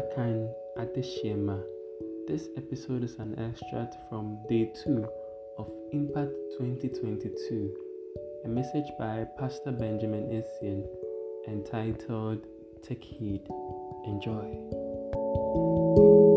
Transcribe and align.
Akan 0.00 0.48
Adeshiema. 0.78 1.62
This 2.26 2.48
episode 2.56 3.04
is 3.04 3.16
an 3.18 3.38
extract 3.38 3.96
from 4.08 4.38
day 4.48 4.72
2 4.82 5.06
of 5.58 5.68
Impact 5.92 6.32
2022, 6.56 7.70
a 8.46 8.48
message 8.48 8.88
by 8.98 9.26
Pastor 9.38 9.72
Benjamin 9.72 10.24
Essien 10.32 10.86
entitled 11.46 12.46
Take 12.82 13.04
Heed. 13.04 13.46
Enjoy. 14.06 16.29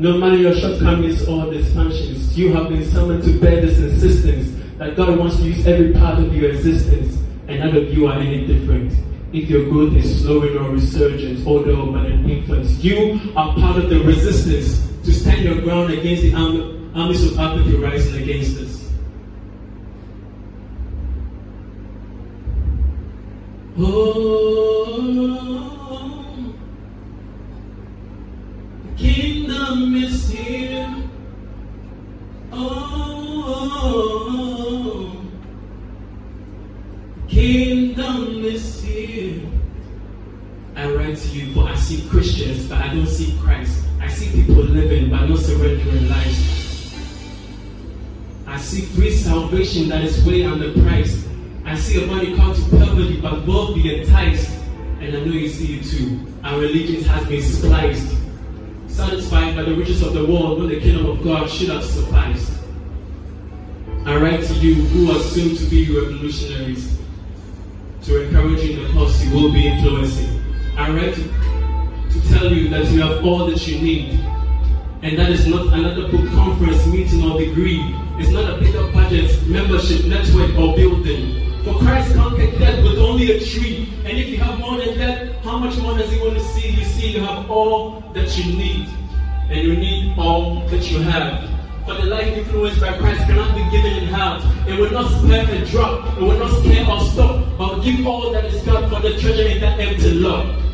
No 0.00 0.16
matter 0.16 0.36
your 0.36 0.54
shortcomings 0.54 1.28
or 1.28 1.44
dysfunctions, 1.44 2.34
you 2.34 2.54
have 2.54 2.70
been 2.70 2.86
summoned 2.90 3.22
to 3.22 3.38
bear 3.38 3.60
this 3.60 3.78
insistence 3.80 4.50
that 4.78 4.96
God 4.96 5.18
wants 5.18 5.36
to 5.36 5.42
use 5.42 5.66
every 5.66 5.92
part 5.92 6.18
of 6.18 6.34
your 6.34 6.52
existence, 6.52 7.18
and 7.48 7.60
none 7.60 7.76
of 7.76 7.92
you 7.92 8.06
are 8.06 8.14
any 8.18 8.46
different. 8.46 8.94
If 9.34 9.50
your 9.50 9.68
growth 9.68 9.94
is 9.96 10.22
slowing 10.22 10.56
or 10.56 10.70
resurgent, 10.70 11.46
older 11.46 11.76
or 11.76 11.98
an 11.98 12.30
infant, 12.30 12.66
you 12.82 13.20
are 13.36 13.54
part 13.56 13.76
of 13.76 13.90
the 13.90 14.00
resistance 14.00 14.88
to 15.04 15.12
stand 15.12 15.44
your 15.44 15.60
ground 15.60 15.92
against 15.92 16.22
the 16.22 16.32
arm- 16.32 16.90
armies 16.94 17.30
of 17.30 17.38
apathy 17.38 17.76
rising 17.76 18.22
against 18.22 18.58
us. 18.58 18.90
Oh, 23.78 24.19
but 42.40 42.78
I 42.78 42.94
don't 42.94 43.06
see 43.06 43.36
Christ. 43.42 43.84
I 44.00 44.08
see 44.08 44.30
people 44.32 44.62
living, 44.62 45.10
but 45.10 45.26
not 45.26 45.38
surrendering 45.38 46.08
lives. 46.08 46.94
I 48.46 48.56
see 48.56 48.82
free 48.82 49.12
salvation 49.12 49.88
that 49.90 50.02
is 50.04 50.24
way 50.24 50.40
underpriced. 50.40 51.28
I 51.66 51.76
see 51.76 52.02
a 52.02 52.06
body 52.06 52.34
called 52.36 52.56
to 52.56 52.62
poverty, 52.62 53.20
but 53.20 53.44
both 53.44 53.74
be 53.74 54.00
enticed. 54.00 54.50
And 55.00 55.16
I 55.16 55.20
know 55.20 55.32
you 55.32 55.48
see 55.48 55.78
it 55.78 55.84
too. 55.84 56.18
Our 56.42 56.60
religions 56.60 57.06
has 57.06 57.26
been 57.28 57.42
spliced. 57.42 58.16
Satisfied 58.88 59.54
by 59.54 59.62
the 59.62 59.74
riches 59.74 60.02
of 60.02 60.14
the 60.14 60.24
world, 60.24 60.60
when 60.60 60.68
the 60.70 60.80
kingdom 60.80 61.06
of 61.06 61.22
God 61.22 61.50
should 61.50 61.68
have 61.68 61.84
sufficed. 61.84 62.52
I 64.06 64.16
write 64.16 64.42
to 64.44 64.54
you 64.54 64.76
who 64.76 65.12
are 65.12 65.20
soon 65.20 65.56
to 65.56 65.64
be 65.66 65.94
revolutionaries 65.94 66.98
to 68.04 68.22
encourage 68.24 68.62
you 68.62 68.78
in 68.78 68.82
the 68.82 68.92
cause 68.94 69.22
you 69.24 69.34
will 69.34 69.52
be 69.52 69.68
influencing. 69.68 70.42
I 70.76 70.90
write 70.90 71.14
to 71.14 71.49
tell 72.40 72.52
you 72.54 72.70
that 72.70 72.86
you 72.90 73.02
have 73.02 73.22
all 73.22 73.46
that 73.46 73.68
you 73.68 73.78
need. 73.82 74.18
And 75.02 75.18
that 75.18 75.28
is 75.28 75.46
not 75.46 75.66
another 75.74 76.08
book 76.08 76.26
conference, 76.30 76.86
meeting, 76.86 77.22
or 77.30 77.38
degree. 77.38 77.82
It's 78.18 78.30
not 78.30 78.48
a 78.48 78.58
bigger 78.58 78.90
budget, 78.92 79.46
membership, 79.46 80.06
network, 80.06 80.56
or 80.56 80.74
building. 80.74 81.62
For 81.64 81.74
Christ 81.74 82.14
conquered 82.14 82.58
death 82.58 82.82
with 82.82 82.98
only 82.98 83.32
a 83.32 83.40
tree. 83.44 83.92
And 84.06 84.16
if 84.16 84.28
you 84.30 84.38
have 84.38 84.58
more 84.58 84.78
than 84.78 84.96
that, 84.96 85.36
how 85.44 85.58
much 85.58 85.76
more 85.78 85.98
does 85.98 86.10
He 86.10 86.18
want 86.18 86.34
to 86.34 86.40
see? 86.40 86.70
You 86.70 86.84
see, 86.84 87.12
you 87.12 87.20
have 87.20 87.50
all 87.50 88.00
that 88.14 88.34
you 88.38 88.56
need. 88.56 88.88
And 89.50 89.60
you 89.60 89.76
need 89.76 90.18
all 90.18 90.66
that 90.68 90.90
you 90.90 91.00
have. 91.00 91.46
For 91.84 91.92
the 91.92 92.06
life 92.06 92.26
influenced 92.26 92.80
by 92.80 92.96
Christ 92.96 93.20
cannot 93.26 93.54
be 93.54 93.64
given 93.70 94.02
in 94.02 94.04
half. 94.08 94.40
It 94.66 94.80
will 94.80 94.92
not 94.92 95.10
spare 95.20 95.44
a 95.44 95.66
drop. 95.66 96.16
It 96.16 96.22
will 96.22 96.38
not 96.38 96.58
scare 96.60 96.88
or 96.88 97.00
stop. 97.00 97.44
But 97.58 97.80
give 97.82 98.06
all 98.06 98.32
that 98.32 98.46
is 98.46 98.62
God 98.62 98.88
for 98.88 99.00
the 99.00 99.20
treasure 99.20 99.46
in 99.46 99.60
that 99.60 99.78
empty 99.78 100.14
love. 100.14 100.69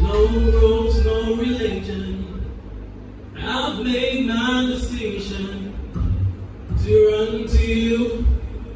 No 0.00 0.28
rules, 0.28 1.04
no 1.04 1.34
religion. 1.34 2.44
I've 3.36 3.84
made 3.84 4.26
my 4.26 4.66
decision 4.66 5.74
to 6.84 7.08
run 7.08 7.46
to 7.48 7.66
you, 7.66 8.26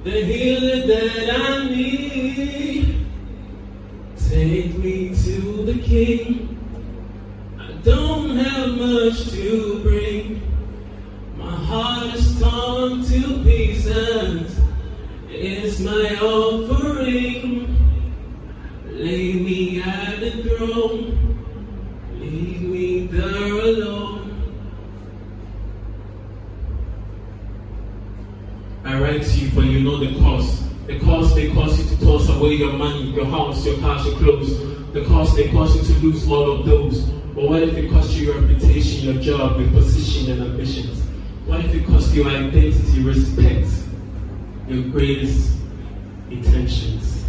the 0.03 0.25
healer 0.25 0.87
that 0.87 1.41
I 1.41 1.69
need. 1.69 3.07
Take 4.17 4.77
me 4.79 5.15
to 5.25 5.65
the 5.65 5.79
King. 5.81 6.59
I 7.59 7.73
don't 7.85 8.37
have 8.37 8.71
much 8.71 9.31
to 9.31 9.81
bring. 9.83 10.43
My 11.37 11.55
heart 11.55 12.15
is 12.15 12.41
torn 12.41 13.05
to 13.05 13.45
pieces. 13.45 14.59
It's 15.29 15.79
my 15.81 16.17
offering. 16.21 17.82
Lay 19.03 19.33
me 19.33 19.83
at 19.83 20.21
the 20.21 20.31
throne. 20.45 21.35
Leave 22.21 22.63
me 22.63 23.07
there 23.09 23.53
alone. 23.53 24.31
I 28.85 29.01
write 29.01 29.25
to 29.25 29.39
you 29.41 29.51
for 29.51 29.63
you 29.63 29.81
know 29.81 29.97
the 29.97 30.17
cost. 30.21 30.63
The 30.87 31.01
cost 31.01 31.35
they 31.35 31.51
cost 31.51 31.81
you 31.81 31.97
to 31.97 32.05
toss 32.05 32.29
away 32.29 32.51
your 32.51 32.75
money, 32.75 33.11
your 33.11 33.27
house, 33.27 33.67
your 33.67 33.77
cars, 33.79 34.07
your 34.07 34.19
clothes. 34.19 34.57
The 34.93 35.05
cost 35.07 35.35
they 35.35 35.51
cost 35.51 35.75
you 35.75 35.83
to 35.83 36.01
lose 36.01 36.29
all 36.29 36.61
of 36.61 36.65
those. 36.65 37.01
But 37.35 37.49
what 37.49 37.61
if 37.65 37.77
it 37.77 37.91
cost 37.91 38.13
you 38.13 38.27
your 38.27 38.41
reputation, 38.41 39.13
your 39.15 39.21
job, 39.21 39.59
your 39.59 39.71
position, 39.71 40.31
and 40.31 40.43
ambitions? 40.43 41.01
What 41.47 41.65
if 41.65 41.75
it 41.75 41.87
cost 41.87 42.15
you 42.15 42.23
your 42.23 42.31
identity, 42.31 43.03
respect, 43.03 43.67
your 44.69 44.85
greatest 44.91 45.57
intentions? 46.31 47.22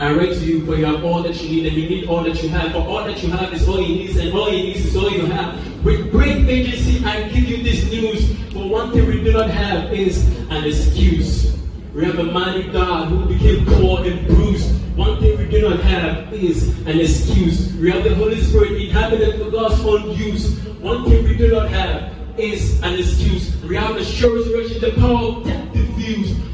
I 0.00 0.14
write 0.14 0.32
to 0.32 0.44
you 0.44 0.64
for 0.64 0.76
you 0.76 0.84
have 0.84 1.04
all 1.04 1.24
that 1.24 1.42
you 1.42 1.48
need 1.48 1.66
and 1.66 1.76
you 1.76 1.88
need 1.88 2.08
all 2.08 2.22
that 2.22 2.40
you 2.40 2.48
have. 2.50 2.70
For 2.70 2.78
all 2.78 3.02
that 3.02 3.20
you 3.20 3.30
have 3.30 3.52
is 3.52 3.68
all 3.68 3.80
you 3.82 3.96
need 3.96 4.16
and 4.16 4.32
all 4.32 4.48
you 4.48 4.62
need 4.62 4.76
is 4.76 4.96
all 4.96 5.10
you 5.10 5.26
have. 5.26 5.84
With 5.84 6.12
great 6.12 6.48
agency, 6.48 7.04
I 7.04 7.28
give 7.28 7.48
you 7.48 7.64
this 7.64 7.90
news. 7.90 8.32
For 8.52 8.68
one 8.68 8.92
thing 8.92 9.08
we 9.08 9.24
do 9.24 9.32
not 9.32 9.50
have 9.50 9.92
is 9.92 10.24
an 10.50 10.64
excuse. 10.64 11.52
We 11.92 12.04
have 12.04 12.20
a 12.20 12.22
mighty 12.22 12.70
God 12.70 13.08
who 13.08 13.26
became 13.26 13.66
poor 13.66 14.04
and 14.04 14.24
bruised. 14.28 14.70
One 14.96 15.18
thing 15.18 15.36
we 15.36 15.48
do 15.48 15.68
not 15.68 15.80
have 15.80 16.32
is 16.32 16.68
an 16.86 17.00
excuse. 17.00 17.72
We 17.74 17.90
have 17.90 18.04
the 18.04 18.14
Holy 18.14 18.40
Spirit 18.40 18.80
inhabited 18.80 19.42
for 19.42 19.50
God's 19.50 19.80
own 19.80 20.16
use. 20.16 20.60
One 20.78 21.06
thing 21.06 21.24
we 21.24 21.36
do 21.36 21.48
not 21.48 21.70
have 21.70 22.12
is 22.38 22.80
an 22.82 22.94
excuse. 22.94 23.60
We 23.64 23.74
have 23.74 23.96
the 23.96 24.04
sure 24.04 24.36
resurrection, 24.36 24.80
the 24.80 24.92
power 24.92 25.26
of 25.26 25.44
death 25.44 25.67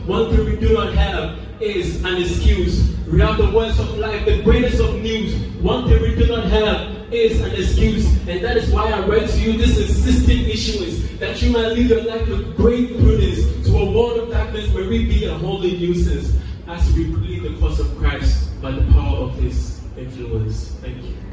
One 0.06 0.34
thing 0.34 0.46
we 0.46 0.56
do 0.56 0.72
not 0.72 0.94
have 0.94 1.38
is 1.60 2.02
an 2.02 2.16
excuse. 2.16 2.94
We 3.06 3.20
have 3.20 3.36
the 3.36 3.50
words 3.50 3.78
of 3.78 3.98
life, 3.98 4.24
the 4.24 4.42
greatest 4.42 4.80
of 4.80 4.94
news. 5.02 5.34
One 5.60 5.86
thing 5.86 6.00
we 6.00 6.14
do 6.14 6.26
not 6.26 6.44
have 6.44 7.12
is 7.12 7.40
an 7.42 7.52
excuse. 7.52 8.06
And 8.26 8.42
that 8.42 8.56
is 8.56 8.70
why 8.70 8.90
I 8.90 9.00
read 9.06 9.28
to 9.28 9.38
you 9.38 9.58
this 9.58 9.78
insistent 9.78 10.48
issuance 10.48 11.18
that 11.20 11.42
you 11.42 11.50
might 11.52 11.68
live 11.68 11.86
your 11.88 12.04
life 12.04 12.26
with 12.26 12.56
great 12.56 12.98
prudence 12.98 13.66
to 13.66 13.76
a 13.76 13.92
world 13.92 14.18
of 14.20 14.30
darkness 14.30 14.68
where 14.72 14.88
we 14.88 15.04
be 15.04 15.26
a 15.26 15.34
holy 15.34 15.78
nuisance 15.78 16.34
as 16.66 16.90
we 16.94 17.12
plead 17.14 17.42
the 17.42 17.60
cause 17.60 17.80
of 17.80 17.94
Christ 17.98 18.60
by 18.62 18.70
the 18.70 18.82
power 18.92 19.18
of 19.18 19.34
his 19.34 19.80
influence. 19.98 20.70
Thank 20.80 21.04
you. 21.04 21.23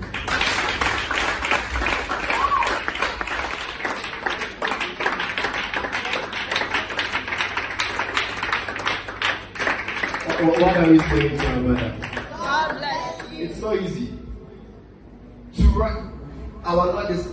What 10.47 10.77
are 10.77 10.89
we 10.89 10.99
saying 10.99 11.37
to 11.37 11.47
our 11.47 11.59
mother? 11.59 11.97
God 12.31 12.77
bless 12.77 13.31
you. 13.31 13.45
It's 13.45 13.59
so 13.59 13.73
easy 13.75 14.17
to 15.55 15.63
write 15.69 16.11
our 16.63 16.93
Lord 16.93 17.11
is 17.11 17.27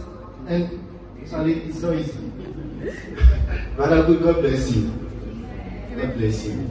and 0.46 1.26
sorry, 1.26 1.54
it's 1.54 1.80
so 1.80 1.92
easy. 1.92 2.18
Mother, 3.76 4.02
good 4.04 4.22
God 4.22 4.36
bless 4.40 4.74
you. 4.74 4.88
God 5.96 6.14
bless 6.16 6.46
you. 6.46 6.70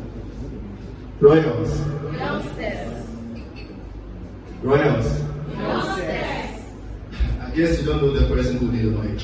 Royals. 1.20 1.80
Youngsters. 2.18 3.08
Royals. 4.62 5.22
Youngsters. 5.52 6.64
I 7.42 7.52
guess 7.56 7.80
you 7.80 7.86
don't 7.86 8.02
know 8.02 8.12
the 8.12 8.34
person 8.34 8.58
who 8.58 8.72
did 8.72 8.86
the 8.86 8.92
mic. 8.92 9.24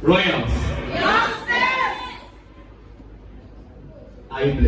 Royals. 0.00 0.52
Youngsters. 0.90 1.42
Are 4.30 4.44
you 4.44 4.60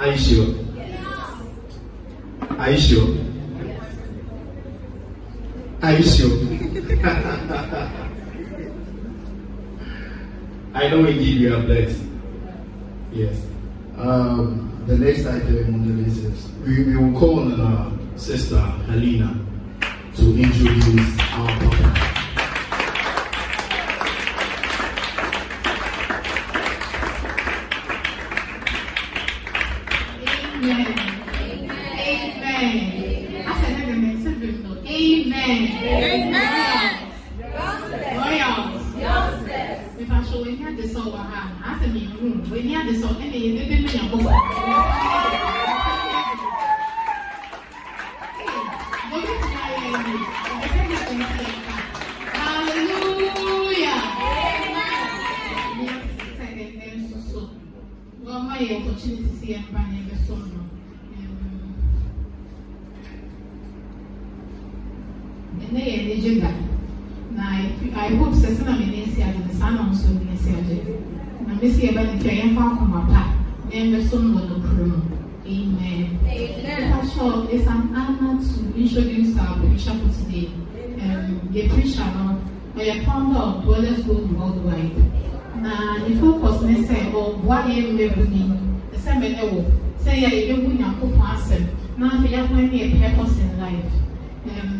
blessed? 0.00 0.08
Are 0.08 0.10
you 0.10 0.18
sure? 0.18 0.48
Yes. 0.76 1.04
Are 2.58 2.70
you 2.70 2.78
sure? 2.78 3.08
Yes. 3.64 3.96
Are 5.82 5.92
you 5.92 6.02
sure? 6.02 6.38
I 10.72 10.88
know 10.88 11.04
indeed 11.04 11.40
you 11.40 11.54
are 11.54 11.62
blessed. 11.62 12.02
Yes. 13.12 13.42
Um, 13.98 14.82
the 14.86 14.96
next 14.96 15.26
item 15.26 15.74
on 15.74 15.86
the 15.86 15.94
list 16.02 16.24
is 16.24 16.48
we, 16.64 16.84
we 16.84 16.96
will 16.96 17.18
call 17.18 17.40
on 17.40 17.60
our 17.60 17.92
sister 18.16 18.58
Helena 18.58 19.36
to 20.16 20.38
introduce 20.38 21.18
our 21.32 21.48
papa. 21.58 22.09
na 66.20 67.44
i 68.06 68.14
hope 68.16 68.34
sɛ 68.34 68.48
sɛ 68.56 68.64
na 68.64 68.76
me 68.76 68.86
ne 68.86 69.06
si 69.12 69.22
agye 69.22 69.40
saa 69.58 69.70
na 69.70 69.88
nso 69.90 70.08
me 70.12 70.24
ne 70.30 70.36
si 70.36 70.50
agye 70.50 70.76
na 71.46 71.54
me 71.54 71.70
si 71.72 71.88
ɛbɛ 71.88 72.02
ne 72.04 72.20
fɛ 72.20 72.30
yɛmfa 72.40 72.62
akoma 72.72 73.00
pa 73.08 73.20
na 73.64 73.72
ɛmɛsom 73.72 74.34
wɔ 74.34 74.40
nokorɛ 74.48 74.86
mu 74.86 75.00
Amen. 75.46 76.18
Amen. 76.28 76.92
Pastor, 76.92 77.48
it's 77.50 77.66
an 77.66 77.96
honor 77.96 78.38
to 78.38 78.78
introduce 78.78 79.36
our 79.38 79.56
preacher 79.58 79.90
for 79.98 80.10
today. 80.22 80.46
Um, 81.02 81.48
the 81.50 81.66
preacher, 81.70 82.04
no, 82.04 82.38
or 82.76 82.84
the 82.84 83.02
founder 83.04 83.38
of 83.38 83.64
Dwellers 83.64 84.04
Gold 84.04 84.30
Worldwide. 84.38 84.94
Na 85.56 86.06
the 86.06 86.14
focus 86.20 86.62
ne 86.62 86.76
sɛ 86.84 87.10
ɔ 87.10 87.42
boa 87.42 87.64
yɛ 87.66 87.90
mmebu 87.90 88.28
ni 88.30 88.42
sɛ 88.94 89.10
mɛ 89.18 89.28
ne 89.32 89.42
wɔ 89.50 89.64
sɛ 90.04 90.10
yɛ 90.22 90.30
yɛ 90.48 90.54
bu 90.62 90.70
nyankopɔn 90.76 91.26
asɛm 91.34 91.64
na 91.98 92.10
afei 92.10 92.30
yɛ 92.36 92.46
kɔn 92.46 92.70
ne 92.70 92.78
yɛ 92.78 93.00
purpose 93.00 93.38
in 93.40 93.52
life. 93.58 93.92
Um, 94.50 94.79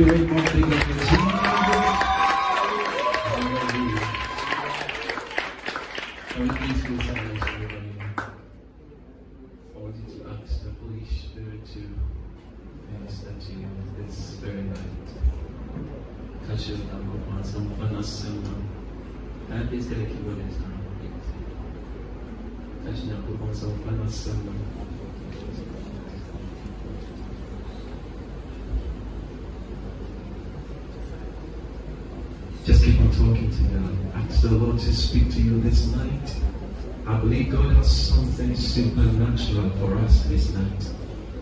to 0.00 0.06
win 0.06 0.28
congratulations. 0.28 1.10
Please 6.30 6.82
give 6.84 7.02
silence 7.04 7.44
to 10.08 10.20
ask 10.30 10.52
the 10.62 10.70
Holy 10.80 11.04
Spirit 11.04 11.62
to 11.72 11.80
minister 12.92 13.32
you 13.50 13.68
this 13.98 14.16
very 14.40 14.62
night. 14.62 15.08
Touch 16.46 16.64
us 16.70 16.80
down 16.80 17.22
upon 17.22 17.44
some 17.44 17.68
fun 17.76 17.96
or 17.96 18.02
someone. 18.02 18.68
That 19.48 19.72
is 19.72 19.88
the 19.88 19.96
key 19.96 20.22
word 20.24 20.38
is 20.48 20.56
now. 20.60 20.80
Touch 22.84 23.00
down. 23.06 23.20
Talking 33.20 33.50
to 33.50 33.62
God. 33.64 33.96
Ask 34.16 34.42
the 34.42 34.50
Lord 34.50 34.78
to 34.78 34.92
speak 34.94 35.30
to 35.34 35.40
you 35.40 35.60
this 35.60 35.86
night. 35.88 36.36
I 37.06 37.18
believe 37.18 37.52
God 37.52 37.74
has 37.76 38.08
something 38.08 38.54
supernatural 38.56 39.70
for 39.78 39.94
us 39.98 40.24
this 40.24 40.50
night. 40.54 40.90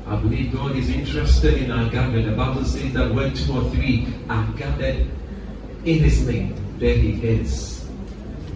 I 0.07 0.17
believe 0.17 0.53
God 0.53 0.75
is 0.75 0.89
interested 0.89 1.55
in 1.55 1.71
our 1.71 1.89
gathering. 1.91 2.27
The 2.27 2.37
Bible 2.37 2.65
says 2.65 2.93
that 2.95 3.15
when 3.15 3.35
two 3.35 3.53
or 3.53 3.71
three 3.71 4.09
are 4.29 4.47
gathered 4.57 5.07
in 5.85 5.99
His 6.03 6.27
name, 6.27 6.57
there 6.79 6.97
He 6.97 7.13
is. 7.23 7.87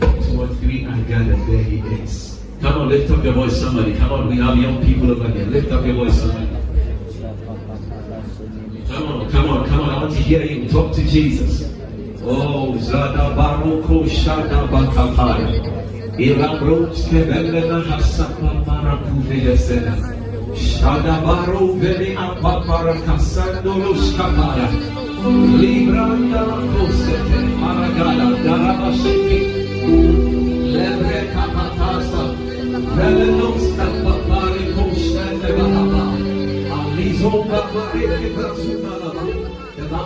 Two 0.00 0.42
or 0.42 0.48
three 0.58 0.84
are 0.86 1.02
gathered, 1.02 1.38
there 1.46 1.62
He 1.62 1.78
is. 2.02 2.40
Come 2.60 2.82
on, 2.82 2.88
lift 2.88 3.10
up 3.10 3.22
your 3.22 3.34
voice, 3.34 3.60
somebody. 3.60 3.96
Come 3.96 4.12
on, 4.12 4.28
we 4.28 4.36
have 4.38 4.56
young 4.56 4.84
people 4.84 5.10
over 5.10 5.28
here. 5.28 5.46
Lift 5.46 5.70
up 5.70 5.84
your 5.84 5.94
voice, 5.94 6.18
somebody. 6.18 6.48
Come 8.88 9.06
on, 9.06 9.30
come 9.30 9.48
on, 9.50 9.68
come 9.68 9.80
on. 9.80 9.90
I 9.90 10.02
want 10.02 10.12
to 10.14 10.22
hear 10.22 10.42
you. 10.42 10.68
Talk 10.68 10.92
to 10.94 11.04
Jesus. 11.04 11.71
Oh, 12.24 12.78
Zada 12.78 13.34
Baroko 13.34 14.06
Shada 14.06 14.68
Bakapaya. 14.70 15.58
Irabros 16.16 17.02
Kevelena 17.10 17.82
Hasapa 17.82 18.64
Marakuve 18.64 19.58
Sena. 19.58 19.96
Shadabaro 20.54 21.74
vele 21.80 22.14
apapara 22.14 22.94
kasandolo 23.02 23.94
skapaya. 24.06 24.68
Libranda 25.58 26.42
kosete 26.72 27.40
maragada 27.58 28.28
darabashiki. 28.44 29.40
Lebre 30.74 31.20
kapatasa. 31.34 32.22
Velenos 32.96 33.64
kapapare 33.76 34.64
koshete 34.76 35.50
bahaba. 35.58 36.04
Alizo 36.76 37.32
babare 37.50 38.04
kebrasunalaba. 38.20 39.11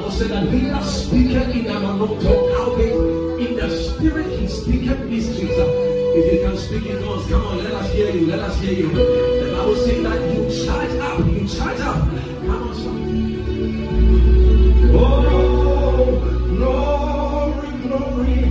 Bible 0.06 0.18
said 0.18 0.30
that 0.30 0.46
he 0.54 0.60
that 0.66 0.84
speaketh 0.84 1.48
in 1.48 1.64
Amanoto, 1.64 2.54
albeit 2.60 2.94
in 3.40 3.56
the 3.56 3.68
spirit 3.76 4.38
he 4.38 4.46
speaketh 4.46 5.00
mysteries. 5.00 5.50
If 5.50 6.32
you 6.32 6.38
can 6.46 6.56
speak 6.56 6.86
in 6.86 7.02
tongues, 7.02 7.26
come 7.28 7.44
on, 7.44 7.64
let 7.64 7.72
us 7.74 7.92
hear 7.92 8.10
you, 8.10 8.26
let 8.28 8.38
us 8.38 8.60
hear 8.60 8.72
you. 8.72 8.88
The 8.88 9.50
Bible 9.50 9.74
says 9.74 10.02
that 10.04 10.20
you 10.32 10.64
charge 10.64 10.94
up, 11.00 11.26
you 11.26 11.48
charge 11.48 11.80
up. 11.80 12.08
Come 12.46 12.68
on, 12.68 12.74
son. 12.76 12.96
Oh, 14.94 15.16
glory, 16.54 17.70
glory, 17.82 18.45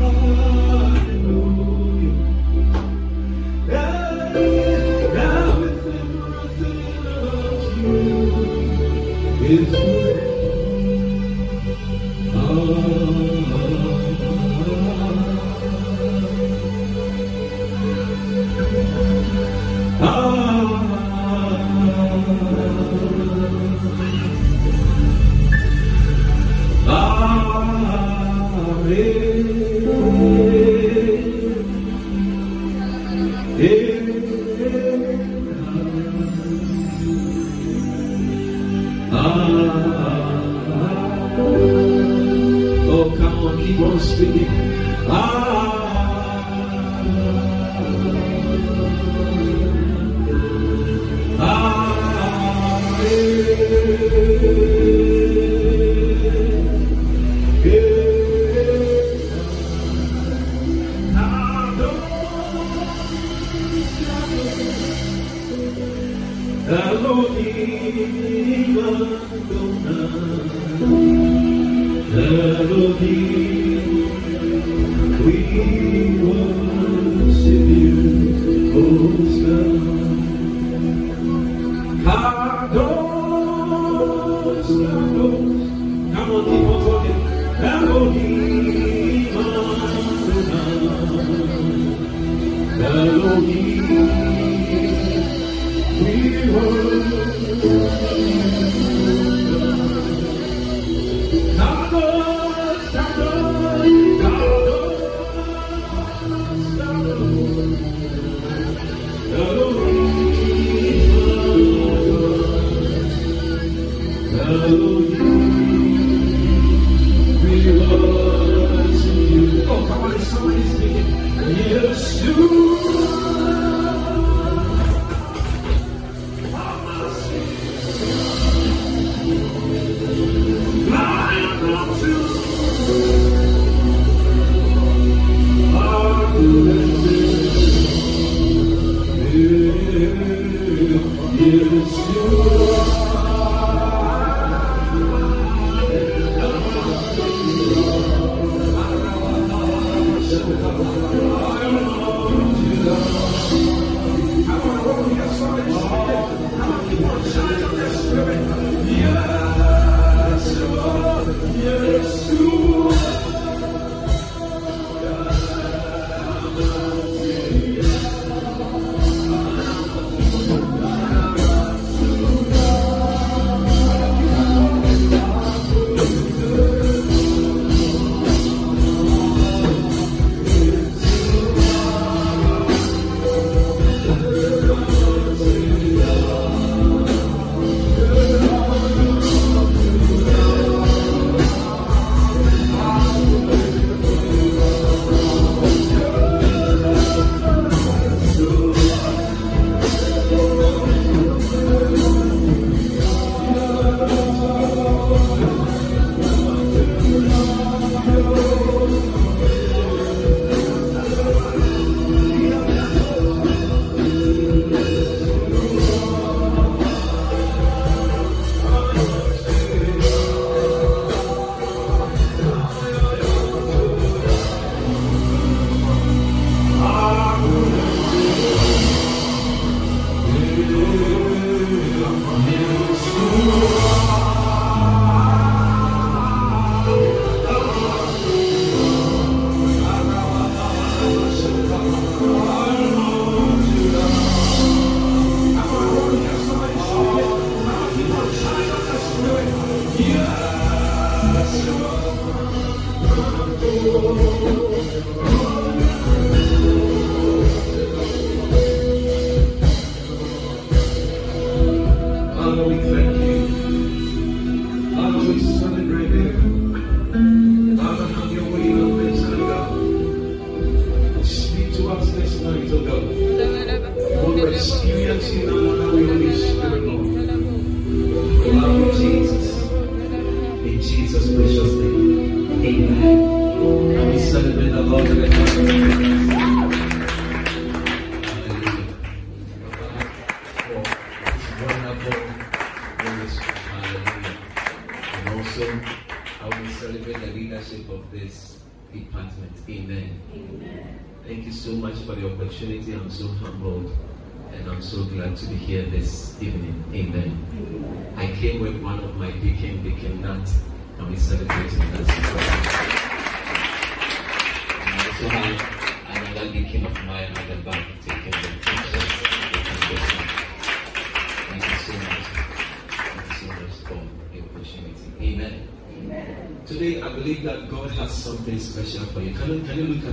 Come 82.06 82.24
on, 86.32 86.46
keep 86.46 86.68
on 86.68 86.80
talking. 86.86 88.55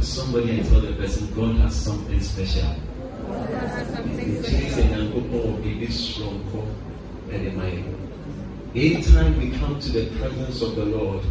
At 0.02 0.08
somebody 0.08 0.58
and 0.58 0.68
tell 0.68 0.80
the 0.80 0.92
person, 0.94 1.32
God 1.32 1.56
has 1.60 1.76
something 1.76 2.20
special? 2.20 2.74
My 7.54 7.84
Anytime 8.74 9.38
we 9.38 9.50
come 9.58 9.78
to 9.78 9.92
the 9.92 10.06
presence 10.18 10.62
of 10.62 10.74
the 10.74 10.84
Lord, 10.86 11.24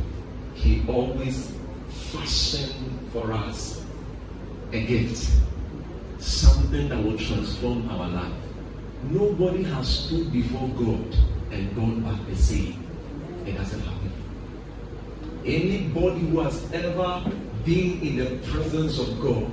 He 0.56 0.86
always 0.88 1.51
fashioned 1.90 3.10
for 3.12 3.34
us 3.34 3.84
a 4.72 4.86
gift, 4.86 5.30
something 6.20 6.88
that 6.88 7.04
will 7.04 7.18
transform 7.18 7.90
our 7.90 8.08
life. 8.08 8.34
Nobody 9.04 9.63
has 9.63 10.06
stood 10.06 10.32
before 10.32 10.70
God 10.70 11.13
and 11.51 11.75
gone 11.75 12.04
back 12.04 12.25
the 12.30 12.38
same. 12.38 12.88
It 13.46 13.58
doesn't 13.58 13.82
happen. 13.82 14.13
Anybody 15.46 16.20
who 16.20 16.40
has 16.40 16.72
ever 16.72 17.30
been 17.65 18.01
in 18.01 18.18
the 18.18 18.48
presence 18.48 19.00
of 19.00 19.20
God, 19.22 19.51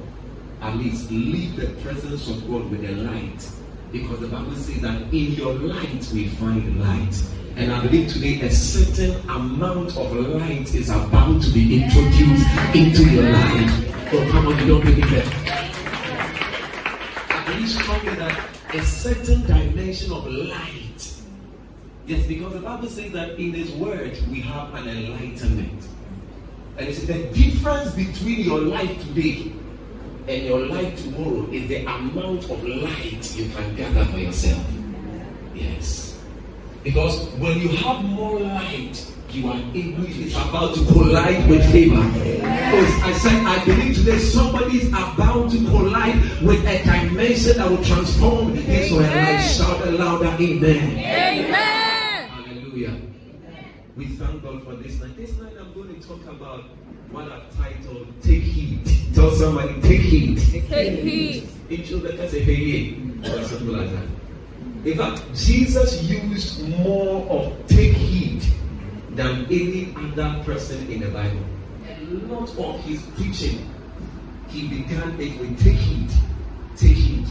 at 0.60 0.76
least 0.76 1.10
leave 1.10 1.56
the 1.56 1.68
presence 1.82 2.28
of 2.28 2.48
God 2.48 2.70
with 2.70 2.84
a 2.84 2.92
light. 2.92 3.50
Because 3.92 4.20
the 4.20 4.28
Bible 4.28 4.54
says 4.54 4.80
that 4.82 5.02
in 5.12 5.32
your 5.32 5.54
light 5.54 6.08
we 6.12 6.28
find 6.28 6.80
light. 6.80 7.22
And 7.56 7.72
I 7.72 7.80
believe 7.82 8.12
today 8.12 8.40
a 8.42 8.50
certain 8.50 9.20
amount 9.28 9.96
of 9.96 10.12
light 10.12 10.74
is 10.74 10.90
about 10.90 11.42
to 11.42 11.50
be 11.50 11.82
introduced 11.82 12.46
into 12.74 13.10
your 13.10 13.30
life. 13.30 14.12
Oh, 14.12 14.28
come 14.30 14.46
on, 14.46 14.58
you 14.58 14.66
don't 14.66 14.84
believe 14.84 15.12
it. 15.12 15.26
I 17.30 17.44
believe 17.46 17.68
strongly 17.68 18.14
that 18.14 18.48
a 18.74 18.82
certain 18.82 19.46
dimension 19.46 20.12
of 20.12 20.26
light. 20.26 21.12
Yes, 22.06 22.26
because 22.26 22.52
the 22.52 22.60
Bible 22.60 22.88
says 22.88 23.12
that 23.12 23.38
in 23.38 23.52
His 23.52 23.70
Word 23.72 24.18
we 24.30 24.40
have 24.40 24.74
an 24.74 24.88
enlightenment. 24.88 25.88
And 26.78 26.88
it's 26.88 27.02
the 27.06 27.18
difference 27.34 27.92
between 27.92 28.40
your 28.40 28.60
life 28.60 29.02
today 29.02 29.50
and 30.28 30.44
your 30.44 30.66
life 30.66 31.02
tomorrow 31.02 31.48
is 31.50 31.66
the 31.68 31.80
amount 31.82 32.44
of 32.44 32.62
light 32.62 33.36
you 33.36 33.48
can 33.50 33.74
gather 33.74 34.04
for 34.04 34.18
yourself. 34.18 34.64
Yes. 35.54 36.22
Because 36.84 37.26
when 37.40 37.58
you 37.58 37.68
have 37.68 38.04
more 38.04 38.38
light, 38.38 39.12
you 39.30 39.48
are 39.48 39.60
able, 39.74 40.04
it's 40.06 40.36
about 40.36 40.76
to 40.76 40.84
collide 40.86 41.50
with 41.50 41.68
favor. 41.72 41.96
Because 41.96 43.02
I 43.02 43.12
said, 43.18 43.44
I 43.44 43.64
believe 43.64 43.96
today 43.96 44.18
somebody 44.18 44.78
is 44.78 44.88
about 44.88 45.50
to 45.50 45.58
collide 45.66 46.14
with 46.42 46.64
a 46.64 46.78
dimension 46.84 47.56
that 47.56 47.68
will 47.68 47.82
transform 47.82 48.54
his 48.54 48.92
or 48.92 49.02
her 49.02 49.32
life. 49.32 49.42
Shout 49.50 49.84
a 49.84 49.90
louder 49.90 50.36
amen. 50.40 50.96
Amen. 50.96 51.67
Hallelujah. 53.98 54.06
We 54.06 54.06
thank 54.06 54.42
God 54.42 54.62
for 54.62 54.76
this 54.76 55.00
night. 55.00 55.16
This 55.16 55.36
night 55.38 55.52
I'm 55.58 55.72
going 55.72 56.00
to 56.00 56.08
talk 56.08 56.24
about 56.26 56.64
what 57.10 57.30
I've 57.30 57.56
titled 57.56 58.06
Take 58.22 58.42
Heed. 58.42 59.14
Tell 59.14 59.30
somebody, 59.32 59.80
take 59.80 60.00
heed. 60.00 60.38
Take 60.68 61.00
heed. 61.00 61.48
In 61.70 61.84
children 61.84 62.16
can 62.16 62.28
say, 62.28 62.40
hey, 62.40 62.94
or 63.28 63.44
something 63.44 63.68
like 63.68 63.90
that. 63.90 64.06
In 64.84 64.96
fact, 64.96 65.22
Jesus 65.34 66.02
used 66.04 66.68
more 66.68 67.26
of 67.28 67.66
take 67.66 67.96
heed 67.96 68.42
than 69.10 69.46
any 69.46 69.92
other 69.96 70.44
person 70.44 70.90
in 70.90 71.00
the 71.00 71.08
Bible. 71.08 71.44
A 71.88 72.04
lot 72.32 72.56
of 72.58 72.80
his 72.84 73.02
preaching, 73.16 73.68
he 74.48 74.68
began 74.68 75.20
it 75.20 75.40
with 75.40 75.60
take 75.62 75.74
heed, 75.74 76.10
take 76.76 76.96
heed, 76.96 77.26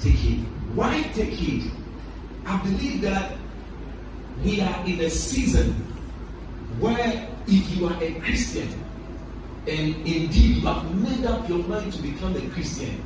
take 0.00 0.14
heed. 0.14 0.38
Why 0.74 1.02
take 1.14 1.30
heed? 1.30 1.70
I 2.46 2.56
believe 2.62 3.02
that 3.02 3.32
we 4.42 4.60
are 4.60 4.86
in 4.86 5.00
a 5.00 5.10
season 5.10 5.95
where 6.80 7.28
if 7.46 7.76
you 7.76 7.86
are 7.86 8.02
a 8.02 8.14
Christian, 8.20 8.68
and 9.66 9.94
indeed 10.06 10.56
you 10.56 10.66
have 10.66 10.94
made 10.94 11.24
up 11.26 11.48
your 11.48 11.58
mind 11.58 11.92
to 11.92 12.02
become 12.02 12.36
a 12.36 12.48
Christian, 12.50 13.02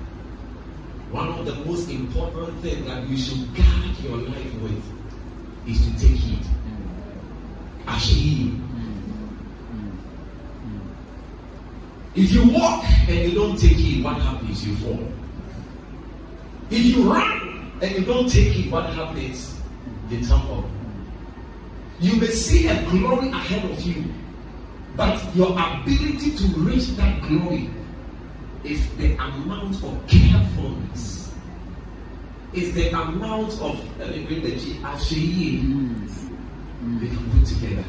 one 1.10 1.28
of 1.28 1.44
the 1.44 1.54
most 1.64 1.90
important 1.90 2.60
things 2.60 2.86
that 2.86 3.08
you 3.08 3.16
should 3.16 3.54
guard 3.54 3.98
your 4.02 4.16
life 4.18 4.54
with 4.62 4.84
is 5.66 5.84
to 5.84 5.98
take 5.98 6.16
heed. 6.16 6.46
Actually, 7.86 8.54
if 12.14 12.32
you 12.32 12.50
walk 12.50 12.84
and 13.08 13.18
you 13.18 13.32
don't 13.32 13.56
take 13.58 13.76
heed, 13.76 14.04
what 14.04 14.16
happens? 14.20 14.66
You 14.66 14.76
fall. 14.76 15.08
If 16.70 16.84
you 16.84 17.12
run 17.12 17.72
and 17.82 17.90
you 17.96 18.04
don't 18.04 18.30
take 18.30 18.52
heed, 18.52 18.70
what 18.70 18.86
happens? 18.90 19.58
You 20.08 20.24
tumble. 20.24 20.70
You 22.00 22.16
may 22.16 22.26
see 22.28 22.66
a 22.66 22.82
glory 22.90 23.28
ahead 23.28 23.70
of 23.70 23.80
you, 23.82 24.04
but 24.96 25.34
your 25.34 25.50
ability 25.52 26.34
to 26.36 26.46
reach 26.58 26.88
that 26.96 27.20
glory 27.22 27.70
is 28.64 28.88
the 28.96 29.14
amount 29.14 29.82
of 29.84 30.06
carefulness. 30.06 31.32
Is 32.52 32.74
the 32.74 32.88
amount 32.88 33.52
of 33.60 33.98
let 33.98 34.10
me 34.10 34.24
bring 34.24 34.42
the 34.42 34.56
G 34.56 34.80
actually 34.82 35.60
we 36.80 37.08
can 37.08 37.30
put 37.30 37.46
together. 37.46 37.84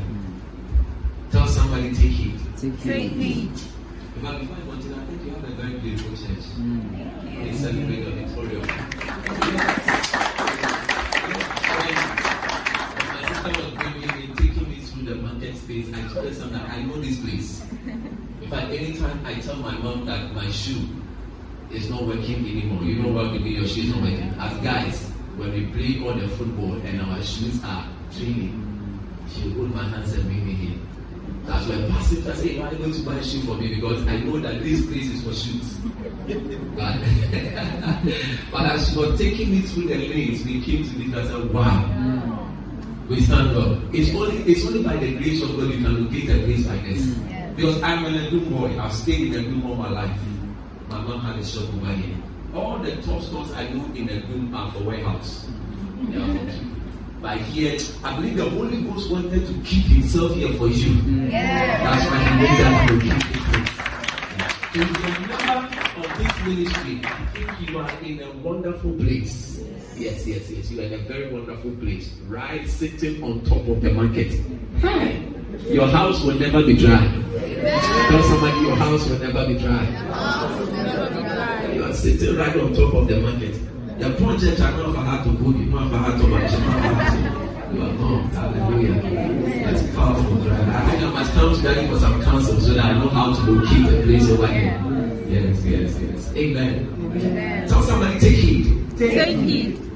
Tell 1.32 1.48
somebody 1.48 1.94
take 1.96 2.20
it. 2.20 2.58
Take 2.84 3.14
it. 3.14 3.72
In 4.14 4.22
fact, 4.22 4.40
before 4.42 4.58
I 4.58 4.60
continue, 4.60 4.98
I 4.98 5.06
think 5.06 5.24
you 5.24 5.32
have 5.32 5.44
a 5.46 5.52
very 5.54 5.80
beautiful 5.80 6.12
church. 6.12 6.46
Mm. 6.60 7.42
Please 7.42 7.60
celebrate 7.60 8.00
your 8.00 8.12
victory. 8.12 8.62
My 13.08 13.22
sister 13.28 13.50
was 13.50 13.72
bringing 13.74 14.12
me, 14.16 14.34
taking 14.36 14.70
me 14.70 14.76
through 14.82 15.01
the 15.12 15.22
market 15.22 15.56
space. 15.58 15.88
I 15.94 16.02
told 16.14 16.26
her 16.26 16.34
something. 16.34 16.60
I 16.60 16.82
know 16.84 17.00
this 17.02 17.20
place. 17.20 17.62
In 18.42 18.50
fact, 18.50 18.72
anytime 18.72 19.20
I 19.26 19.36
tell 19.36 19.56
my 19.58 19.78
mom 19.78 20.06
that 20.06 20.34
my 20.34 20.50
shoe 20.52 20.88
is 21.72 21.90
not 21.90 22.04
working 22.04 22.40
anymore, 22.48 22.84
you 22.84 22.96
know 23.04 23.10
what 23.12 23.32
do, 23.32 23.40
your 23.40 23.68
shoe 23.68 23.82
is 23.82 23.90
not 23.90 24.02
working. 24.02 24.34
As 24.40 24.58
guys, 24.64 25.10
when 25.36 25.52
we 25.54 25.66
play 25.68 26.06
all 26.06 26.14
the 26.14 26.28
football 26.30 26.74
and 26.86 27.02
our 27.02 27.22
shoes 27.24 27.60
are 27.64 27.88
training, 28.16 28.56
she 29.34 29.52
hold 29.52 29.74
my 29.76 29.84
hands 29.84 30.14
and 30.14 30.24
bring 30.24 30.46
me 30.46 30.54
here. 30.54 30.80
That's 31.46 31.68
why 31.68 31.88
passing, 31.90 32.28
I 32.30 32.34
say, 32.36 32.60
why 32.60 32.68
are 32.68 32.72
you 32.74 32.78
going 32.80 32.94
to 32.94 33.02
buy 33.02 33.16
a 33.16 33.24
shoe 33.24 33.42
for 33.42 33.56
me? 33.56 33.76
Because 33.76 34.06
I 34.08 34.18
know 34.20 34.40
that 34.40 34.62
this 34.62 34.86
place 34.86 35.10
is 35.10 35.24
for 35.24 35.34
shoes. 35.34 35.74
but, 36.76 36.96
but 38.52 38.62
as 38.72 38.90
she 38.90 38.98
was 38.98 39.18
taking 39.20 39.52
me 39.52 39.62
through 39.62 39.88
the 39.88 39.96
lanes, 39.96 40.46
we 40.46 40.62
came 40.62 40.84
to 40.84 40.90
this, 41.00 41.18
I 41.18 41.28
said, 41.28 41.54
wow. 41.54 41.84
Mm. 41.98 42.31
We 43.10 43.22
stand 43.22 43.58
up. 43.58 43.78
It's 43.94 44.16
only 44.16 44.38
it's 44.44 44.66
only 44.66 44.84
by 44.84 44.96
the 44.98 45.16
grace 45.18 45.42
of 45.44 45.50
God 45.58 45.70
you 45.70 45.84
can 45.84 46.06
locate 46.06 46.30
a 46.30 46.44
place 46.46 46.66
like 46.68 46.84
this. 46.86 47.02
Mm. 47.02 47.56
Because 47.56 47.82
I'm 47.84 48.06
a 48.06 48.10
Adum 48.10 48.50
boy. 48.50 48.80
I've 48.80 48.94
stayed 48.94 49.34
in 49.34 49.44
Adum 49.44 49.66
all 49.66 49.76
my 49.76 49.90
life. 49.90 50.20
My 50.90 51.02
mom 51.02 51.20
had 51.20 51.40
a 51.40 51.46
shop 51.46 51.68
over 51.76 51.92
here. 51.94 52.16
All 52.54 52.80
the 52.80 52.96
top 53.02 53.22
stores 53.22 53.52
I 53.54 53.68
know 53.70 53.86
in 53.96 54.08
Adum 54.08 54.54
are 54.56 54.72
for 54.72 54.84
warehouse. 54.84 55.48
They 56.10 56.18
are 56.18 56.28
for 56.28 56.46
keep. 56.52 56.72
But 57.22 57.38
here, 57.38 57.78
I 58.04 58.16
believe 58.16 58.38
the 58.38 58.50
Holy 58.50 58.82
Ghost 58.82 59.12
wanted 59.12 59.46
to 59.46 59.54
keep 59.62 59.86
himself 59.86 60.34
here 60.34 60.54
for 60.54 60.68
you. 60.68 60.90
Mm. 61.04 61.32
That's 61.32 62.06
why 62.10 62.18
he 62.24 62.32
made 62.42 62.58
that 62.60 62.92
location. 62.92 63.42
If 64.74 64.88
you're 64.88 64.88
a 64.88 65.20
member 65.28 65.68
of 66.00 66.18
this 66.18 66.34
ministry, 66.48 67.02
I 67.04 67.26
think 67.34 67.70
you 67.70 67.78
are 67.78 67.92
in 68.02 68.22
a 68.24 68.32
wonderful 68.42 68.94
place. 68.94 69.60
Yes, 70.02 70.26
yes, 70.26 70.50
yes. 70.50 70.72
You 70.72 70.82
are 70.82 70.86
in 70.86 70.94
a 70.94 70.98
very 70.98 71.32
wonderful 71.32 71.70
place. 71.76 72.10
Right 72.28 72.68
sitting 72.68 73.22
on 73.22 73.42
top 73.46 73.68
of 73.68 73.82
the 73.84 73.94
market. 73.94 74.34
Hmm. 74.82 75.72
Your 75.72 75.88
house 75.90 76.24
will 76.24 76.40
never 76.40 76.64
be 76.66 76.74
dry. 76.76 77.06
Tell 78.10 78.24
somebody 78.24 78.62
your 78.66 78.76
house 78.78 79.08
will 79.08 79.20
never 79.20 79.46
be 79.46 79.60
dry. 79.60 79.86
You 81.76 81.84
are 81.84 81.94
sitting 81.94 82.36
right 82.36 82.58
on 82.58 82.74
top 82.74 82.96
of 82.96 83.08
the 83.08 83.22
market. 83.22 83.54
The 84.00 84.10
project 84.18 84.60
are 84.62 84.72
not 84.72 84.96
for 84.96 85.02
her 85.02 85.24
to 85.24 85.38
go, 85.38 85.50
you 85.52 85.66
not 85.70 85.92
for 85.92 85.98
her 85.98 86.18
to 86.18 86.28
match, 86.28 86.52
you 87.72 87.82
are 87.84 87.94
home. 87.94 88.30
Hallelujah. 88.32 89.02
That's 89.66 89.96
powerful. 89.96 90.52
I 90.52 90.90
think 90.90 91.04
I 91.04 91.10
must 91.12 91.34
come 91.34 91.56
together 91.56 91.88
for 91.88 92.00
some 92.00 92.24
counsel 92.24 92.60
so 92.60 92.74
that 92.74 92.86
I 92.86 92.94
know 92.98 93.10
how 93.10 93.36
to 93.36 93.52
locate 93.52 94.00
a 94.00 94.02
place 94.02 94.28
over 94.32 94.48
here. 94.48 94.82
Yes, 95.28 95.64
yes, 95.64 96.00
yes. 96.02 96.34
Amen. 96.36 97.68
Tell 97.70 97.84
somebody 97.84 98.20
take 98.20 98.36
heed. 98.36 98.98
Take 98.98 99.38
heed. 99.38 99.92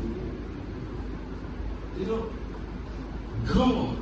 You 1.98 2.06
know, 2.06 2.30
God, 3.54 3.98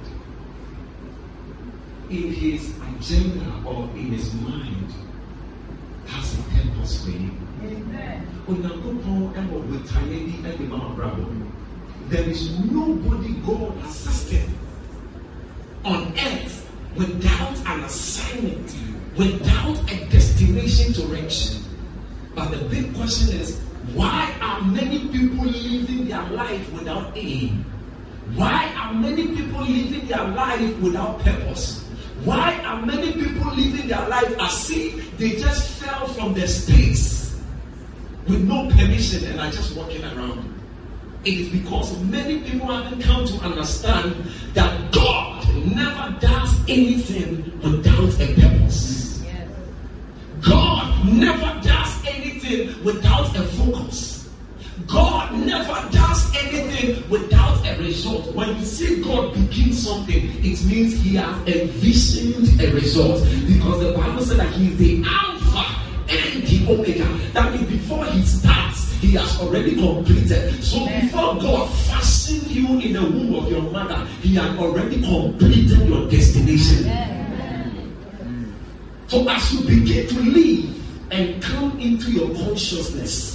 in 2.10 2.34
his 2.34 2.74
agenda 2.78 3.62
or 3.66 3.90
in 3.96 4.12
his 4.12 4.34
mind, 4.36 4.94
has 6.08 6.40
a 6.40 6.44
purpose 6.44 7.04
for 7.04 7.12
you. 7.12 7.32
Onyankopɔn 8.48 9.34
ɛwɔ 9.40 9.58
botaeɛ 9.70 10.18
bi 10.28 10.50
ɛde 10.50 10.70
ma 10.70 10.78
ɔbrabɔ. 10.78 11.26
There 12.10 12.30
is 12.30 12.60
nobody 12.60 13.34
God 13.46 13.74
assisted 13.86 14.50
on 15.86 16.14
earth 16.18 16.70
without 16.96 17.58
an 17.66 17.84
assignment, 17.84 18.76
without 19.18 19.80
a 19.92 20.06
destination 20.10 20.94
to 20.94 21.06
reach. 21.08 21.58
But 22.36 22.52
the 22.52 22.58
big 22.70 22.94
question 22.96 23.36
is, 23.40 23.60
why 23.94 24.32
are 24.42 24.62
many 24.62 25.08
people 25.08 25.46
living 25.46 26.08
their 26.08 26.24
life 26.32 26.72
without 26.74 27.16
aim? 27.16 27.66
Why 28.36 28.74
are 28.78 28.94
many 28.94 29.28
people 29.36 29.62
living 29.62 30.08
their 30.08 30.28
life 30.30 30.80
without 30.80 31.20
purpose? 31.20 31.84
Why 32.24 32.58
are 32.64 32.82
many 32.86 33.12
people 33.14 33.54
living 33.54 33.88
their 33.88 34.08
life 34.08 34.34
as 34.40 34.72
if 34.72 35.18
they 35.18 35.32
just 35.32 35.84
fell 35.84 36.08
from 36.08 36.34
the 36.34 36.48
space 36.48 37.40
with 38.28 38.42
no 38.48 38.70
permission 38.70 39.26
and 39.26 39.40
are 39.40 39.52
just 39.52 39.76
walking 39.76 40.04
around? 40.04 40.50
It 41.26 41.34
is 41.34 41.50
because 41.50 42.00
many 42.04 42.42
people 42.42 42.68
haven't 42.68 43.02
come 43.02 43.26
to 43.26 43.36
understand 43.46 44.16
that 44.54 44.92
God 44.92 45.48
never 45.66 46.18
does 46.20 46.60
anything 46.68 47.60
without 47.62 48.20
a 48.20 48.34
purpose. 48.42 49.24
God 50.42 51.08
never 51.08 51.60
does 51.62 52.06
anything 52.06 52.84
without 52.84 53.36
a 53.38 53.44
focus. 53.44 54.30
God 54.88 55.34
never 55.34 55.90
does 55.92 56.36
anything 56.36 57.10
without 57.10 57.33
result. 57.94 58.34
When 58.34 58.58
you 58.58 58.66
see 58.66 59.02
God 59.02 59.34
begin 59.34 59.72
something, 59.74 60.30
it 60.44 60.66
means 60.66 61.00
He 61.02 61.16
has 61.16 61.48
envisioned 61.48 62.60
a 62.60 62.74
result. 62.74 63.22
Because 63.48 63.80
the 63.84 63.94
Bible 63.94 64.24
said 64.26 64.38
that 64.38 64.54
He 64.54 64.72
is 64.72 64.78
the 64.78 65.04
Alpha 65.06 65.66
and 66.10 66.44
the 66.44 66.74
Omega. 66.74 67.08
That 67.34 67.54
means 67.54 67.70
before 67.70 68.06
He 68.06 68.22
starts, 68.24 68.92
He 68.94 69.12
has 69.12 69.40
already 69.40 69.76
completed. 69.76 70.64
So 70.64 70.86
before 70.86 71.36
God 71.40 71.70
fashioned 71.86 72.48
you 72.50 72.80
in 72.80 72.94
the 72.94 73.02
womb 73.02 73.36
of 73.36 73.52
your 73.52 73.62
mother, 73.62 74.06
He 74.22 74.36
had 74.36 74.58
already 74.58 75.02
completed 75.02 75.88
your 75.88 76.10
destination. 76.10 76.90
So 79.08 79.30
as 79.30 79.54
you 79.54 79.60
begin 79.68 80.08
to 80.08 80.20
live 80.20 81.12
and 81.12 81.44
come 81.44 81.80
into 81.80 82.12
your 82.12 82.34
consciousness, 82.36 83.33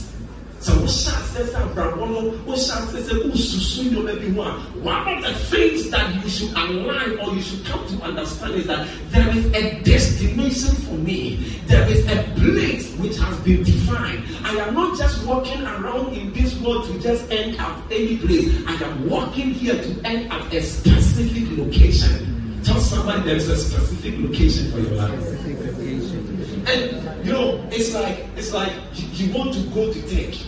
so 0.61 0.73
wohyɛ 0.73 1.13
ase 1.21 1.53
sɛ 1.53 1.59
abrabɔ 1.63 2.05
no 2.11 2.21
wohyɛ 2.47 2.75
ase 2.83 2.99
sɛ 3.07 3.15
wosusu 3.31 3.83
nneɛma 3.91 4.15
bi 4.21 4.29
ho 4.35 4.43
a 4.43 4.51
one 4.83 5.09
of 5.09 5.23
the 5.23 5.35
things 5.51 5.91
that 5.91 6.15
you 6.15 6.29
should 6.29 6.51
align 6.53 7.19
or 7.21 7.35
you 7.35 7.43
should 7.43 7.65
come 7.65 7.87
to 7.87 8.03
understand 8.03 8.55
is 8.55 8.67
that 8.67 8.89
there 9.11 9.29
is 9.37 9.45
a 9.55 9.81
destination 9.83 10.75
for 10.87 10.95
me. 10.95 11.37
There 11.67 11.87
is 11.89 12.05
a 12.07 12.23
place 12.37 12.93
which 12.97 13.17
has 13.19 13.37
been 13.41 13.63
defined. 13.63 14.25
I 14.45 14.55
am 14.57 14.75
not 14.75 14.99
just 14.99 15.25
walking 15.27 15.63
around 15.63 16.15
in 16.15 16.33
this 16.33 16.59
world 16.61 16.87
to 16.87 16.99
just 17.01 17.31
end 17.31 17.59
up 17.61 17.77
any 17.91 18.17
place. 18.19 18.53
I 18.67 18.75
am 18.85 19.09
walking 19.09 19.51
here 19.51 19.81
to 19.81 20.01
end 20.05 20.33
at 20.33 20.53
a 20.53 20.63
specific 20.63 21.57
location. 21.57 22.61
Tell 22.65 22.81
somebody 22.81 23.23
there 23.23 23.37
is 23.37 23.49
a 23.49 23.57
specific 23.57 24.19
location 24.19 24.71
for 24.73 24.81
your 24.81 24.95
life 24.95 26.38
and 26.69 27.27
you 27.27 27.33
know, 27.33 27.67
it's 27.71 27.95
like 27.95 28.27
it's 28.37 28.53
like 28.53 28.73
you, 28.95 29.27
you 29.27 29.35
want 29.35 29.55
to 29.55 29.61
go 29.71 29.93
to 29.93 30.03
tech. 30.09 30.39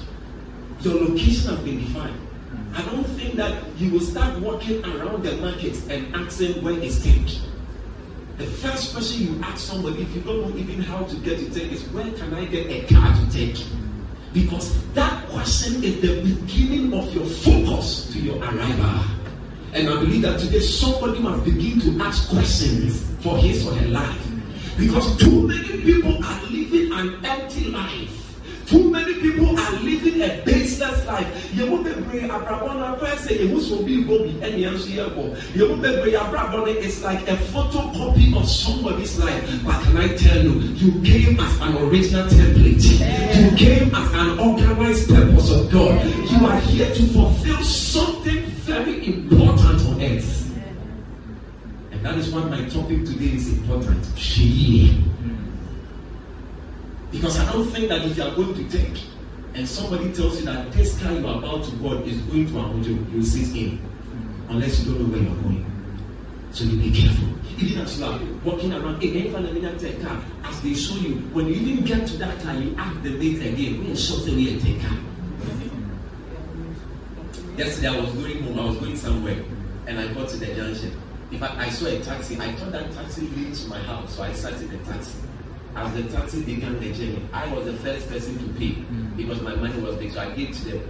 Your 0.80 0.94
location 0.94 1.50
has 1.50 1.58
been 1.60 1.80
defined. 1.80 2.16
I 2.74 2.82
don't 2.82 3.04
think 3.04 3.34
that 3.34 3.62
you 3.76 3.90
will 3.90 4.00
start 4.00 4.38
walking 4.40 4.84
around 4.84 5.24
the 5.24 5.36
market 5.36 5.76
and 5.90 6.14
asking 6.14 6.62
where 6.62 6.78
is 6.78 7.02
tech. 7.02 7.26
The 8.38 8.46
first 8.46 8.94
question 8.94 9.34
you 9.34 9.42
ask 9.42 9.58
somebody, 9.58 10.02
if 10.02 10.14
you 10.14 10.22
don't 10.22 10.48
know 10.48 10.56
even 10.56 10.80
how 10.80 11.04
to 11.04 11.16
get 11.16 11.38
to 11.38 11.50
tech, 11.50 11.70
is 11.70 11.82
where 11.88 12.10
can 12.12 12.32
I 12.34 12.44
get 12.46 12.66
a 12.68 12.92
car 12.92 13.14
to 13.14 13.30
take? 13.30 13.62
Because 14.32 14.86
that 14.92 15.28
question 15.28 15.82
is 15.82 16.00
the 16.00 16.22
beginning 16.22 16.94
of 16.94 17.12
your 17.14 17.26
focus 17.26 18.10
to 18.12 18.20
your 18.20 18.38
arrival. 18.38 19.04
And 19.72 19.88
I 19.88 20.00
believe 20.00 20.22
that 20.22 20.40
today 20.40 20.60
somebody 20.60 21.18
must 21.20 21.44
begin 21.44 21.80
to 21.80 22.02
ask 22.02 22.28
questions 22.30 23.04
for 23.22 23.36
his 23.36 23.66
or 23.66 23.74
her 23.74 23.88
life. 23.88 24.29
Because 24.80 25.14
too 25.18 25.46
many 25.46 25.82
people 25.82 26.24
are 26.24 26.40
living 26.50 26.90
an 26.92 27.22
empty 27.22 27.64
life. 27.68 28.16
Too 28.66 28.88
many 28.90 29.12
people 29.20 29.58
are 29.58 29.72
living 29.82 30.22
a 30.22 30.42
baseless 30.46 31.04
life. 31.06 31.28
Yewu 31.52 31.84
bebree 31.84 32.30
abrabọ 32.30 32.74
na 32.78 32.94
pẹ 32.96 33.16
sẹ 33.18 33.34
bi 33.84 33.94
go 34.06 34.18
bi 34.24 34.32
ẹni 34.40 34.64
ẹ 34.64 34.70
nso 34.72 34.88
yẹ 34.96 35.04
bọ. 35.16 35.22
Yewu 35.56 35.76
bebree 35.82 36.16
abrabọ 36.16 36.66
is 36.80 37.02
like 37.02 37.28
a 37.28 37.36
photocopy 37.52 38.34
of 38.34 38.48
somebody's 38.48 39.18
life. 39.18 39.42
But 39.66 39.82
can 39.82 39.96
I 39.98 40.08
tell 40.16 40.42
you, 40.44 40.54
you 40.80 40.92
came 41.02 41.38
as 41.40 41.60
an 41.60 41.76
original 41.76 42.26
template. 42.28 42.84
You 43.36 43.56
came 43.56 43.94
as 43.94 44.08
an 44.14 44.38
organized 44.38 45.08
purpose 45.10 45.50
of 45.50 45.70
God. 45.70 45.94
You 46.30 46.46
are 46.46 46.60
here 46.60 46.94
to 46.94 47.02
fulfill 47.12 47.62
something 47.64 48.19
that 52.10 52.18
is 52.18 52.30
why 52.34 52.42
my 52.42 52.64
topic 52.68 53.04
today 53.04 53.36
is 53.36 53.52
important. 53.56 54.02
Sheye. 54.16 54.94
Hmm. 54.98 55.36
Because 57.12 57.38
I 57.38 57.52
don't 57.52 57.68
think 57.70 57.88
that 57.88 58.04
if 58.04 58.16
you 58.16 58.24
are 58.24 58.34
going 58.34 58.52
to 58.52 58.68
take 58.68 59.00
and 59.54 59.68
somebody 59.68 60.12
tells 60.12 60.40
you 60.40 60.46
that 60.46 60.72
this 60.72 61.00
car 61.00 61.12
you 61.12 61.24
are 61.24 61.38
about 61.38 61.62
to 61.66 61.70
board 61.76 62.02
is 62.08 62.18
going 62.22 62.46
to 62.48 62.52
Abuja, 62.54 63.12
you 63.12 63.16
will 63.18 63.24
sit 63.24 63.56
in. 63.56 63.74
Eh, 63.74 63.76
hmm. 63.76 64.50
Unless 64.50 64.80
you 64.80 64.92
don't 64.92 65.02
know 65.02 65.12
where 65.16 65.22
you're 65.22 65.36
going. 65.42 65.66
So 66.50 66.64
you 66.64 66.78
be 66.78 66.90
careful. 67.00 67.28
Even 67.58 67.82
as 67.82 67.96
you 68.00 68.04
are 68.06 68.18
walking 68.44 68.72
around, 68.72 69.00
hey, 69.00 69.10
if 69.10 69.36
I 69.36 69.78
take 69.78 70.02
car, 70.02 70.20
as 70.42 70.60
they 70.62 70.74
show 70.74 70.96
you, 70.96 71.14
when 71.32 71.46
you 71.46 71.54
even 71.54 71.84
get 71.84 72.08
to 72.08 72.16
that 72.16 72.42
car, 72.42 72.54
you 72.56 72.74
ask 72.76 73.00
the 73.04 73.10
mate 73.10 73.36
again, 73.40 73.84
we 73.84 73.92
are 73.92 73.96
short 73.96 74.26
away 74.26 74.48
and 74.50 74.60
take 74.60 74.80
car. 74.82 74.98
Yesterday 77.56 77.86
I 77.88 78.00
was 78.00 78.10
going 78.14 78.42
home, 78.42 78.58
I 78.58 78.64
was 78.64 78.78
going 78.78 78.96
somewhere, 78.96 79.44
and 79.86 80.00
I 80.00 80.12
got 80.12 80.28
to 80.30 80.36
the 80.38 80.46
junction. 80.46 81.00
If 81.30 81.38
fact, 81.38 81.58
I 81.58 81.68
saw 81.70 81.86
a 81.86 82.00
taxi, 82.00 82.36
I 82.40 82.52
thought 82.54 82.72
that 82.72 82.92
taxi 82.92 83.22
lead 83.28 83.54
to 83.54 83.68
my 83.68 83.78
house, 83.78 84.16
so 84.16 84.22
I 84.24 84.32
sat 84.32 84.54
in 84.54 84.68
the 84.68 84.78
taxi. 84.78 85.18
As 85.76 85.94
the 85.94 86.02
taxi 86.10 86.42
began 86.42 86.80
the 86.80 86.92
journey, 86.92 87.22
I 87.32 87.46
was 87.54 87.66
the 87.66 87.74
first 87.74 88.08
person 88.08 88.36
to 88.38 88.58
pay 88.58 88.72
mm. 88.72 89.16
because 89.16 89.40
my 89.40 89.54
money 89.54 89.80
was 89.80 89.94
big, 89.96 90.10
so 90.10 90.20
I 90.20 90.30
gave 90.30 90.56
to 90.56 90.64
the 90.64 90.80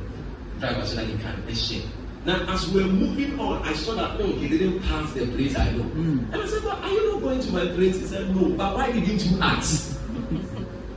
driver 0.59 0.87
so 0.87 0.97
that 0.97 1.07
he 1.07 1.19
can 1.19 1.45
exchange. 1.47 1.85
Now, 2.25 2.53
as 2.53 2.71
we 2.71 2.83
were 2.83 2.89
moving 2.91 3.39
on, 3.39 3.63
I 3.63 3.75
saw 3.75 3.95
that 3.95 4.19
oh, 4.19 4.27
he 4.27 4.49
didn't 4.49 4.81
pass 4.81 5.13
the 5.13 5.27
place 5.27 5.57
I 5.57 5.73
know. 5.73 5.85
Mm. 5.85 6.33
And 6.33 6.43
I 6.43 6.47
said, 6.47 6.63
but 6.63 6.79
are 6.79 6.91
you 6.91 7.13
not 7.13 7.23
going 7.23 7.41
to 7.41 7.53
my 7.53 7.67
place? 7.67 7.99
He 8.01 8.07
said, 8.07 8.35
no. 8.35 8.49
But 8.57 8.77
why 8.77 8.93
didn't 8.93 9.25
you 9.25 9.41
ask? 9.41 9.99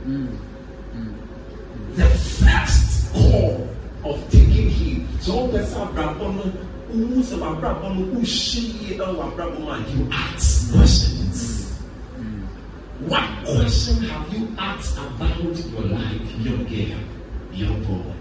Mm. 0.04 0.36
The 1.94 2.04
first 2.04 3.10
call 3.14 3.66
of 4.04 4.30
taking 4.30 4.68
heed. 4.68 5.06
So, 5.22 5.48
person 5.48 6.73
sẹ 7.28 7.36
wà 7.40 7.48
abrabọ 7.48 7.88
no, 7.94 8.20
ṣe 8.22 8.60
yie 8.80 8.94
ẹ 8.94 9.06
wà 9.18 9.24
abrabọ 9.26 9.58
no, 9.58 9.74
you 9.92 10.08
ask 10.12 10.72
questions. 10.72 11.72
What 13.08 13.28
question 13.44 13.96
have 14.04 14.32
you 14.32 14.48
asked 14.58 14.96
about 14.98 15.38
your 15.72 15.82
life, 15.82 16.22
young 16.44 16.64
girl, 16.64 17.00
young 17.52 17.82
boy? 17.84 18.12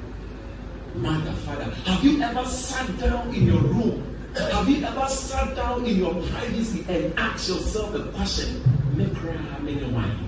Mother, 0.96 1.32
father, 1.46 1.70
have 1.86 2.04
you 2.04 2.22
ever 2.22 2.46
sat 2.46 2.88
down 3.00 3.34
in 3.34 3.48
your 3.48 3.62
room? 3.62 4.04
Have 4.36 4.68
you 4.70 4.84
ever 4.84 5.08
sat 5.08 5.56
down 5.56 5.86
in 5.86 5.98
your 5.98 6.14
privacy 6.30 6.84
and 6.90 7.14
asked 7.18 7.50
yourself 7.50 7.94
a 7.96 8.04
question? 8.12 8.62
Mekra, 8.96 9.38
how 9.52 9.60
many 9.60 9.84
wine? 9.94 10.28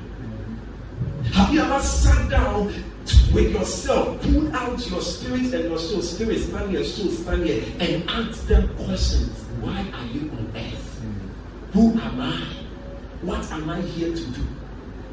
Have 1.33 1.51
you 1.53 1.61
ever 1.61 1.79
sat 1.79 2.29
down 2.29 2.71
with 3.33 3.51
yourself, 3.51 4.21
pull 4.21 4.55
out 4.55 4.89
your 4.89 5.01
spirit 5.01 5.53
and 5.53 5.65
your 5.65 5.77
soul, 5.77 6.01
spirit 6.01 6.39
stand 6.39 6.71
here, 6.71 6.83
soul 6.83 7.11
stand 7.11 7.45
here, 7.45 7.63
and 7.79 8.09
ask 8.09 8.47
them 8.47 8.75
questions? 8.77 9.43
Why 9.61 9.85
are 9.93 10.05
you 10.05 10.31
on 10.31 10.51
earth? 10.55 11.01
Who 11.73 11.91
am 11.99 12.21
I? 12.21 12.47
What 13.21 13.51
am 13.51 13.69
I 13.69 13.81
here 13.81 14.15
to 14.15 14.25
do? 14.31 14.41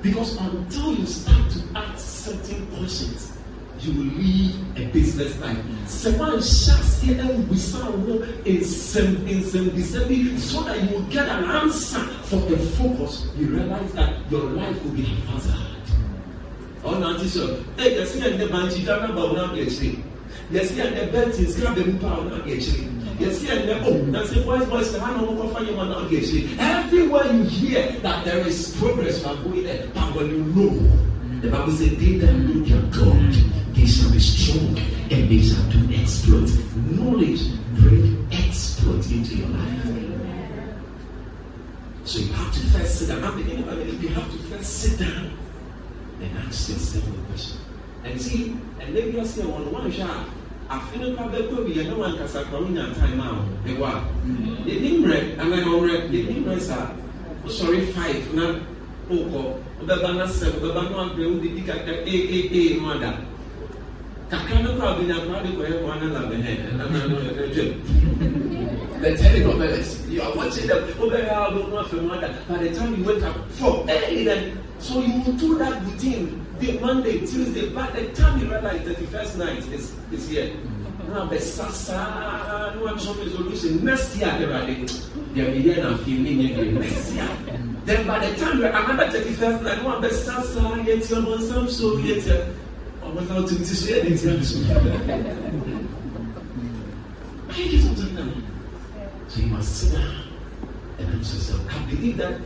Because 0.02 0.36
until 0.36 0.94
you 0.94 1.06
start 1.06 1.50
to 1.52 1.78
ask 1.78 2.24
certain 2.24 2.66
questions, 2.76 3.32
you 3.80 3.92
will 3.92 4.12
live 4.14 4.76
a 4.76 4.92
business 4.92 5.38
life. 5.40 5.58
Someone 5.86 6.38
Sɛ 6.38 6.70
wanhyɛ 6.70 6.78
aseɛ 6.78 7.14
ɛnwisa 7.26 7.82
wo 8.06 8.18
nsɛm 8.44 9.26
nsɛmbisa 9.26 10.08
bi 10.08 10.38
so 10.38 10.62
that 10.62 10.82
you 10.82 10.96
will 10.96 11.06
get 11.10 11.28
an 11.28 11.44
answer 11.44 12.00
for 12.24 12.36
the 12.48 12.56
focus, 12.56 13.26
you 13.36 13.46
realize 13.48 13.92
that 13.92 14.30
your 14.30 14.42
life 14.42 14.82
will 14.84 14.92
be 14.92 15.02
haphazard. 15.02 15.71
Ɔna 16.84 17.14
ati 17.14 17.26
sɛ 17.26 17.42
ɛ 17.78 17.84
yɛsi 17.96 18.16
yɛn 18.22 18.38
dɛ 18.38 18.46
bankyi 18.50 18.84
da 18.84 18.98
namba 19.00 19.22
wo 19.22 19.34
n'abɛ 19.34 19.62
akyire 19.66 19.98
yɛsi 20.52 20.74
yɛn 20.78 20.90
dɛ 20.96 21.02
bɛnti 21.12 21.46
sika 21.46 21.70
bɛ 21.76 21.86
mu 21.86 21.98
pa 21.98 22.08
n'abɛ 22.08 22.50
akyire 22.50 22.88
yɛsi 23.20 23.44
yɛn 23.46 23.62
dɛ 23.68 23.74
oh 23.86 23.98
na 24.10 24.22
sɛ 24.24 24.44
boys 24.44 24.64
boys 24.68 24.92
na 24.92 24.98
hana 24.98 25.22
wɔn 25.22 25.36
kɔfa 25.38 25.60
yɛn 25.62 25.76
n'abɛ 25.78 26.04
akyire 26.18 26.42
everywhere 26.58 27.26
you 27.32 27.42
hear 27.44 27.82
that 28.02 28.24
there 28.24 28.46
is 28.46 28.74
progress 28.78 29.22
you 29.22 29.26
eh, 29.26 29.30
are 29.30 29.36
going 29.44 29.62
there 29.64 29.86
but 29.94 30.14
when 30.16 30.26
you 30.30 30.42
know 30.54 30.74
the 31.40 31.48
bible 31.48 31.72
say 31.72 31.88
they 31.88 32.18
that 32.18 32.34
know 32.34 32.60
their 32.66 32.82
god 32.90 33.32
they 33.74 33.86
shall 33.86 34.10
be 34.10 34.18
strong 34.18 34.76
and 35.10 35.30
they 35.30 35.40
shall 35.40 35.62
do 35.70 35.78
exploit 35.94 36.50
knowledge 36.98 37.42
bring 37.78 38.26
exploit 38.30 39.04
into 39.10 39.36
your 39.36 39.48
life. 39.48 39.86
So 42.04 42.18
you 42.18 42.32
have 42.32 42.52
to 42.52 42.60
first 42.66 42.98
sit 42.98 43.08
down. 43.08 43.24
I'm 43.24 43.36
beginning 43.36 43.64
by 43.64 43.74
you 43.74 44.08
have 44.08 44.30
to 44.30 44.38
first 44.38 44.80
sit 44.82 44.98
down 44.98 45.30
and 46.22 46.38
ask 46.38 46.70
yourself 46.70 47.06
a 47.06 47.22
question. 47.28 47.58
And 48.04 48.20
see, 48.20 48.56
and 48.80 48.94
maybe 48.94 49.18
you 49.18 49.24
say 49.26 49.44
one 49.44 49.70
one 49.72 49.90
shot. 49.90 50.26
I 50.68 50.80
feel 50.88 51.10
like 51.10 51.34
I 51.34 51.46
could 51.48 51.66
be 51.66 51.80
a 51.80 51.84
no 51.84 51.98
one 51.98 52.16
can 52.16 52.28
say 52.28 52.42
time 52.44 53.20
out. 53.20 53.44
The 53.64 53.74
what? 53.76 54.02
The 54.64 54.80
name 54.80 55.04
red, 55.04 55.38
and 55.38 55.54
I 55.54 55.62
already 55.64 56.08
the 56.08 56.32
name 56.32 56.48
red, 56.48 56.62
sir. 56.62 56.96
Sorry, 57.48 57.86
five. 57.92 58.32
Now, 58.34 58.60
Oko, 59.10 59.62
Obaba 59.82 60.16
na 60.16 60.26
seven, 60.26 60.60
Obaba 60.60 60.90
no 60.90 61.10
agree 61.10 61.26
with 61.26 61.42
the 61.42 61.62
Kaka, 61.62 61.92
A, 61.92 62.08
A, 62.08 62.38
A, 62.54 62.80
mother. 62.80 63.18
Kakra 64.30 64.62
no 64.64 64.76
crowd 64.78 65.00
in 65.00 65.10
a 65.10 65.26
crowd, 65.26 65.46
you 65.46 65.60
have 65.60 65.82
one 65.82 65.98
and 66.02 66.14
love 66.14 66.32
ahead. 66.32 66.58
The 69.02 69.10
telenovelas, 69.18 70.08
you 70.08 70.22
are 70.22 70.34
watching 70.34 70.68
them. 70.68 70.88
Obaba, 70.94 71.30
I 71.30 71.50
don't 71.50 71.70
know 71.70 71.80
if 71.80 71.92
you 71.92 72.00
mother. 72.02 72.34
By 72.48 72.58
the 72.58 72.74
time 72.74 72.94
you 72.96 73.04
wake 73.04 73.22
up, 73.22 73.36
for 73.50 73.84
early 73.90 74.24
then. 74.24 74.58
So 74.82 75.00
you 75.00 75.20
will 75.22 75.32
do 75.34 75.58
that 75.58 75.80
routine 75.84 76.44
the 76.58 76.78
Monday, 76.78 77.20
Tuesday, 77.20 77.70
by 77.70 77.90
the 77.90 78.08
time 78.12 78.40
you 78.40 78.50
realize 78.50 78.84
that 78.84 78.96
the 78.96 79.06
first 79.06 79.38
night 79.38 79.58
is, 79.68 79.94
is 80.12 80.28
here. 80.28 80.54
Now 81.08 81.26
the 81.26 81.40
sasa, 81.40 82.72
no 82.76 82.84
one 82.84 82.94
resolution. 82.94 83.84
Next 83.84 84.16
year, 84.16 84.36
they 84.38 84.44
are 84.44 84.66
there 85.34 85.50
be 85.52 85.62
here 85.62 85.86
and 85.86 86.00
feeling 86.00 86.40
it 86.40 86.72
next 86.74 87.12
year. 87.12 87.28
Then 87.84 88.06
by 88.06 88.26
the 88.26 88.36
time 88.36 88.58
you 88.58 88.66
another 88.66 89.06
31st 89.18 89.62
night, 89.62 89.84
one 89.84 90.00
the 90.02 90.10
sasa, 90.10 90.82
yet 90.84 91.08
your 91.10 91.26
one 91.26 91.42
some 91.42 91.68
so 91.68 91.96
yet 91.98 92.26
your 92.26 92.46
without 93.14 93.48
to 93.48 93.64
share 93.64 94.04
it. 94.04 94.12
I 97.50 97.68
get 97.68 97.82
something 97.82 98.14
now. 98.14 98.32
So 99.28 99.40
you 99.40 99.46
must 99.46 99.76
sit 99.76 99.92
down 99.92 100.24
and 100.98 101.20
ask 101.20 101.34
yourself. 101.34 101.60
I 101.70 101.90
believe 101.90 102.16
that 102.18 102.40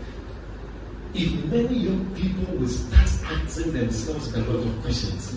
if 1.16 1.44
many 1.46 1.79
young 1.79 2.05
people 2.14 2.55
will 2.57 2.68
start 2.68 3.09
asking 3.24 3.72
themselves 3.72 4.35
a 4.35 4.38
lot 4.40 4.66
of 4.66 4.83
questions, 4.83 5.35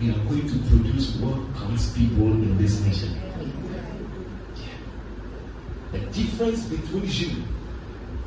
we 0.00 0.10
are 0.10 0.18
going 0.24 0.48
to 0.48 0.58
produce 0.70 1.14
world 1.16 1.46
class 1.54 1.92
people 1.92 2.28
in 2.32 2.56
this 2.56 2.80
nation. 2.80 3.20
The 5.92 5.98
difference 5.98 6.64
between 6.64 7.04
you 7.04 7.44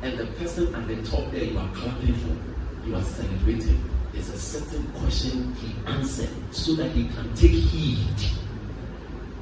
and 0.02 0.16
the 0.16 0.26
person 0.38 0.72
at 0.76 0.86
the 0.86 1.02
top 1.02 1.28
there 1.32 1.42
you 1.42 1.58
are 1.58 1.68
clapping 1.74 2.14
for, 2.14 2.86
you 2.86 2.94
are 2.94 3.02
celebrating, 3.02 3.82
is 4.14 4.30
a 4.30 4.38
certain 4.38 4.86
question 4.92 5.54
he 5.56 5.74
answered 5.86 6.30
so 6.52 6.74
that 6.74 6.92
he 6.92 7.08
can 7.08 7.34
take 7.34 7.50
heed. 7.50 8.14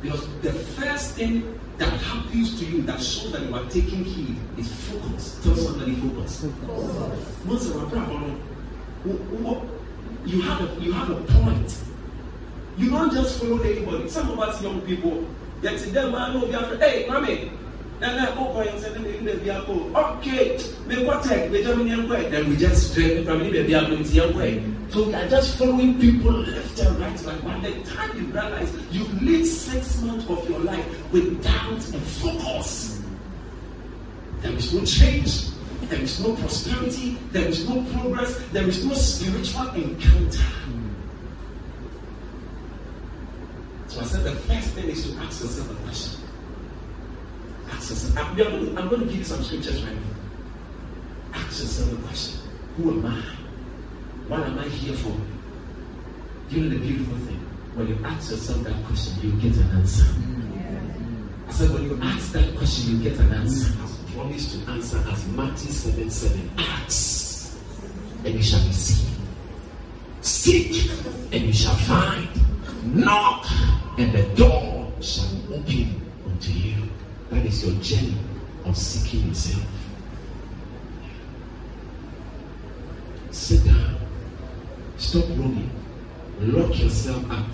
Because 0.01 0.27
the 0.41 0.53
first 0.53 1.11
thing 1.17 1.61
that 1.79 1.93
happens 2.01 2.59
to 2.59 2.65
you 2.65 2.83
that 2.83 3.03
shows 3.03 3.33
that 3.33 3.43
you 3.43 3.55
are 3.55 3.65
taking 3.69 4.05
heed 4.05 4.37
is 4.59 4.73
focus. 4.87 5.41
Tell 5.43 5.57
somebody 5.57 5.95
focus. 5.97 6.45
Once 7.45 7.67
you 10.27 10.41
have 10.41 10.61
a 10.61 10.81
you 10.81 10.93
have 10.93 11.11
a 11.11 11.17
point. 11.17 11.79
You 12.77 12.91
don't 12.91 13.13
just 13.13 13.41
follow 13.41 13.61
anybody. 13.61 14.09
Some 14.09 14.31
of 14.31 14.39
us 14.41 14.61
young 14.63 14.81
people, 14.83 15.27
yet 15.63 15.79
to 15.79 15.91
them, 15.91 16.15
I 16.15 16.33
know 16.35 16.47
hey, 16.79 17.07
mommy. 17.09 17.51
And 18.01 18.19
then, 18.19 18.29
oh, 18.37 18.53
boy, 18.53 18.63
and 18.63 18.83
then 18.83 19.43
we 19.43 19.51
are 19.51 19.63
okay. 19.63 20.59
Me 20.87 21.05
what 21.05 21.23
take? 21.23 21.51
We 21.51 21.63
don't 21.63 21.85
mean 21.85 22.09
Then 22.09 22.51
we 22.51 22.57
just 22.57 22.91
straight 22.91 23.25
from 23.25 23.41
me, 23.41 23.51
baby, 23.51 23.75
I'm 23.77 23.91
going 23.91 24.05
to 24.05 24.93
So 24.93 25.05
we 25.07 25.15
are 25.15 25.29
just 25.29 25.57
following 25.57 25.99
people 26.01 26.33
left 26.33 26.79
and 26.81 26.99
right. 26.99 27.25
Like 27.25 27.45
by 27.45 27.61
the 27.61 27.83
time 27.85 28.17
you 28.19 28.27
realize 28.27 28.75
you've 28.91 29.23
lived 29.23 29.47
six 29.47 30.03
months 30.03 30.29
of 30.29 30.49
your 30.49 30.59
life 30.61 31.13
without 31.13 31.79
a 31.79 32.01
focus, 32.01 33.03
there 34.41 34.53
is 34.53 34.75
no 34.75 34.85
change. 34.85 35.49
There 35.89 36.01
is 36.01 36.21
no 36.21 36.35
prosperity. 36.35 37.17
There 37.33 37.47
is 37.47 37.69
no 37.69 37.83
progress. 37.93 38.39
There 38.53 38.69
is 38.69 38.85
no 38.85 38.95
spiritual 38.95 39.69
encounter. 39.71 40.45
So 43.89 44.01
I 44.01 44.05
said 44.05 44.25
the 44.25 44.33
first 44.33 44.69
thing 44.71 44.89
is 44.89 45.11
to 45.11 45.17
ask 45.19 45.41
yourself 45.43 45.71
a 45.71 45.75
question. 45.85 46.21
Ask 47.85 47.91
yourself. 47.91 48.17
I'm 48.17 48.35
going, 48.35 48.75
to, 48.75 48.81
I'm 48.81 48.89
going 48.89 49.01
to 49.03 49.07
give 49.07 49.17
you 49.17 49.25
some 49.25 49.45
scriptures 49.45 49.83
right 49.83 49.95
now. 49.95 50.01
Ask 51.35 51.61
yourself 51.61 51.93
a 51.93 52.07
question. 52.07 52.41
Who 52.79 52.93
am 52.93 53.05
I? 53.05 53.23
What 54.27 54.41
am 54.41 54.59
I 54.59 54.69
here 54.69 54.97
for? 54.97 55.15
You 56.49 56.63
know 56.63 56.71
the 56.71 56.79
beautiful 56.79 57.19
thing? 57.27 57.37
When 57.75 57.89
you 57.89 57.99
ask 58.03 58.31
yourself 58.31 58.65
that 58.65 58.85
question, 58.87 59.21
you 59.21 59.33
get 59.39 59.55
an 59.59 59.71
answer. 59.73 60.07
I 61.47 61.53
said, 61.53 61.71
when 61.73 61.83
you 61.83 61.99
ask 62.01 62.33
that 62.33 62.57
question, 62.57 62.97
you 62.97 63.11
get 63.11 63.21
an 63.21 63.35
answer. 63.35 63.75
I 63.79 64.13
promise 64.15 64.53
to 64.55 64.71
answer 64.71 65.05
as 65.07 65.29
Matthew 65.29 65.71
7 65.71 66.09
7. 66.09 66.51
Ask, 66.57 67.59
and 68.25 68.35
you 68.35 68.43
shall 68.43 68.67
receive. 68.67 69.15
Seek, 70.23 70.91
and 71.33 71.43
you 71.43 71.53
shall 71.53 71.77
find. 71.77 72.31
Knock, 72.97 73.45
and 73.99 74.11
the 74.11 74.23
door 74.37 74.91
shall 75.03 75.29
be 75.29 75.43
open 75.53 75.61
unto 75.61 75.73
you. 75.73 75.87
That 75.87 75.94
is 77.55 77.65
your 77.65 77.83
journey 77.83 78.19
of 78.65 78.77
seeking 78.77 79.29
yourself. 79.29 79.65
Sit 83.31 83.65
down. 83.65 83.97
Stop 84.97 85.29
running. 85.31 85.71
Lock 86.41 86.79
yourself 86.79 87.31
up. 87.31 87.47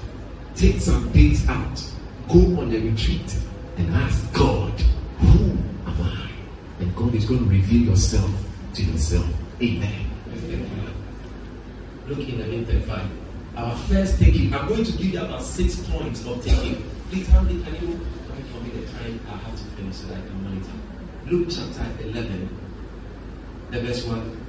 Take 0.55 0.81
some 0.81 1.11
days 1.13 1.47
out. 1.49 1.83
Go 2.29 2.39
on 2.61 2.73
a 2.73 2.79
retreat 2.79 3.37
and 3.77 3.91
ask 3.95 4.33
God, 4.33 4.73
Who 5.19 5.51
am 5.87 6.03
I? 6.03 6.31
And 6.81 6.95
God 6.97 7.15
is 7.15 7.25
going 7.25 7.45
to 7.45 7.51
reveal 7.51 7.91
yourself 7.91 8.31
to 8.75 8.83
yourself. 8.83 9.27
Amen. 9.63 10.07
Look 12.07 12.19
in 12.19 12.39
the 12.39 12.73
35. 12.73 13.11
Our 13.57 13.77
first 13.77 14.19
taking, 14.19 14.53
I'm 14.55 14.67
going 14.67 14.85
to 14.85 14.93
give 14.93 15.13
you 15.15 15.21
about 15.21 15.43
six 15.43 15.77
points 15.89 16.25
of 16.27 16.43
taking. 16.45 16.83
Please, 17.11 17.29
how 17.29 17.43
many 17.43 17.63
can 17.63 17.75
you 17.75 17.95
write 18.29 18.47
for 18.47 18.61
me 18.61 18.71
the 18.71 18.80
time 18.93 19.21
I 19.29 19.37
have 19.37 19.57
to 19.57 19.65
finish 19.77 19.97
so 19.97 20.07
that 20.09 20.19
I 20.19 20.21
can 20.21 20.43
monitor? 20.45 20.73
Luke 21.27 21.49
chapter 21.51 21.87
11, 22.03 22.49
the 23.71 23.81
verse 23.81 24.05
1, 24.05 24.47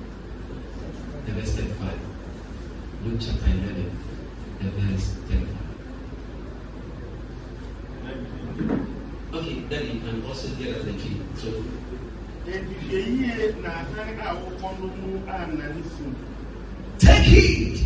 the 1.26 1.32
verse 1.34 1.54
35. 1.56 2.00
Luke 3.06 3.20
chapter 3.20 3.52
11, 3.52 3.92
the 4.60 4.70
verse 4.72 5.08
35. 5.30 5.62
Okay, 9.34 9.60
then 9.70 9.86
you 9.96 10.00
can 10.02 10.26
also 10.26 10.48
get 10.56 10.76
us 10.76 10.84
the 10.86 10.94
key. 10.94 11.22
So, 11.36 11.64
take 17.00 17.24
heed 17.24 17.78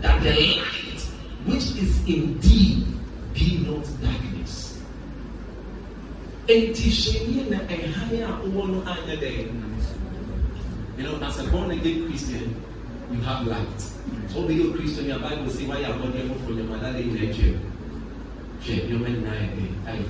that 0.00 0.22
the 0.22 0.30
light 0.30 1.00
which 1.46 1.76
is 1.76 1.98
indeed 2.06 2.86
be 3.34 3.58
not 3.66 3.84
darkness. 4.02 4.29
Enti 6.50 6.90
hwɛnie 6.90 7.46
na 7.50 7.58
ɛhan 7.70 8.10
a 8.26 8.30
wowɔ 8.42 8.62
no 8.72 8.78
anyɛ 8.82 9.14
dɛn. 9.22 9.48
You 10.98 11.04
know, 11.04 11.22
as 11.22 11.38
a 11.38 11.44
born 11.44 11.70
again 11.70 12.06
Christian, 12.08 12.54
you 13.12 13.20
have 13.22 13.46
light. 13.46 13.80
So 14.26 14.42
be 14.48 14.60
a 14.60 14.72
Christian, 14.74 15.06
your 15.06 15.20
Bible 15.20 15.48
say 15.48 15.64
why 15.66 15.78
you 15.78 15.86
are 15.86 15.96
born 15.96 16.10
again 16.10 16.34
from 16.44 16.58
your 16.58 16.66
mother 16.66 16.88
in. 16.98 17.14
Your 18.66 18.98
man 18.98 19.24
nine 19.24 19.76
eh, 19.86 20.02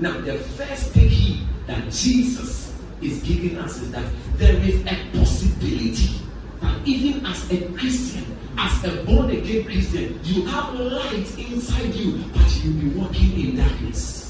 Now 0.00 0.20
the 0.20 0.34
first 0.58 0.90
thing 0.90 1.08
he 1.08 1.46
that 1.68 1.84
Jesus 1.90 2.74
is 3.00 3.22
giving 3.22 3.56
us 3.58 3.80
is 3.80 3.90
that 3.92 4.04
there 4.36 4.56
is 4.66 4.82
a 4.86 4.96
possibility 5.16 6.20
that 6.60 6.76
even 6.84 7.24
as 7.24 7.48
a 7.50 7.62
Christian, 7.72 8.24
as 8.58 8.84
a 8.84 9.04
born 9.04 9.30
again 9.30 9.64
Christian, 9.64 10.18
you 10.24 10.44
have 10.46 10.74
light 10.74 11.38
inside 11.38 11.94
you, 11.94 12.24
but 12.34 12.64
you'll 12.64 12.74
be 12.74 12.88
walking 12.98 13.40
in 13.40 13.56
darkness. 13.56 14.25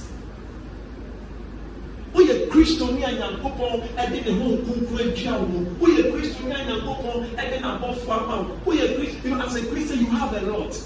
Woyɛ 2.46 2.50
kristoni 2.50 3.04
a 3.04 3.12
nyankopɔn 3.12 3.80
ɛde 3.96 4.24
ne 4.24 4.32
ho 4.32 4.48
nkunkun 4.56 4.98
adua 5.00 5.38
wo 5.40 5.58
woyɛ 5.80 6.12
kristoni 6.12 6.54
a 6.54 6.64
nyankopɔn 6.64 7.26
ɛde 7.36 7.60
n'abɔfo 7.60 8.10
ama 8.10 8.36
wo. 8.42 8.72
Woyɛ 8.72 8.96
krist 8.96 9.24
you 9.24 9.30
know 9.30 9.44
as 9.44 9.56
a 9.56 9.66
christian 9.66 10.00
you 10.00 10.06
have 10.06 10.32
a 10.32 10.40
lot. 10.46 10.80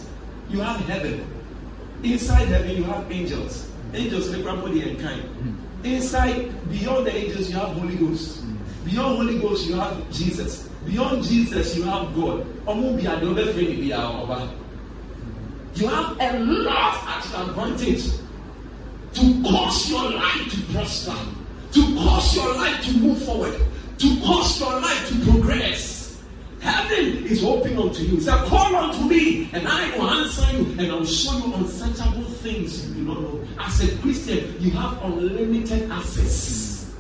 You 0.51 0.61
have 0.61 0.81
heaven. 0.89 1.25
Inside 2.03 2.49
heaven 2.49 2.77
you 2.77 2.85
have 2.85 3.11
angels. 3.11 3.67
Angels 3.95 4.31
ne 4.31 4.43
kura 4.43 4.57
de 4.57 4.81
yɛn 4.81 5.01
kan 5.01 5.57
inside 5.85 6.51
beyond 6.71 7.07
the 7.07 7.15
angels 7.17 7.51
you 7.51 7.57
have 7.57 7.71
holy 7.77 7.97
ghost. 7.97 8.43
Beyond 8.85 9.17
holy 9.17 9.39
ghost 9.39 9.69
you 9.69 9.75
have 9.77 10.11
jesus. 10.11 10.69
Beyond 10.87 11.25
jesus 11.25 11.77
you 11.77 11.85
have 11.85 12.15
god. 12.15 12.47
Ɔmo 12.67 12.97
bi 12.97 13.07
adi 13.11 13.27
ɔbɛ 13.27 13.55
bi 13.55 13.97
a 13.97 14.01
ɔba 14.01 14.49
you 15.77 15.87
have 15.87 16.17
a 16.19 16.39
lot 16.41 16.97
at 17.07 17.31
your 17.31 17.49
advantage 17.49 18.11
to 19.15 19.43
cause 19.43 19.91
your 19.91 20.11
life 20.11 20.51
to 20.51 20.73
prosper, 20.73 21.17
to 21.73 21.95
cause 21.97 22.37
your 22.37 22.55
life 22.55 22.85
to 22.85 22.93
move 22.99 23.23
forward, 23.25 23.61
to 23.99 24.21
cause 24.21 24.61
your 24.61 24.81
life 24.81 25.09
to 25.09 25.31
progress. 25.31 26.21
Heaven 26.61 27.25
is 27.25 27.43
open 27.43 27.79
unto 27.79 28.03
you. 28.03 28.21
Say, 28.21 28.33
call 28.33 28.75
unto 28.77 29.09
me, 29.09 29.49
and 29.53 29.67
I 29.67 29.97
will 29.97 30.11
answer 30.11 30.45
you, 30.53 30.67
and 30.79 30.93
I'll 30.93 31.05
show 31.05 31.37
you 31.39 31.55
unsearchable 31.55 32.25
things 32.25 32.89
you 32.89 32.95
do 32.95 33.01
not 33.03 33.21
know. 33.21 33.45
As 33.59 33.83
a 33.83 33.97
Christian, 33.99 34.61
you 34.61 34.71
have 34.73 35.03
unlimited 35.03 35.91
access 35.91 36.95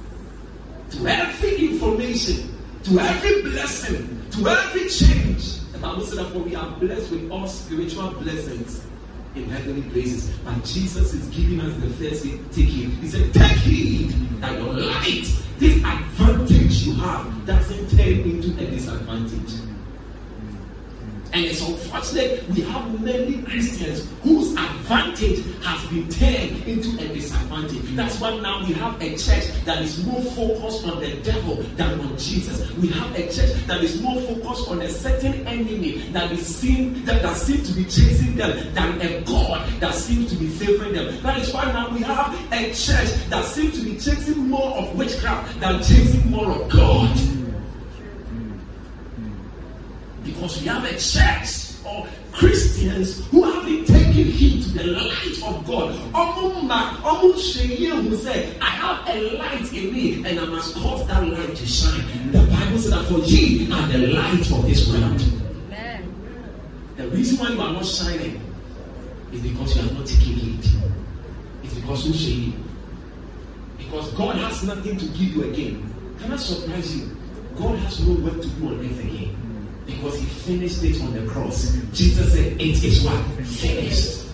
to 0.90 1.06
every 1.06 1.68
information, 1.68 2.56
to 2.84 2.98
every 2.98 3.42
blessing, 3.42 4.24
to 4.30 4.48
every 4.48 4.88
change. 4.88 5.60
The 5.72 5.78
Bible 5.78 6.04
said 6.04 6.18
that 6.18 6.32
for 6.32 6.38
we 6.38 6.54
are 6.54 6.70
blessed 6.78 7.10
with 7.10 7.30
all 7.30 7.46
spiritual 7.46 8.10
blessings 8.12 8.86
in 9.34 9.44
heavenly 9.44 9.88
places. 9.90 10.36
And 10.46 10.64
Jesus 10.64 11.14
is 11.14 11.26
giving 11.28 11.60
us 11.60 11.74
the 11.76 11.90
first 11.90 12.24
thing, 12.24 12.44
take 12.50 12.66
heed. 12.66 12.90
He 13.00 13.08
said, 13.08 13.32
Take 13.32 13.58
heed 13.58 14.10
that 14.40 14.60
your 14.60 14.72
light, 14.72 15.26
this 15.58 15.76
advantage 15.76 16.82
you 16.82 16.94
have, 16.94 17.46
doesn't 17.46 17.90
turn 17.90 18.20
into 18.20 18.50
a 18.62 18.70
disadvantage. 18.70 19.60
And 21.32 21.44
it's 21.44 21.60
unfortunate 21.66 22.48
we 22.48 22.62
have 22.62 23.00
many 23.00 23.42
Christians 23.42 24.08
whose 24.22 24.52
advantage 24.52 25.44
has 25.62 25.88
been 25.88 26.08
turned 26.08 26.66
into 26.66 26.90
a 27.04 27.08
disadvantage. 27.14 27.82
That's 27.94 28.20
why 28.20 28.36
now 28.38 28.66
we 28.66 28.72
have 28.74 29.00
a 29.00 29.10
church 29.10 29.44
that 29.64 29.82
is 29.82 30.04
more 30.04 30.22
focused 30.22 30.86
on 30.86 31.00
the 31.00 31.14
devil 31.22 31.56
than 31.76 32.00
on 32.00 32.18
Jesus. 32.18 32.70
We 32.72 32.88
have 32.88 33.14
a 33.14 33.22
church 33.32 33.52
that 33.66 33.82
is 33.82 34.00
more 34.02 34.20
focused 34.22 34.68
on 34.68 34.82
a 34.82 34.88
certain 34.88 35.46
enemy 35.46 35.98
that 36.12 36.32
is 36.32 36.44
seen 36.44 37.04
that, 37.04 37.22
that 37.22 37.36
seems 37.36 37.68
to 37.68 37.74
be 37.74 37.84
chasing 37.84 38.36
them 38.36 38.74
than 38.74 39.00
a 39.00 39.20
God 39.22 39.68
that 39.80 39.94
seems 39.94 40.30
to 40.30 40.36
be 40.36 40.48
favoring 40.48 40.94
them. 40.94 41.22
That 41.22 41.38
is 41.38 41.52
why 41.52 41.64
now 41.66 41.90
we 41.90 42.00
have 42.02 42.34
a 42.52 42.66
church 42.74 43.10
that 43.28 43.44
seems 43.44 43.78
to 43.78 43.84
be 43.84 43.92
chasing 43.92 44.48
more 44.48 44.76
of 44.78 44.96
witchcraft 44.96 45.60
than 45.60 45.78
chasing 45.82 46.30
more 46.30 46.50
of 46.50 46.68
God. 46.68 47.39
Because 50.40 50.62
we 50.62 50.68
have 50.68 50.84
a 50.84 50.96
church 50.98 51.74
of 51.84 52.08
Christians 52.32 53.26
who 53.28 53.44
have 53.44 53.64
been 53.66 53.84
taken 53.84 54.00
taking 54.10 54.32
heed 54.32 54.62
to 54.64 54.68
the 54.70 54.84
light 54.84 55.36
of 55.46 55.66
God. 55.66 55.94
Ọmọ 56.12 56.62
mma 56.62 56.80
ọmọ 57.02 57.34
ṣe 57.34 57.64
who 58.08 58.16
said, 58.16 58.56
I 58.60 58.70
have 58.82 59.08
a 59.08 59.38
light 59.38 59.72
in 59.72 59.92
me 59.92 60.24
and 60.24 60.38
I 60.40 60.44
must 60.46 60.74
cause 60.74 61.06
that 61.06 61.22
light 61.26 61.54
to 61.56 61.66
shine. 61.66 62.04
The 62.32 62.38
Bible 62.38 62.78
said 62.78 62.92
that 62.92 63.04
for 63.06 63.18
ye 63.20 63.70
are 63.72 63.88
the 63.88 63.98
light 64.08 64.50
of 64.52 64.62
this 64.66 64.88
world. 64.88 65.20
Amen. 65.66 66.14
The 66.96 67.08
reason 67.08 67.38
why 67.38 67.50
you 67.52 67.60
are 67.60 67.72
not 67.72 67.86
shining 67.86 68.40
is 69.32 69.40
because 69.40 69.76
you 69.76 69.82
are 69.88 69.92
not 69.94 70.06
taking 70.06 70.34
heed. 70.34 70.64
It's 71.62 71.74
because 71.74 72.06
you 72.06 72.14
say 72.14 72.52
Because 73.78 74.12
God 74.14 74.36
has 74.36 74.62
nothing 74.64 74.96
to 74.98 75.06
give 75.06 75.34
you 75.36 75.44
again. 75.50 75.74
Can 76.20 76.32
I 76.32 76.36
surprise 76.36 76.96
you? 76.96 77.16
God 77.56 77.78
has 77.80 78.00
no 78.06 78.14
work 78.24 78.40
to 78.42 78.48
do 78.48 78.68
on 78.68 78.80
earth 78.80 79.00
again. 79.00 79.39
Because 79.90 80.18
he 80.18 80.26
finished 80.26 80.82
it 80.84 81.00
on 81.02 81.12
the 81.12 81.30
cross. 81.30 81.76
Jesus 81.92 82.32
said, 82.32 82.60
It 82.60 82.82
is 82.84 83.04
what? 83.04 83.24
Finished. 83.46 84.26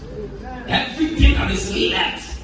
Everything 0.68 1.34
that 1.34 1.50
is 1.50 1.74
left 1.74 2.42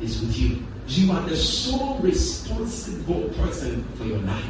is 0.00 0.20
with 0.20 0.38
you. 0.38 0.62
You 0.86 1.12
are 1.12 1.22
the 1.28 1.36
sole 1.36 1.98
responsible 1.98 3.28
person 3.30 3.84
for 3.94 4.04
your 4.04 4.18
life. 4.20 4.44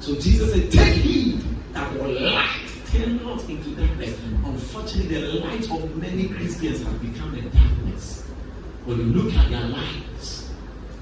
So 0.00 0.14
Jesus 0.14 0.52
said, 0.52 0.70
Take 0.70 0.94
heed 0.94 1.42
that 1.72 1.92
your 1.94 2.08
light 2.08 2.68
turn 2.92 3.16
not 3.24 3.42
into 3.48 3.74
darkness. 3.74 4.18
Unfortunately, 4.44 5.20
the 5.20 5.40
light 5.40 5.70
of 5.70 5.96
many 5.96 6.28
Christians 6.28 6.82
has 6.82 6.94
become 6.94 7.34
a 7.34 7.42
darkness. 7.42 8.22
When 8.84 8.98
you 8.98 9.04
look 9.04 9.34
at 9.34 9.50
their 9.50 9.66
lives, 9.68 10.48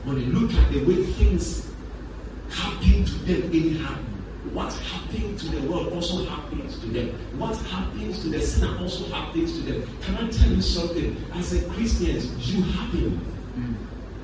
when 0.04 0.18
you 0.20 0.26
look 0.26 0.52
at 0.54 0.72
the 0.72 0.84
way 0.84 1.04
things 1.04 1.70
happen 2.86 3.04
to 3.04 3.12
them 3.24 3.42
anyhow, 3.50 3.94
what 4.52 4.72
happened 4.72 5.38
to 5.38 5.48
the 5.48 5.70
world 5.70 5.92
also 5.92 6.24
happens 6.24 6.78
to 6.78 6.86
them. 6.86 7.08
What 7.38 7.56
happens 7.56 8.22
to 8.22 8.28
the 8.28 8.40
sinner 8.40 8.78
also 8.78 9.06
happens 9.12 9.58
to 9.58 9.72
them. 9.72 9.88
Can 10.02 10.14
I 10.16 10.28
tell 10.30 10.50
you 10.50 10.62
something? 10.62 11.16
As 11.34 11.52
a 11.52 11.68
Christian, 11.70 12.16
you 12.38 12.62
happen. 12.62 13.20
Mm. 13.58 13.74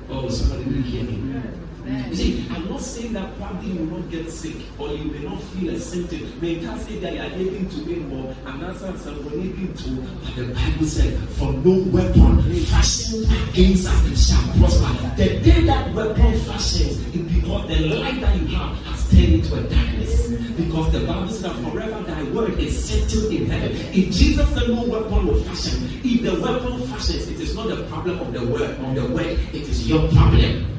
Oh, 0.09 0.29
somebody 0.29 0.63
didn't 0.65 0.83
hear 0.83 1.03
me. 1.03 1.43
You 1.85 2.15
see, 2.15 2.47
I'm 2.49 2.69
not 2.69 2.79
saying 2.79 3.11
that 3.13 3.37
probably 3.37 3.71
you 3.71 3.79
will 3.85 3.99
not 3.99 4.09
get 4.09 4.31
sick 4.31 4.55
or 4.79 4.87
you 4.89 5.11
may 5.11 5.19
not 5.19 5.41
feel 5.43 5.73
a 5.73 5.79
symptom. 5.79 6.39
May 6.39 6.59
can't 6.59 6.79
say 6.79 6.97
that 6.99 7.13
you 7.13 7.19
are 7.19 7.25
able 7.25 7.69
to 7.69 7.85
be 7.85 7.95
more. 7.95 8.33
I'm 8.45 8.61
not 8.61 8.77
saying 8.77 8.97
someone 8.99 9.33
able 9.33 9.73
to, 9.73 9.89
but 10.23 10.35
the 10.35 10.53
Bible 10.53 10.85
said, 10.85 11.17
For 11.31 11.51
no 11.51 11.83
weapon 11.91 12.41
fashioned 12.65 13.25
against 13.49 13.87
us 13.89 14.29
shall 14.29 14.59
prosper. 14.59 15.15
The 15.17 15.39
day 15.41 15.61
that 15.65 15.93
weapon 15.93 16.39
fashions 16.39 17.05
is 17.13 17.21
because 17.21 17.67
the 17.67 17.79
light 17.99 18.21
that 18.21 18.39
you 18.39 18.47
have 18.55 18.77
has 18.85 19.11
turned 19.11 19.33
into 19.33 19.55
a 19.55 19.63
darkness. 19.63 20.29
Because 20.55 20.91
the 20.93 20.99
Bible 21.05 21.27
said 21.27 21.51
that 21.51 21.69
forever 21.69 22.03
thy 22.03 22.23
word 22.31 22.59
is 22.59 22.81
settled 22.81 23.33
in 23.33 23.47
heaven. 23.47 23.71
If 23.71 24.11
Jesus 24.13 24.47
said 24.53 24.69
no 24.69 24.83
weapon 24.83 25.27
will 25.27 25.43
fashion, 25.43 25.83
if 26.01 26.21
the 26.21 26.39
weapon 26.39 26.87
fashions, 26.87 27.27
it 27.27 27.41
is 27.41 27.53
not 27.55 27.67
the 27.67 27.83
problem 27.87 28.19
of 28.19 28.31
the 28.31 28.45
word 28.47 28.69
of 28.71 28.95
the 28.95 29.05
word, 29.07 29.37
it 29.51 29.67
is 29.67 29.89
your 29.89 30.07
problem. 30.09 30.72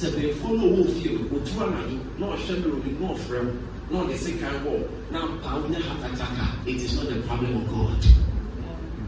Sɛ 0.00 0.08
bɛnfo 0.16 0.48
no 0.56 0.64
wɔ 0.76 0.82
fie 0.94 1.10
no 1.12 1.20
otu 1.36 1.52
anadwo 1.64 1.98
na 2.18 2.26
ɔhwɛ 2.32 2.52
mmerɛbi 2.56 2.90
na 3.00 3.06
ɔfrɛ 3.14 3.38
mu 3.44 3.52
na 3.90 3.96
ɔde 4.02 4.16
sekan 4.24 4.56
wɔ 4.64 4.74
na 5.12 5.18
mpa 5.26 5.50
wonya 5.60 5.80
hatataka 5.88 6.46
it 6.66 6.76
is 6.76 6.94
not 6.96 7.08
the 7.08 7.20
problem 7.28 7.56
of 7.56 7.68
god. 7.68 8.00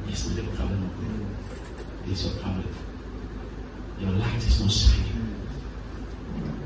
It's 0.08 0.26
not 0.26 0.36
the 0.36 0.42
problem 0.56 0.82
of 0.84 0.92
god. 1.00 2.10
It's 2.10 2.24
your 2.24 2.34
problem. 2.42 2.68
Your 4.00 4.10
light 4.10 4.42
is 4.46 4.60
not 4.60 4.70
shining. 4.70 5.22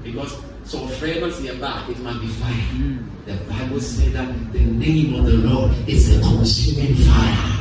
Because 0.03 0.33
so 0.65 0.79
ɔfrɛ 0.87 1.21
no 1.21 1.29
sɛ 1.29 1.43
yɛba 1.51 1.89
it 1.91 1.99
must 2.01 2.21
be 2.21 2.27
fire. 2.27 3.17
The 3.27 3.35
bible 3.51 3.81
said 3.81 4.13
that 4.13 4.53
the 4.53 4.61
name 4.61 5.15
of 5.15 5.27
the 5.27 5.39
lord 5.39 5.71
is 5.89 6.17
a 6.17 6.21
consuming 6.21 6.95
fire 6.95 7.57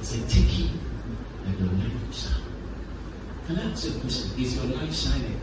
it's 0.00 0.14
a 0.14 0.20
taking 0.28 0.70
and 1.44 1.58
your 1.58 1.68
light 1.68 1.90
will 1.98 2.12
shine 2.12 2.46
can 3.48 3.58
I 3.58 3.65
Is 3.76 4.56
your 4.56 4.64
light 4.74 4.90
shining? 4.90 5.38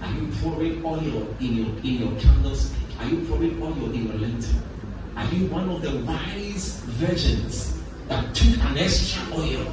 Are 0.00 0.12
you 0.12 0.28
pouring 0.40 0.84
oil 0.84 1.34
in 1.40 1.56
your 1.56 1.66
in 1.82 1.98
your 1.98 2.20
candlestick? 2.20 2.78
Are 3.00 3.08
you 3.08 3.26
pouring 3.26 3.60
oil 3.60 3.90
in 3.92 4.06
your 4.06 4.14
lantern? 4.14 4.62
Are 5.16 5.24
you 5.34 5.46
one 5.48 5.68
of 5.68 5.82
the 5.82 5.90
wise 6.04 6.82
virgins 6.86 7.82
that 8.06 8.32
took 8.32 8.62
an 8.62 8.78
extra 8.78 9.24
oil? 9.34 9.64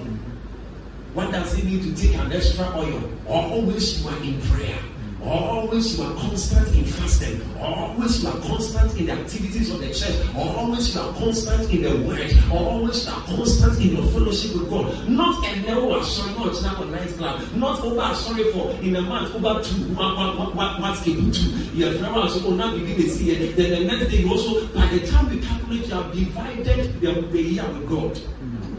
What 1.13 1.31
does 1.31 1.55
it 1.59 1.65
mean 1.65 1.83
to 1.83 2.01
take 2.01 2.17
an 2.17 2.33
extra 2.33 2.65
oil? 2.75 3.03
Or 3.27 3.43
Always 3.43 4.01
you 4.01 4.09
are 4.09 4.23
in 4.23 4.41
prayer. 4.41 4.79
Always 5.25 5.97
you 5.97 6.03
are 6.03 6.13
constant 6.15 6.67
in 6.75 6.83
fasting. 6.83 7.41
Always 7.57 8.21
you 8.21 8.29
are 8.29 8.39
constant 8.39 8.99
in 8.99 9.05
the 9.05 9.13
activities 9.13 9.71
of 9.71 9.79
the 9.79 9.87
church. 9.87 10.35
Always 10.35 10.93
you 10.93 11.01
are 11.01 11.13
constant 11.13 11.71
in 11.71 11.81
the 11.83 12.07
word. 12.07 12.33
Always 12.51 13.05
you 13.05 13.11
are 13.13 13.21
constant 13.21 13.79
in 13.79 13.95
your 13.95 14.05
fellowship 14.07 14.53
with 14.53 14.69
God. 14.69 15.07
Not 15.07 15.47
a 15.47 15.61
narrow 15.61 16.01
sorry, 16.03 16.33
not 16.33 16.61
now 16.61 16.83
a 16.83 16.85
nightclub. 16.85 17.55
Not 17.55 17.81
over 17.81 18.15
sorry 18.15 18.51
for 18.51 18.71
in 18.81 18.95
a 18.97 19.01
month 19.01 19.33
over 19.35 19.63
two. 19.63 19.75
What 19.95 20.17
what 20.17 20.55
what 20.55 20.81
what's 20.81 21.07
able 21.07 21.31
to? 21.31 21.41
You 21.73 21.85
have 21.85 22.01
never 22.01 22.27
so 22.27 22.41
oh 22.45 22.55
now 22.55 22.75
begin 22.75 22.95
to 22.95 23.09
see 23.09 23.31
it. 23.31 23.55
Then 23.55 23.71
the 23.71 23.95
next 23.95 24.11
day 24.11 24.27
also 24.27 24.67
by 24.67 24.87
the 24.87 25.07
time 25.07 25.29
we 25.29 25.39
calculate 25.39 25.87
you 25.87 25.93
have 25.93 26.13
divided 26.13 26.99
the, 26.99 27.21
the 27.31 27.41
year 27.41 27.67
with 27.71 27.87
God. 27.87 28.17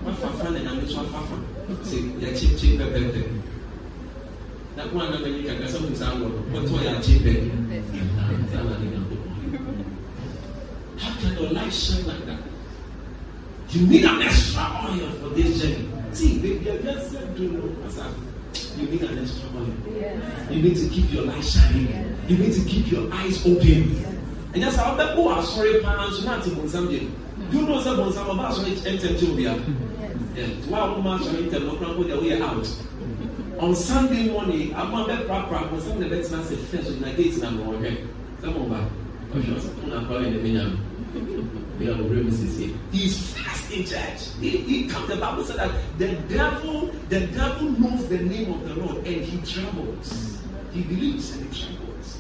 What 0.05 0.17
for 0.17 0.29
fun 0.45 0.57
and 0.57 0.69
I'm 0.69 0.81
just 0.81 0.95
one. 0.95 1.85
See, 1.85 2.13
yeah, 2.19 2.37
cheap, 2.37 2.59
cheap, 2.59 2.79
pepe, 4.77 4.83
pepe 4.83 4.85
na 4.85 4.85
kó 4.91 4.99
àná 5.05 5.17
bẹ̀rẹ̀ 5.25 5.47
kàkà 5.49 5.67
sọ́kùn 5.73 5.95
sáà 6.01 6.13
wọ̀ 6.21 6.31
wọ́n 6.53 6.65
tọ́ 6.69 6.85
yà 6.87 6.93
jí 7.05 7.15
bẹ́ẹ̀. 7.25 7.51
How 10.97 11.11
can 11.21 11.33
your 11.37 11.53
life 11.53 11.75
shine 11.75 12.07
like 12.07 12.25
that? 12.27 12.39
You 13.71 13.87
need 13.87 14.05
an 14.05 14.23
extra 14.23 14.63
oil 14.89 15.11
for 15.21 15.29
this 15.35 15.61
journey. 15.61 15.89
See, 16.13 16.39
they, 16.39 16.55
they 16.59 16.79
just 16.83 17.11
said, 17.11 17.39
know, 17.39 17.75
you 18.77 18.87
need 18.87 19.03
an 19.03 19.19
extra 19.19 19.49
oil. 19.57 19.75
You 20.51 20.63
need 20.63 20.77
to 20.77 20.89
keep 20.89 21.13
your 21.13 21.25
light 21.25 21.45
shining. 21.45 22.17
You 22.29 22.39
need 22.39 22.55
to 22.55 22.65
keep 22.65 22.91
your 22.93 23.13
eyes 23.13 23.45
open. 23.45 24.05
And 24.55 24.63
that's 24.63 24.77
how 24.77 24.97
oh, 24.97 25.35
I'm 25.35 25.45
sorry, 25.45 25.81
parents, 25.83 26.25
not 26.25 26.45
to 26.45 26.51
Bonsam. 26.51 26.89
Do 26.89 27.59
you 27.59 27.67
know 27.67 27.81
some 27.81 27.97
Bonsam 27.97 28.33
about 28.33 28.55
sorry, 28.55 28.77
enter 28.87 29.19
to 29.19 29.37
be 29.37 29.49
out? 29.49 29.61
Yeah, 30.37 30.47
twelve 30.67 31.03
months, 31.03 31.27
sorry, 31.27 31.49
tell 31.51 31.61
no 31.61 32.03
the 32.05 32.21
way 32.21 32.41
out. 32.41 32.67
On 33.59 33.75
Sunday 33.75 34.29
morning, 34.31 34.75
I'm 34.75 34.93
on 34.95 35.09
that 35.09 35.27
prap 35.27 35.49
prap, 35.49 35.71
on 35.71 35.81
Sunday, 35.81 36.09
let's 36.09 36.31
not 36.31 36.45
say 36.45 36.57
first, 36.57 36.89
in 36.89 37.01
the 37.01 37.13
gates, 37.13 37.41
I'm 37.43 37.61
okay. 37.61 38.05
Come 38.43 38.57
on 38.57 38.71
back. 38.71 38.91
The 39.33 40.61
um, 40.61 40.81
a 41.81 42.57
here. 42.57 42.77
He's 42.93 43.33
fast 43.33 43.73
in 43.73 43.85
church. 43.85 44.35
He, 44.41 44.59
he 44.59 44.89
comes, 44.89 45.09
the 45.09 45.17
Bible 45.17 45.45
said 45.45 45.57
that 45.57 45.99
the 45.99 46.15
devil, 46.33 46.87
the 47.09 47.27
devil 47.29 47.71
knows 47.71 48.09
the 48.09 48.19
name 48.19 48.53
of 48.53 48.69
the 48.69 48.75
Lord 48.75 49.07
and 49.07 49.25
he 49.25 49.39
trembles. 49.53 50.39
He 50.73 50.83
believes 50.83 51.37
and 51.37 51.53
he 51.53 51.65
trembles. 51.65 52.19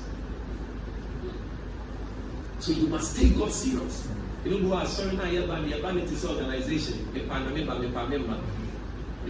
So 2.60 2.72
you 2.72 2.86
must 2.86 3.16
take 3.16 3.36
God 3.36 3.52
serious. 3.52 4.08
You 4.44 4.52
don't 4.52 4.68
go 4.68 4.74
out, 4.76 4.88
sorry, 4.88 5.16
now 5.16 5.24
you're 5.24 5.46
you're 5.46 5.84
organization. 5.84 7.12
Me 7.12 7.20
pa 7.20 7.38
na 7.38 7.50
member, 7.50 7.78
me 7.78 7.88
pa. 7.92 8.06
Me 8.06 8.18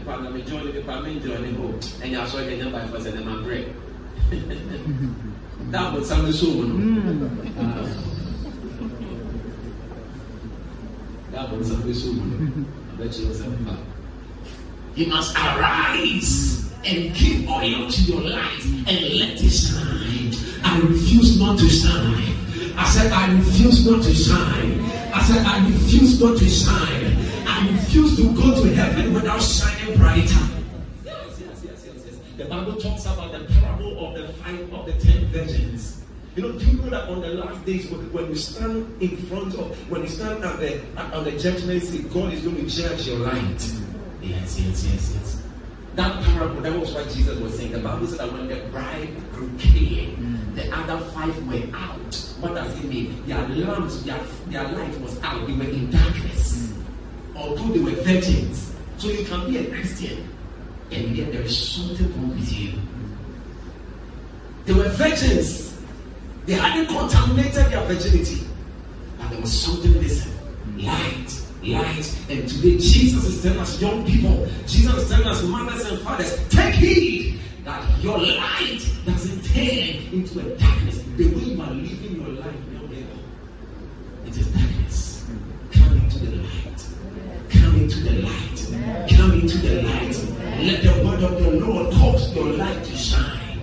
pa 0.03 0.21
na 0.21 0.31
me 0.31 0.43
join, 0.43 0.67
me 0.67 0.83
pa 0.83 1.01
me 1.01 1.21
join, 1.21 1.43
me 1.43 1.53
go. 1.53 1.79
And 2.03 2.13
you're 2.13 2.27
sorry, 2.27 2.55
you're 2.55 2.71
by 2.71 2.87
first 2.89 3.07
and 3.07 3.19
then 3.19 3.27
my 3.29 3.43
break. 3.43 3.69
That 5.71 5.93
was 5.93 6.09
something 6.09 6.33
so, 6.33 6.47
no? 6.47 6.75
Mm. 6.75 7.31
That 11.33 11.51
was 11.51 11.69
something 11.69 11.95
so, 11.95 12.13
no? 12.13 12.65
I 12.93 12.97
bet 12.97 13.19
you 13.19 13.29
was 13.29 13.41
a 13.41 13.79
You 14.95 15.07
must 15.07 15.37
arise 15.37 16.71
and 16.85 17.15
give 17.15 17.49
oil 17.49 17.91
to 17.91 18.03
your 18.03 18.21
light 18.21 18.65
and 18.87 19.19
let 19.19 19.43
it 19.43 19.51
shine. 19.51 20.33
I 20.63 20.79
refuse 20.81 21.41
not 21.41 21.59
to 21.59 21.69
shine. 21.69 22.35
I 22.77 22.89
said, 22.89 23.13
I 23.13 23.33
refuse 23.35 23.89
not 23.89 24.03
to 24.05 24.15
shine. 24.15 24.81
I 25.15 25.23
said, 25.23 25.47
I 25.47 25.67
refuse 25.67 26.21
not 26.21 26.39
to 26.39 26.49
shine. 26.49 27.04
I 27.47 27.71
refuse 27.71 28.17
to 28.17 28.35
go 28.35 28.63
to 28.63 28.75
heaven 28.75 29.15
without 29.15 29.43
shining 29.43 29.97
brighter. 29.97 30.25
Yes, 31.05 31.41
yes, 31.41 31.63
yes, 31.65 31.87
yes, 31.87 32.05
yes. 32.07 32.19
The 32.37 32.45
Bible 32.47 32.77
talks 32.77 33.07
about 33.07 33.33
the 33.33 33.45
parable 33.61 34.07
of 34.07 34.15
the 34.15 34.33
five 34.35 34.73
of 34.73 34.87
the 34.87 34.93
ten 34.95 35.27
virgins. 35.27 36.03
You 36.37 36.43
know, 36.43 36.53
do 36.53 36.65
you 36.67 36.79
know 36.79 36.91
that 36.91 37.09
on 37.09 37.21
the 37.21 37.29
last 37.29 37.65
days, 37.65 37.89
when, 37.91 38.29
you 38.29 38.35
stand 38.35 39.01
in 39.01 39.17
front 39.29 39.55
of, 39.55 39.91
when 39.91 40.03
you 40.03 40.09
stand 40.09 40.45
at 40.45 40.59
the 40.59 40.81
at, 40.97 41.15
on 41.15 41.25
the 41.25 41.33
judgment 41.33 41.83
seat, 41.83 42.13
God 42.13 42.33
is 42.33 42.43
going 42.43 42.57
to 42.57 42.67
judge 42.67 43.07
your 43.07 43.19
light. 43.19 43.73
Yes, 44.21 44.59
yes, 44.59 44.85
yes, 44.85 45.15
yes. 45.15 45.43
That 45.95 46.25
parable, 46.25 46.61
that 46.63 46.77
was 46.77 46.93
what 46.93 47.09
Jesus 47.11 47.39
was 47.39 47.57
saying. 47.57 47.71
The 47.71 47.79
Bible 47.79 48.07
said 48.09 48.19
that 48.19 48.33
when 48.33 48.49
the 48.49 48.57
bridegroom 48.73 49.57
came, 49.59 50.51
the 50.57 50.69
other 50.77 50.99
five 51.11 51.47
were 51.47 51.77
out. 51.77 52.15
What 52.41 52.55
does 52.57 52.77
it 52.81 52.85
mean? 52.85 53.25
Their 53.27 53.47
lamps, 53.47 54.03
their, 54.03 54.19
their 54.49 54.65
light 54.73 54.99
was 55.01 55.23
out. 55.23 55.47
They 55.47 55.53
were 55.53 55.63
in 55.63 55.91
darkness. 55.91 56.54
Although 57.37 57.73
they 57.73 57.81
were 57.81 58.03
virgins. 58.03 58.73
So 58.99 59.09
you 59.09 59.25
can 59.25 59.51
be 59.51 59.59
a 59.59 59.71
Christian, 59.71 60.29
and 60.91 61.17
yet 61.17 61.33
there 61.33 61.43
is 61.43 61.57
something 61.57 62.11
wrong 62.13 62.31
with 62.31 62.53
you. 62.53 62.73
They 64.67 64.73
were 64.73 64.89
virgins. 64.91 65.77
They 66.47 66.55
hadn't 66.55 66.87
contaminated 66.87 67.67
their 67.73 67.85
virginity. 67.87 68.47
But 69.19 69.31
there 69.31 69.41
was 69.41 69.53
something 69.53 69.93
missing. 70.01 70.33
Light. 70.77 71.41
Light. 71.63 72.17
And 72.29 72.49
today 72.49 72.79
Jesus 72.79 73.25
is 73.25 73.43
telling 73.43 73.59
us, 73.59 73.81
young 73.81 74.07
people, 74.07 74.47
Jesus 74.67 74.95
is 74.95 75.09
telling 75.09 75.27
us, 75.27 75.43
mothers 75.43 75.91
and 75.91 75.99
fathers, 76.01 76.49
take 76.49 76.75
heed 76.75 77.41
that 77.65 77.83
your 78.03 78.19
light 78.19 78.81
doesn't 79.07 79.43
turn 79.47 80.13
into 80.13 80.41
a 80.41 80.57
darkness. 80.59 81.03
The 81.17 81.29
way 81.29 81.43
you 81.43 81.63
are 81.63 81.71
living 81.71 82.21
your 82.21 82.29
life 82.41 82.55
now, 82.73 82.85
it 84.27 84.37
is 84.37 84.47
darkness. 84.49 84.84
The 86.25 86.37
light. 86.37 86.87
Come 87.51 87.77
into 87.83 88.01
the 88.01 88.23
light. 88.23 89.09
Come 89.15 89.33
into 89.33 89.59
the 89.59 89.83
light. 89.83 90.17
Let 90.65 90.83
the 90.83 91.05
word 91.05 91.23
of 91.23 91.43
the 91.43 91.51
Lord 91.51 91.93
cause 91.93 92.35
your 92.35 92.47
light 92.47 92.83
to 92.83 92.97
shine. 92.97 93.61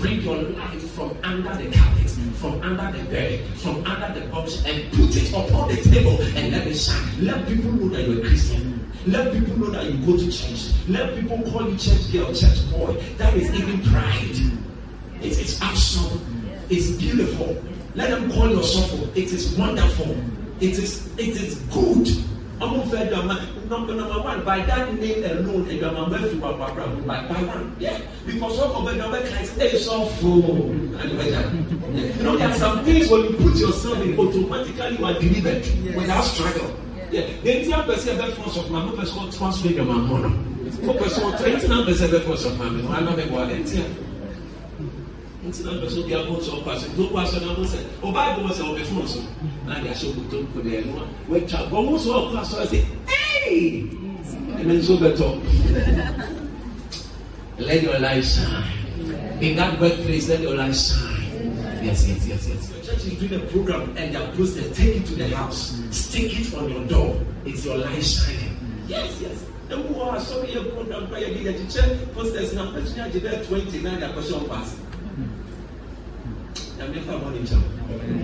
Bring 0.00 0.22
your 0.22 0.42
light 0.42 0.82
from 0.82 1.16
under 1.22 1.54
the 1.54 1.70
carpet, 1.76 2.10
from 2.40 2.60
under 2.62 2.98
the 2.98 3.04
bed, 3.04 3.46
from 3.58 3.86
under 3.86 4.18
the 4.18 4.26
box, 4.26 4.64
and 4.66 4.92
put 4.92 5.14
it 5.14 5.30
upon 5.30 5.68
the 5.68 5.76
table 5.76 6.20
and 6.36 6.50
let 6.50 6.66
it 6.66 6.74
shine. 6.74 7.24
Let 7.24 7.46
people 7.46 7.70
know 7.70 7.88
that 7.90 8.08
you're 8.08 8.24
a 8.24 8.26
Christian. 8.26 8.90
Let 9.06 9.32
people 9.32 9.58
know 9.58 9.70
that 9.70 9.84
you 9.92 10.04
go 10.04 10.18
to 10.18 10.32
church. 10.32 10.72
Let 10.88 11.14
people 11.14 11.38
call 11.52 11.70
you 11.70 11.76
church 11.76 12.10
girl, 12.12 12.34
church 12.34 12.68
boy. 12.72 13.00
That 13.16 13.34
is 13.34 13.54
even 13.54 13.80
pride. 13.84 14.36
It 15.22 15.38
is 15.38 15.60
awesome. 15.62 16.20
It's 16.68 16.90
beautiful. 16.90 17.62
Let 17.94 18.10
them 18.10 18.30
call 18.32 18.50
you 18.50 18.62
soulful. 18.62 19.08
It 19.16 19.32
is 19.32 19.56
wonderful. 19.56 20.16
It 20.60 20.78
is 20.78 21.08
it 21.16 21.40
is 21.40 21.54
good. 21.72 22.06
I'm 22.60 22.82
fed 22.90 23.10
number 23.10 23.94
number 23.94 24.20
one 24.20 24.44
by 24.44 24.60
that 24.66 24.92
name 25.00 25.24
alone 25.24 25.66
and 25.70 25.78
your 25.80 25.92
mama 25.92 26.18
if 26.20 26.34
you 26.34 26.44
are 26.44 26.52
by 26.52 26.68
by 27.06 27.40
one. 27.48 27.74
Yeah. 27.78 27.98
Because 28.26 28.58
some 28.58 28.70
of 28.72 28.84
the 28.84 28.96
number 28.96 29.26
can 29.26 29.46
say 29.46 29.78
so 29.78 30.04
full. 30.20 30.68
You 30.68 32.22
know, 32.22 32.36
there 32.36 32.50
are 32.50 32.54
some 32.54 32.84
things 32.84 33.08
when 33.08 33.22
you 33.24 33.36
put 33.38 33.56
yourself 33.56 34.04
in 34.04 34.18
automatically 34.18 34.98
you 34.98 35.04
are 35.06 35.14
delivered 35.14 35.96
without 35.96 36.24
struggle. 36.24 36.76
Yeah. 37.10 37.24
The 37.42 37.62
entire 37.62 37.82
person 37.84 38.18
the 38.18 38.26
force 38.36 38.58
of 38.58 38.70
my 38.70 38.84
person 38.92 39.24
will 39.24 39.32
transfer 39.32 39.68
your 39.68 39.86
mama. 39.86 40.28
Mo 40.28 40.92
person 40.92 41.32
twenty 41.38 41.68
nine 41.68 41.84
percent 41.86 42.10
the 42.10 42.20
force 42.20 42.44
of 42.44 42.58
my 42.58 42.68
mama. 42.68 42.96
I 42.96 43.00
know 43.00 43.16
me 43.16 43.24
what 43.30 43.48
entire. 43.50 44.09
Nti 45.50 45.62
na 45.64 45.70
mpɛsɛ 45.72 45.98
obi 46.00 46.14
abɔ 46.14 46.32
nsɔ 46.38 46.50
ɔkɔ 46.58 46.70
asɛ 46.74 46.86
nti 46.90 47.00
ɔkɔ 47.06 47.18
asɛ 47.24 47.36
na 47.42 47.46
ɔmo 47.52 47.64
sɛ 47.72 47.78
ɔbaa 48.06 48.28
bɔ 48.36 48.50
sɛ 48.56 48.62
ɔbɛ 48.70 48.82
fún 48.88 49.02
ɔsɔ 49.04 49.20
na 49.66 49.72
adi 49.76 49.88
ahyɛ 49.92 50.06
ɔkɔ 50.10 50.22
tom 50.30 50.44
kɔ 50.52 50.58
dɛ 50.64 50.70
ɛnu 50.78 50.92
wɔatwa 51.30 51.58
bɔ 51.70 51.76
ɔmo 51.82 51.94
sɔ 52.04 52.10
ɔkɔ 52.22 52.36
asɔ 52.42 52.56
ɛsɛ 52.64 52.78
ɛɛ 53.10 54.00
ɛmɛ 54.60 54.72
nso 54.78 54.94
bɛ 55.02 55.08
tɔ 55.18 55.28
let 57.58 57.82
your 57.82 57.98
light 57.98 58.24
shine 58.24 58.64
in 59.40 59.56
that 59.56 59.80
workplace 59.80 60.28
let 60.28 60.40
your 60.40 60.54
light 60.54 60.74
shine 60.74 61.34
yes 61.82 62.06
yes 62.08 62.26
yes 62.28 62.48
yes. 62.48 62.70
your 62.70 62.80
church 62.86 63.04
is 63.10 63.14
doing 63.18 63.34
a 63.34 63.44
program 63.50 63.82
and 63.96 64.14
their 64.14 64.26
poster 64.36 64.62
take 64.72 64.96
it 64.96 65.04
to 65.06 65.14
the 65.16 65.28
house 65.34 65.74
stick 65.90 66.30
it 66.38 66.54
on 66.54 66.70
your 66.70 66.84
door 66.86 67.18
it's 67.44 67.64
your 67.64 67.76
light 67.76 68.02
shining 68.04 68.54
yes 68.86 69.18
yes. 69.20 69.44
ewu 69.68 69.98
asɔre 70.14 70.46
yɛ 70.54 70.62
program 70.74 71.06
pa 71.10 71.16
yɛ 71.18 71.34
de 71.34 71.40
yɛ 71.50 71.52
kyekyɛ 71.58 72.14
posters 72.14 72.52
na 72.54 72.70
mpɛtumi 72.70 73.00
agye 73.02 73.20
bɛ 73.20 73.46
twenty 73.48 73.78
nine 73.82 73.98
akɔhyɛ 74.00 74.46
ɔkɔ 74.46 74.89
ase 76.80 76.88
nyame 76.88 77.00
fa 77.06 77.12
bɔ 77.12 77.30
ne 77.32 77.38
nkyɛn 77.40 77.62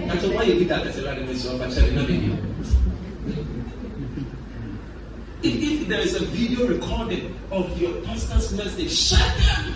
kakyɛ 0.09 0.29
wɔyɛ 0.35 0.59
bi 0.59 0.65
da 0.65 0.77
akasɛ 0.77 1.01
ɛwɛ 1.01 1.23
ade 1.23 1.35
sɛ 1.37 1.49
ɔfa 1.55 1.67
kyɛre 1.75 1.93
na 1.95 2.03
bɛbi 2.03 2.37
if 5.43 5.55
if 5.63 5.89
there 5.89 6.01
is 6.01 6.15
a 6.15 6.25
video 6.25 6.67
recording 6.67 7.35
of 7.51 7.81
your 7.81 7.93
pastor's 8.03 8.53
message 8.53 8.91
shut 8.91 9.21
them 9.39 9.75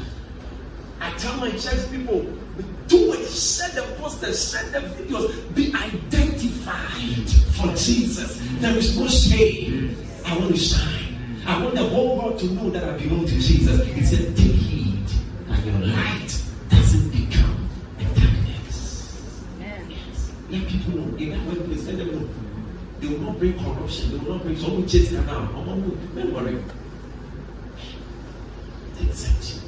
i 1.01 1.11
tell 1.18 1.37
my 1.37 1.51
church 1.51 1.91
people 1.91 2.24
do 2.89 3.12
it. 3.12 3.31
Share 3.31 3.68
the 3.70 3.83
posters 4.01 4.51
share 4.51 4.64
the 4.70 4.81
videos. 4.81 5.55
Be 5.55 5.72
identified 5.72 7.31
for 7.55 7.68
jesus. 7.76 8.43
There 8.59 8.76
is 8.76 8.99
no 8.99 9.07
shame. 9.07 9.97
I 10.26 10.37
want 10.37 10.51
to 10.51 10.61
shine. 10.61 11.41
I 11.47 11.62
want 11.62 11.76
the 11.76 11.85
whole 11.85 12.18
world 12.18 12.39
to 12.41 12.47
know 12.47 12.68
that 12.70 12.83
i 12.83 12.99
belong 12.99 13.26
to 13.26 13.33
jesus. 13.33 13.87
He 13.87 14.03
said 14.03 14.37
take 14.37 14.53
heed 14.53 15.07
that 15.49 15.64
your 15.64 15.78
light 15.78 16.50
let 20.53 20.63
people 20.71 20.93
know 20.99 21.17
in 21.23 21.29
that 21.33 21.43
workplace 21.49 21.85
let 21.87 21.97
them 21.99 22.09
know 22.15 22.25
they 23.01 23.09
will 23.09 23.23
not 23.27 23.39
bring 23.39 23.55
corruption 23.65 24.11
they 24.11 24.19
will 24.19 24.35
not 24.35 24.43
bring 24.45 24.57
someone 24.63 24.87
chasing 24.93 25.17
them 25.17 25.27
down 25.27 25.45
ọmọ 25.59 25.73
mu 25.83 25.91
don't 26.15 26.33
worry. 26.35 26.57
Accept 29.03 29.43
you. 29.51 29.61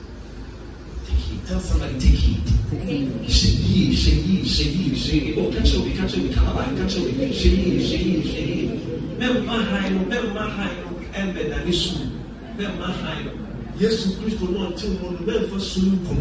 Take 1.06 1.16
heed. 1.24 1.40
Tell 1.46 1.60
somebody 1.60 1.94
take 1.98 2.20
heed. 2.24 2.44
Ṣe 3.38 3.48
yìí 3.68 3.96
ṣe 4.02 4.12
yìí 4.26 4.44
ṣe 4.54 4.64
yìí 4.76 4.94
ṣe 5.04 5.12
yìí 5.24 5.30
oh 5.40 5.48
catch 5.54 5.72
obi 5.78 5.90
catch 5.98 6.14
obi 6.18 6.28
kalaba 6.34 6.62
catch 6.78 6.96
obi 7.00 7.12
ṣe 7.40 7.48
yìí 7.56 7.80
ṣe 7.88 7.98
yìí 8.06 8.22
ṣe 8.32 8.40
yìí 8.50 8.66
mẹ́rin 9.18 9.44
máa 9.48 9.62
ha 9.70 9.76
inú 9.88 10.00
mẹ́rin 10.10 10.32
máa 10.36 10.48
ha 10.56 10.64
inú 10.74 10.88
ẹ̀mbẹ̀ 11.20 11.44
dání 11.50 11.72
sùn 11.82 12.00
mẹ́rin 12.58 12.76
máa 12.80 12.92
ha 13.00 13.10
inú 13.20 13.32
Yesu 13.80 14.06
Kristo 14.18 14.44
náà 14.54 14.68
tí 14.78 14.86
mo 15.00 15.06
nù 15.14 15.20
mẹ́rin 15.28 15.46
fẹ́ 15.50 15.60
sùn 15.70 15.90
kù 16.06 16.12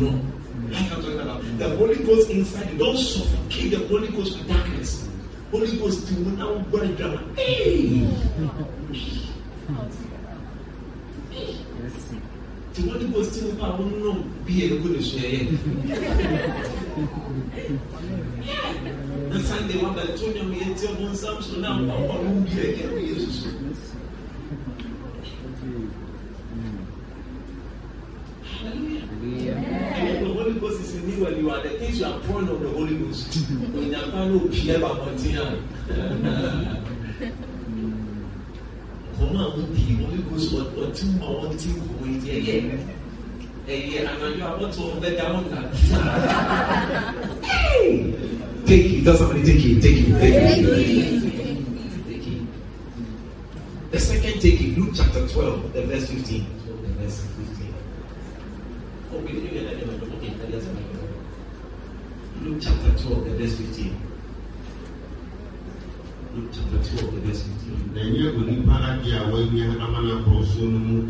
náà. 0.72 1.36
The 1.57 1.76
Holy 1.78 1.95
Ghost 2.03 2.30
inside. 2.30 2.78
Don't 2.78 2.97
suffocate 2.97 3.72
the 3.72 3.88
Holy 3.88 4.07
Ghost 4.07 4.38
with 4.38 4.47
darkness. 4.47 5.07
Holy 5.51 5.78
Ghost 5.78 6.07
to 6.07 6.13
now 6.13 6.59
burn 6.72 6.95
drama. 6.95 7.22
Hey! 7.36 8.07
The 12.74 12.82
Holy 12.89 13.07
Ghost 13.09 13.34
to 13.36 13.45
you 13.45 13.53
now 13.53 13.78
no 13.78 14.13
be 14.45 14.65
a 14.65 14.80
good 14.80 15.03
share. 15.03 15.47
And 19.32 19.41
Sunday 19.45 19.78
one 19.82 19.93
by 19.95 20.05
Tony 20.15 20.41
me 20.43 20.61
and 20.61 20.78
tell 20.78 20.95
one 20.95 21.15
Samson 21.15 21.61
now 21.61 21.74
I'm 21.74 22.43
be 22.43 22.51
a 22.51 22.99
Jesus. 22.99 23.93
Hallelujah. 25.61 26.00
And 28.64 30.26
the 30.26 30.34
Holy 30.34 30.53
Ghost 30.59 30.82
is 30.82 30.95
in 30.95 31.09
you 31.09 31.26
and 31.26 31.38
you 31.38 31.49
are 31.49 31.62
the 31.64 31.70
things 31.80 31.99
you 31.99 32.05
are 32.05 32.20
pouring 32.22 32.49
on 32.49 32.62
the 32.62 32.70
Holy 32.70 32.95
Ghost. 32.97 33.34
When 33.74 33.88
you 33.89 33.95
are 33.95 34.09
trying 34.12 34.39
to 34.39 34.45
appear 34.45 34.80
by 34.80 34.89
Come 39.18 39.36
on, 39.38 39.74
the 39.74 39.95
Holy 39.95 40.22
Ghost, 40.30 40.53
what 40.53 40.72
what 40.78 40.95
two 40.95 41.07
more 41.14 41.39
one 41.47 41.57
thing 41.57 41.80
going 41.99 42.20
there? 42.22 42.39
Yeah. 42.39 42.78
Ẹyẹ 43.68 43.99
anadu 44.09 44.41
abọ́tò 44.49 44.82
ọbẹ̀ 44.95 45.12
dáhùn 45.18 45.43
náà. 45.51 45.62
Take 48.66 48.86
it, 48.93 49.03
tell 49.05 49.16
somebody 49.18 49.41
take 49.45 49.66
it, 49.66 49.82
take 49.84 49.99
it, 50.01 50.05
take 50.22 50.36
it. 50.36 50.66
Take 52.07 52.28
it. 52.28 52.41
The 53.91 53.99
second 53.99 54.36
take 54.41 54.59
it, 54.62 54.78
Luke 54.78 54.93
chapter 54.95 55.28
12, 55.28 55.74
the 55.74 55.82
verse 55.84 56.07
15. 56.09 56.45
The 56.66 56.89
verse 56.99 57.18
15. 59.22 59.26
We 59.26 59.41
didn't 59.41 59.53
get 59.53 59.63
that. 59.69 60.17
Okay, 60.17 60.34
that 60.34 60.49
is 60.49 60.67
Luke 62.41 62.57
chapter 62.61 63.03
12, 63.03 63.26
the 63.26 63.32
verse 63.38 63.55
15. 63.57 64.01
Luke 66.36 66.49
chapter 66.53 66.97
12, 66.97 67.15
the 67.15 67.22
verse 67.22 67.43
15. 67.43 67.61
na 67.93 68.01
ɛnyɛ 68.01 68.26
onipa 68.39 68.76
ade 68.89 69.11
a 69.13 69.22
wawia 69.32 69.67
amana 69.84 70.24
korɔso 70.24 70.61
no 70.61 70.80
mu 70.80 71.01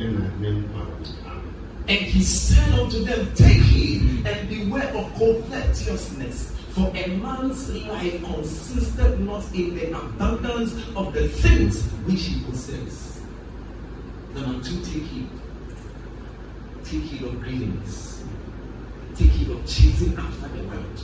And 1.88 1.99
he 1.99 2.24
said 2.24 2.80
unto 2.80 3.03
them, 3.03 3.32
Take 3.36 3.62
heed 3.62 4.26
and 4.26 4.49
beware 4.49 4.89
of 4.95 5.14
covetousness, 5.18 6.51
for 6.70 6.91
a 6.95 7.07
man's 7.18 7.70
life 7.86 8.24
consisted 8.24 9.20
not 9.20 9.43
in 9.53 9.76
the 9.76 9.97
abundance 9.97 10.74
of 10.95 11.14
the 11.14 11.28
things 11.28 11.84
which 12.05 12.24
he 12.26 12.41
possesses. 12.43 13.22
Number 14.36 14.64
two, 14.64 14.80
take 14.84 15.03
heed. 15.03 15.28
Take 16.91 17.03
heed 17.03 17.23
of 17.23 17.41
greediness. 17.41 18.21
Take 19.15 19.29
heed 19.29 19.49
of 19.49 19.65
chasing 19.65 20.13
after 20.17 20.49
the 20.49 20.63
world. 20.67 21.03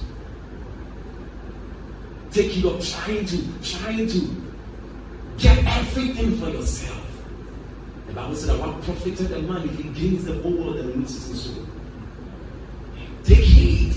Take 2.29 2.51
heed 2.51 2.65
of 2.65 2.85
trying 2.85 3.25
to, 3.25 3.38
trying 3.63 4.05
to 4.05 4.19
get 5.38 5.65
everything 5.65 6.38
for 6.39 6.49
yourself. 6.49 7.23
The 8.07 8.13
Bible 8.13 8.35
said 8.35 8.49
that 8.49 8.59
what 8.59 8.81
profited 8.81 9.31
a 9.31 9.41
man 9.43 9.69
if 9.69 9.77
he 9.77 9.83
gains 9.83 10.25
the 10.25 10.33
whole 10.41 10.57
world 10.57 10.75
and 10.75 10.93
loses 10.93 11.27
his 11.29 11.41
soul. 11.43 11.65
Take 13.23 13.45
heed 13.45 13.95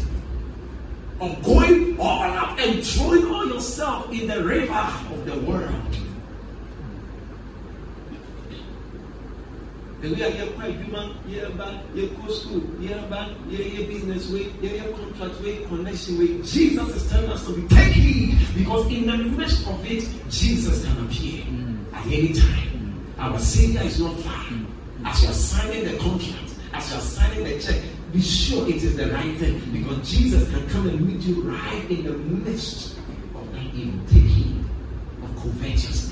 of 1.20 1.42
going 1.42 1.98
all 1.98 2.22
out 2.22 2.60
and 2.60 2.86
throwing 2.86 3.26
all 3.26 3.48
yourself 3.48 4.12
in 4.12 4.28
the 4.28 4.44
river 4.44 4.72
of 4.72 5.26
the 5.26 5.40
world. 5.40 5.96
The 10.00 10.14
way 10.14 10.24
I 10.24 10.30
get 10.30 10.54
quite 10.54 10.76
human, 10.76 11.14
yeah, 11.28 11.48
back, 11.50 11.82
yeah, 11.94 12.06
go 12.06 12.32
school, 12.32 12.62
yeah, 12.80 13.04
back, 13.06 13.28
yeah, 13.48 13.58
yeah, 13.58 13.86
business 13.86 14.30
way, 14.30 14.50
yeah, 14.62 14.82
yeah, 14.82 14.96
contract 14.96 15.40
way, 15.42 15.62
connection 15.66 16.18
way. 16.18 16.40
Jesus 16.42 16.88
is 16.96 17.10
telling 17.10 17.30
us 17.30 17.44
to 17.44 17.52
be 17.54 17.68
take 17.68 17.92
heed 17.92 18.38
because 18.56 18.86
in 18.90 19.06
the 19.06 19.16
midst 19.18 19.66
of 19.66 19.84
it, 19.84 20.08
Jesus 20.30 20.84
can 20.86 21.04
appear 21.04 21.42
mm. 21.44 21.92
at 21.92 22.06
any 22.06 22.32
time. 22.32 23.04
Our 23.18 23.38
Savior 23.38 23.82
is 23.82 24.00
not 24.00 24.18
far. 24.20 24.46
As 25.04 25.22
you 25.22 25.28
are 25.28 25.34
signing 25.34 25.84
the 25.84 25.98
contract, 25.98 26.54
as 26.72 26.90
you 26.90 26.96
are 26.96 27.00
signing 27.00 27.44
the 27.44 27.60
check, 27.60 27.82
be 28.10 28.22
sure 28.22 28.66
it 28.68 28.76
is 28.76 28.96
the 28.96 29.10
right 29.10 29.36
thing 29.36 29.60
because 29.70 30.10
Jesus 30.10 30.50
can 30.50 30.66
come 30.70 30.88
and 30.88 31.06
meet 31.06 31.20
you 31.20 31.42
right 31.42 31.90
in 31.90 32.04
the 32.04 32.12
midst 32.12 32.96
of 33.34 33.52
that 33.52 33.74
evil. 33.74 34.00
Take 34.08 34.22
heed 34.22 34.64
of 35.22 35.36
covetousness. 35.36 36.09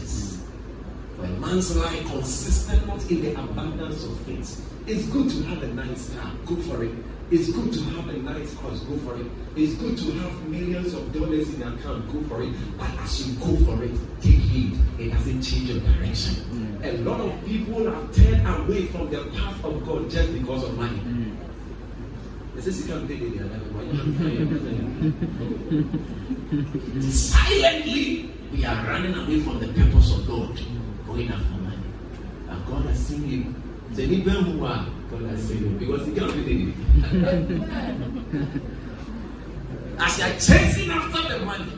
A 1.21 1.27
man's 1.41 1.77
life 1.77 2.07
consistent 2.07 2.87
not 2.87 3.11
in 3.11 3.23
the 3.23 3.33
abundance 3.41 4.05
of 4.05 4.17
things. 4.21 4.63
It's 4.87 5.07
good 5.09 5.29
to 5.31 5.43
have 5.45 5.63
a 5.63 5.67
nice 5.69 6.15
car, 6.15 6.33
go 6.47 6.57
for 6.57 6.85
it. 6.85 6.93
It's 7.31 7.51
good 7.53 7.73
to 7.75 7.81
have 7.91 8.09
a 8.09 8.13
nice 8.15 8.55
house, 8.55 8.81
go 8.81 8.97
for 8.99 9.21
it. 9.21 9.27
It's 9.55 9.75
good 9.75 9.99
to 9.99 10.13
have 10.13 10.49
millions 10.49 10.95
of 10.95 11.13
dollars 11.13 11.53
in 11.53 11.61
your 11.61 11.75
account, 11.75 12.11
go 12.11 12.23
for 12.23 12.43
it. 12.43 12.55
But 12.79 12.89
as 13.01 13.29
you 13.29 13.35
go 13.35 13.55
for 13.67 13.85
it, 13.85 13.93
take 14.23 14.37
heed. 14.37 14.79
It 14.99 15.11
doesn't 15.11 15.43
change 15.43 15.69
your 15.69 15.81
direction. 15.81 16.37
Mm. 16.53 16.85
A 16.85 16.93
lot 17.03 17.21
of 17.21 17.45
people 17.45 17.85
have 17.85 18.15
turned 18.15 18.47
away 18.47 18.87
from 18.87 19.11
the 19.11 19.25
path 19.37 19.63
of 19.63 19.85
God 19.85 20.09
just 20.09 20.33
because 20.33 20.65
of 20.65 20.79
money. 20.79 20.99
Mm. 21.01 21.37
They 22.55 22.63
say, 22.63 22.71
"See, 22.71 22.89
can't 22.89 23.07
pay 23.07 23.17
the 23.17 23.45
other. 23.45 23.61
Silently, 27.11 28.31
we 28.53 28.65
are 28.65 28.87
running 28.87 29.15
away 29.15 29.41
from 29.41 29.61
the 29.61 29.69
purpose 29.69 30.13
of 30.17 30.27
God, 30.27 30.59
going 31.09 31.29
after 31.29 31.57
money. 31.65 31.89
And 32.49 32.67
God 32.67 32.85
has 32.87 32.99
seen 33.07 33.29
you. 33.29 33.55
Say, 33.95 34.07
"Ni 34.07 34.21
ben 34.21 34.45
hu 34.45 34.65
a," 34.65 34.87
God 35.11 35.23
has 35.31 35.41
seen 35.49 35.63
you 35.65 35.71
because 35.81 36.07
He 36.07 36.13
can't 36.13 36.33
pay 36.33 36.43
the 36.43 36.73
As 39.99 40.19
you 40.19 40.25
are 40.25 40.37
chasing 40.39 40.91
after 40.91 41.23
the 41.33 41.45
money, 41.45 41.73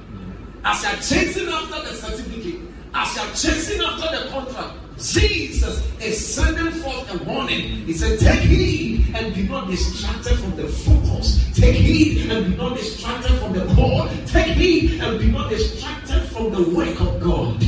as 0.64 0.83
you 0.83 0.89
are 0.91 1.01
chasing 1.11 1.49
after 1.49 1.78
the 1.89 1.95
certificate, 1.95 2.61
as 2.93 3.16
you 3.16 3.22
are 3.22 3.33
chasing 3.35 3.81
after 3.81 4.09
the 4.16 4.31
contract, 4.31 4.74
Jesus 4.99 5.81
is 6.03 6.35
sending 6.35 6.72
forth 6.83 7.14
a 7.14 7.24
warning. 7.24 7.87
He 7.87 7.95
said, 7.95 8.18
Take 8.18 8.41
heed 8.41 9.14
and 9.14 9.35
be 9.35 9.45
not 9.45 9.70
distracted 9.70 10.37
from 10.39 10.57
the 10.57 10.68
focus. 10.68 11.49
Take 11.55 11.76
heed 11.76 12.31
and 12.31 12.51
be 12.51 12.57
not 12.57 12.76
distracted 12.76 13.33
from 13.39 13.55
the 13.55 13.64
call. 13.74 14.09
Take 14.26 14.55
heed 14.59 15.01
and 15.01 15.18
be 15.18 15.31
not 15.31 15.49
distracted 15.49 16.20
from 16.28 16.53
the 16.53 16.62
work 16.76 17.01
of 17.01 17.18
God. 17.20 17.64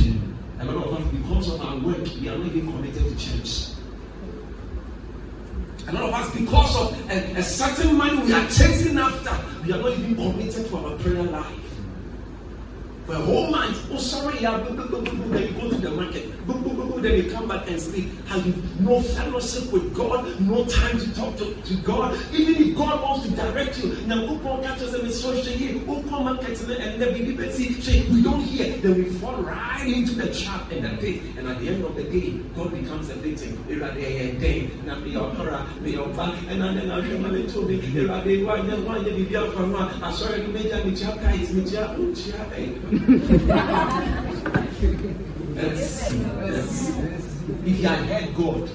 A 0.63 0.65
lot 0.65 0.87
of 0.87 0.93
us, 0.93 1.11
because 1.11 1.53
of 1.53 1.61
our 1.61 1.77
work, 1.79 2.07
we 2.21 2.29
are 2.29 2.37
not 2.37 2.47
even 2.47 2.71
connected 2.71 3.03
to 3.03 3.15
church. 3.17 3.67
A 5.89 5.91
lot 5.91 6.03
of 6.03 6.13
us, 6.13 6.33
because 6.33 6.75
of 6.77 7.09
a, 7.11 7.35
a 7.37 7.43
certain 7.43 7.97
money 7.97 8.21
we 8.23 8.31
are 8.31 8.45
chasing 8.47 8.97
after, 8.97 9.35
we 9.65 9.73
are 9.73 9.79
not 9.79 9.91
even 9.91 10.15
committed 10.15 10.65
to 10.69 10.77
our 10.77 10.97
prayer 10.99 11.23
life. 11.23 11.62
For 13.05 13.15
a 13.15 13.19
whole 13.19 13.51
month, 13.51 13.89
oh 13.91 13.97
sorry, 13.97 14.39
yeah, 14.39 14.57
boo, 14.59 14.75
boo, 14.75 14.87
boo, 14.87 15.01
boo, 15.01 15.17
boo, 15.17 15.29
then 15.29 15.53
you 15.53 15.61
go 15.61 15.69
to 15.69 15.75
the 15.75 15.91
market, 15.91 16.47
boo, 16.47 16.53
boo, 16.53 16.73
boo, 16.73 16.85
boo, 16.85 17.01
then 17.01 17.21
you 17.21 17.31
come 17.31 17.49
back 17.49 17.67
and 17.67 17.79
sleep. 17.79 18.09
Have 18.27 18.45
you 18.45 18.55
no 18.79 19.01
fellowship 19.01 19.73
with 19.73 19.93
God, 19.93 20.39
no 20.39 20.63
time 20.65 20.97
to 20.99 21.13
talk 21.13 21.35
to, 21.37 21.53
to 21.53 21.73
God? 21.83 22.17
Even 22.33 22.55
if 22.55 22.77
God 22.77 23.01
wants 23.03 23.27
to 23.27 23.35
direct 23.35 23.83
you, 23.83 23.97
now 24.07 24.25
who 24.25 24.39
can 24.39 24.63
catch 24.63 24.81
us 24.81 24.93
in 24.93 25.11
social 25.11 25.51
here, 25.51 25.77
who 25.79 26.01
come 26.09 26.23
market 26.23 26.59
and 26.61 27.01
then 27.01 27.13
we 27.13 27.51
see, 27.51 28.09
we 28.09 28.21
don't 28.21 28.41
hear, 28.41 28.77
then 28.77 28.95
we 28.95 29.03
fall 29.19 29.35
right 29.41 29.85
into 29.85 30.13
the 30.13 30.33
trap 30.33 30.71
and 30.71 30.85
the 30.85 30.89
pit. 30.97 31.21
And 31.37 31.47
at 31.47 31.59
the 31.59 31.69
end 31.69 31.83
of 31.83 31.95
the 31.95 32.03
day, 32.03 32.31
God 32.55 32.71
becomes 32.71 33.09
a 33.09 33.15
victim. 33.15 33.63
And 33.69 33.81
then 36.61 36.91
I'll 36.91 37.03
show 37.03 37.17
my 37.17 37.29
to 37.29 37.67
be. 37.67 38.09
I 40.03 40.11
saw 40.11 40.35
you 40.35 40.47
make 40.47 40.71
a 40.71 40.83
mitya 40.83 41.15
guys, 41.21 41.53
mitya, 41.53 41.95
mitya, 41.97 42.45
Yes. 45.55 46.13
Yes. 46.13 46.93
If 47.65 47.79
you 47.79 47.87
had 47.87 48.05
heard 48.05 48.35
God, 48.35 48.69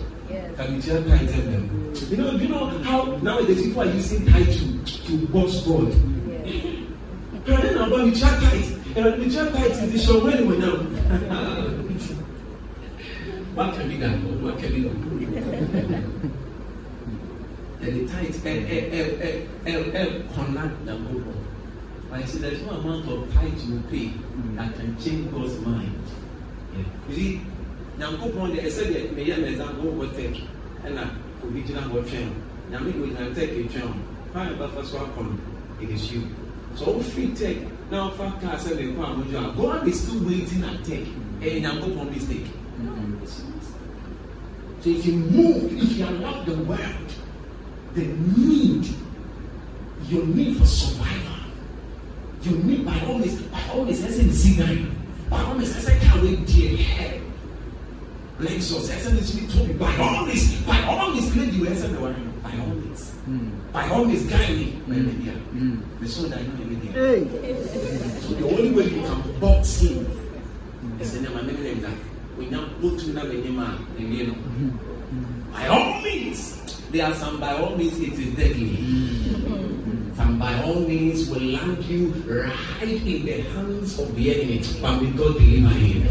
can 0.56 0.74
you 0.74 0.82
tell 0.82 1.04
tithe 1.04 1.30
them? 1.30 1.92
You 2.10 2.16
know, 2.16 2.30
you 2.32 2.48
know 2.48 2.66
how 2.82 3.04
nowadays 3.22 3.62
people 3.62 3.82
are 3.82 3.92
using 3.92 4.26
tithe 4.26 4.48
to, 4.48 4.84
to 5.06 5.26
boss 5.28 5.64
God. 5.64 5.92
And 5.92 7.62
then 7.62 7.88
going 7.90 8.12
to 8.12 8.20
chat 8.20 8.42
tithe. 8.42 8.96
And 8.96 9.22
the 9.22 9.30
chat 9.30 9.52
tithe 9.54 9.84
is 9.84 9.92
the 9.92 9.98
show 9.98 10.26
anyway 10.26 10.58
now. 10.58 10.76
What 13.54 13.74
can 13.74 13.88
be 13.88 13.98
done? 13.98 14.42
What 14.42 14.58
can 14.58 14.72
be 14.72 14.82
done? 14.82 14.98
And 17.80 17.94
the 17.94 18.12
tithe, 18.12 18.46
eh, 18.46 18.50
eh, 18.50 18.80
eh, 18.92 19.06
eh, 19.22 19.46
eh, 19.66 19.90
eh, 19.94 20.22
connect 20.34 20.84
the 20.86 20.94
God. 22.10 22.20
I 22.20 22.24
say 22.24 22.38
there's 22.38 22.62
no 22.62 22.70
amount 22.70 23.08
of 23.10 23.32
tithe 23.34 23.58
you 23.60 23.82
pay 23.90 24.12
that 24.56 24.74
can 24.74 24.98
change 25.00 25.30
God's 25.32 25.58
mind. 25.60 25.94
You 27.08 27.14
see, 27.14 27.40
nyankopɔn 27.98 28.54
deɛ 28.54 28.62
ɛsɛ 28.66 28.82
deɛ 28.92 29.14
meyɛ 29.14 29.40
no 29.40 29.46
example 29.46 29.92
wɔ 29.92 30.14
tech 30.14 30.34
ɛna 30.84 31.10
obi 31.44 31.62
gyina 31.62 31.82
hɔ 31.90 32.04
twɛn 32.04 32.28
nyame 32.70 32.92
ko 32.92 33.06
gyina 33.06 33.34
tech 33.34 33.50
twɛn 33.50 33.80
ho 33.80 33.94
kwan 34.32 34.48
bɛfa 34.58 34.84
so 34.84 34.98
akɔ 34.98 35.22
no 35.24 35.38
it 35.80 35.90
is 35.90 36.12
you. 36.12 36.22
So 36.76 36.84
wofiri 36.94 37.36
tech 37.36 37.56
na 37.90 38.08
wofa 38.10 38.40
kaa 38.40 38.56
sɛ 38.56 38.76
mekɔ 38.76 39.02
a 39.02 39.14
modwo 39.16 39.38
a 39.38 39.56
god 39.56 39.88
is 39.88 40.00
still 40.00 40.20
waiting 40.24 40.62
at 40.62 40.84
tech. 40.84 41.04
Ɛyɛ 41.40 41.62
nyankopɔn 41.62 42.10
mistake. 42.14 42.46
So 44.80 44.90
if 44.90 45.04
you 45.06 45.14
move 45.14 45.72
if 45.72 45.98
you 45.98 46.04
allow 46.06 46.44
the 46.44 46.54
world 46.54 47.12
the 47.94 48.04
need 48.06 48.86
your 50.08 50.24
need 50.24 50.56
for 50.56 50.66
survival 50.66 51.37
you 52.50 52.56
need 52.64 52.84
by 52.84 52.98
all 53.06 53.18
means 53.18 53.40
by 53.52 53.60
all 53.72 53.84
means 53.84 54.00
ɛsɛ 54.00 54.22
nsi 54.28 54.58
nan 54.58 54.90
by 55.30 55.40
all 55.42 55.54
means 55.54 55.72
kawe 55.74 56.30
die 56.46 56.76
hɛ 56.76 57.20
lexus 58.40 58.88
ɛsɛ 58.88 59.12
ne 59.14 59.20
sini 59.20 59.46
tobi 59.52 59.72
by 59.78 59.92
all 59.98 60.24
means 60.26 60.54
by 60.66 60.78
all 60.84 61.10
means 61.12 61.36
lady 61.36 61.58
wɔ 61.58 61.66
ɛsɛ 61.74 61.92
na 61.92 61.98
wɔn 61.98 62.14
by 62.42 62.52
all 62.62 62.74
means 62.74 63.02
by 63.72 63.88
all 63.90 64.04
means 64.04 64.24
guy 64.30 64.46
ni 64.56 64.66
mɛmɛ 64.88 65.12
bia 65.22 65.34
mɛ 66.00 66.08
so 66.08 66.22
that 66.28 66.40
you 66.40 66.48
know 66.48 66.64
everything 66.64 68.20
so 68.22 68.34
the 68.34 68.46
only 68.48 68.70
way 68.70 68.84
you 68.84 69.02
can 69.02 69.22
box 69.40 69.80
him 69.80 70.06
ɛsɛ 71.00 71.20
ne 71.22 71.28
ma 71.28 71.40
mɛmɛ 71.40 71.62
ne 71.62 71.74
nda 71.74 71.90
onya 72.38 72.58
otu 72.82 73.12
na 73.12 73.22
mɛ 73.22 73.34
nyɛ 73.44 73.50
ma 73.52 73.66
ɛwie 73.98 74.26
no 74.28 74.34
by 75.52 75.66
all 75.68 76.00
means 76.02 76.56
there 76.90 77.04
are 77.06 77.14
some 77.14 77.38
by 77.40 77.52
all 77.52 77.76
means 77.76 77.98
it 78.00 78.12
is 78.18 78.34
deadly. 78.34 79.67
And 80.18 80.38
by 80.38 80.62
all 80.62 80.80
means 80.80 81.30
will 81.30 81.40
land 81.40 81.84
you 81.84 82.08
right 82.26 82.82
in 82.82 83.24
the 83.24 83.40
hands 83.42 83.98
of 83.98 84.14
the 84.16 84.34
enemy. 84.34 84.62
But 84.80 85.00
may 85.00 85.10
God 85.12 85.38
deliver 85.38 85.74
him. 85.74 86.02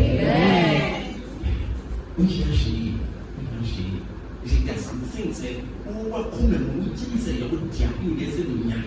We 2.18 2.26
hear 2.26 2.55
she. 2.55 2.95
We 3.38 3.45
hear 3.45 3.64
she. 3.64 4.01
You 4.43 4.49
see, 4.49 4.64
there's 4.64 4.86
some 4.86 5.01
things 5.01 5.41
that 5.41 5.62
oh, 5.89 6.30
and 6.39 6.89
we 6.89 6.95
Jesus, 6.95 7.36
you 7.36 7.47
would 7.49 7.74
tell 7.74 7.91
you, 8.01 8.16
there's 8.16 8.39
a 8.39 8.84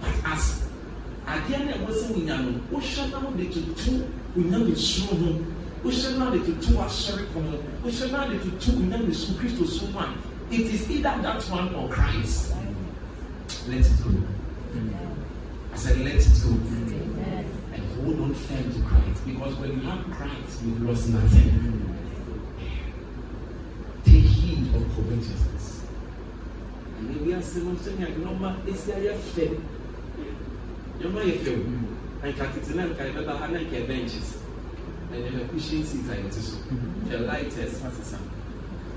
But 0.00 0.32
as 0.32 0.68
at 1.26 1.48
the 1.48 1.56
end 1.56 1.70
of 1.70 1.82
what's 1.82 2.10
in 2.10 2.26
Yano, 2.26 2.60
what 2.70 2.82
shall 2.82 3.08
now 3.08 3.30
be 3.30 3.48
to 3.48 3.74
two, 3.74 4.12
we 4.34 4.42
know 4.44 4.66
it's 4.66 4.84
so 4.84 5.06
what 5.84 5.94
shall 5.94 6.18
now 6.18 6.30
be 6.30 6.40
to 6.40 6.60
two? 6.60 6.78
Are 6.78 6.88
sorry, 6.88 7.24
what 7.26 7.70
oh, 7.84 7.90
shall 7.90 8.08
now 8.08 8.28
be 8.28 8.38
to 8.38 8.50
two, 8.58 8.76
we 8.76 8.84
know 8.86 9.04
it's 9.06 9.30
Christ 9.32 9.56
so 9.56 9.86
one. 9.86 10.18
It 10.50 10.60
is 10.60 10.90
either 10.90 11.02
that 11.22 11.42
one 11.44 11.74
or 11.74 11.88
Christ 11.88 12.54
let 13.68 13.80
it 13.80 13.92
go. 14.02 14.10
I 15.72 15.76
said, 15.76 15.98
let 15.98 16.16
it 16.16 16.42
go. 16.42 16.50
And 17.72 17.84
hold 17.96 18.20
on 18.20 18.34
firm 18.34 18.72
to 18.72 18.80
Christ. 18.80 19.26
Because 19.26 19.54
when 19.56 19.72
you 19.72 19.80
have 19.88 20.04
Christ, 20.10 20.62
you've 20.62 20.82
lost 20.82 21.08
nothing. 21.08 21.96
Take 24.04 24.24
heed 24.24 24.74
of 24.74 24.82
covetousness. 24.94 25.84
And 26.98 27.08
then 27.08 27.26
we 27.26 27.32
are 27.32 27.42
saying, 27.42 28.22
normal, 28.22 28.56
it's 28.66 28.86
a 28.88 29.14
fair. 29.14 29.50
You're 31.00 31.10
not 31.10 31.24
a 31.26 31.38
fair. 31.38 31.54
And 31.54 32.68
remember 32.68 33.36
how 33.36 33.46
many 33.46 33.64
benches. 33.64 34.38
And 35.12 35.24
then 35.24 35.40
a 35.40 35.48
cushion 35.48 35.84
seat 35.84 36.10
I 36.10 36.22
to 36.22 36.32
so. 36.32 36.56
The 37.08 37.18
lighters, 37.18 37.80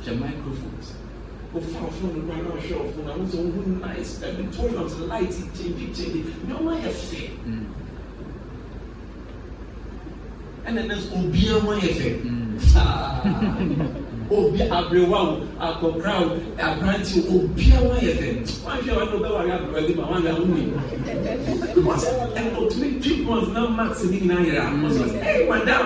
the 0.04 0.16
microphones 0.16 0.94
wofa 1.54 1.80
fone 1.98 2.20
no 2.28 2.34
ana 2.34 2.50
ɔhwɛ 2.50 2.76
ɔfo 2.84 3.00
na 3.06 3.12
wosɛ 3.18 3.38
wohu 3.38 3.62
nice? 3.82 4.20
Ɛbi 4.20 4.44
toilet 4.56 4.92
light 5.08 5.32
kyɛnbi 5.56 5.86
kyɛnbi 5.96 6.20
nneɛma 6.48 6.72
yɛ 6.84 6.92
fɛ 6.92 7.22
ɛna 10.68 10.82
ne 10.88 10.94
nso 10.96 11.16
obiara 11.16 11.60
ho 11.62 11.72
yɛ 11.74 11.92
fɛ 12.00 12.10
saa 12.60 13.22
obi 14.30 14.60
aberewa 14.60 15.20
wo 15.24 15.34
akɔkora 15.60 16.14
wo 16.20 16.36
aberante 16.60 17.16
wo 17.30 17.40
obiara 17.40 17.88
ho 17.88 17.96
yɛ 17.96 18.12
fɛ 18.20 18.28
wahwɛ 18.66 18.92
wɔn 18.98 19.08
no 19.12 19.18
bɛware 19.24 19.52
aberewa 19.56 19.88
bi 19.88 19.94
ma 19.96 20.04
wahwɛ 20.12 20.30
aho 20.30 20.44
ni 20.46 20.64
ɛna 22.36 22.58
otumi 22.60 22.88
twi 23.02 23.14
pɔns 23.26 23.48
na 23.54 23.68
max 23.70 24.04
ni 24.04 24.20
nyinaa 24.20 24.44
yɛrɛ 24.44 24.60
aho 24.60 24.90
so 24.90 25.04
ɛy 25.04 25.48
madam. 25.48 25.86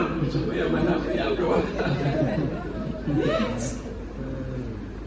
Ɛyɛ 0.50 0.72
madam 0.72 1.00
ɛyɛ 1.06 1.22
aberewa 1.30 1.58
yes 3.18 3.78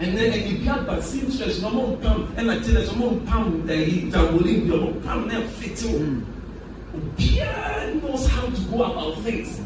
and 0.01 0.16
then 0.18 0.32
ɛni 0.32 0.64
bi 0.64 0.70
aba 0.72 1.03
seamstress 1.03 1.61
na 1.62 1.68
ɔmo 1.68 1.99
mpam 1.99 2.26
ɛna 2.36 2.64
tailors 2.64 2.88
ɔmo 2.90 3.20
mpam 3.20 3.62
ɛyi 3.68 4.11
jawolin 4.11 4.66
bi 4.68 4.74
ɔmo 4.76 5.01
mpam 5.01 5.26
na 5.28 5.34
ɛfiti 5.40 5.86
o 5.95 6.99
obiara 6.99 7.95
knows 8.03 8.26
how 8.28 8.47
to 8.47 8.61
go 8.70 8.82
about 8.84 9.18
things. 9.22 9.61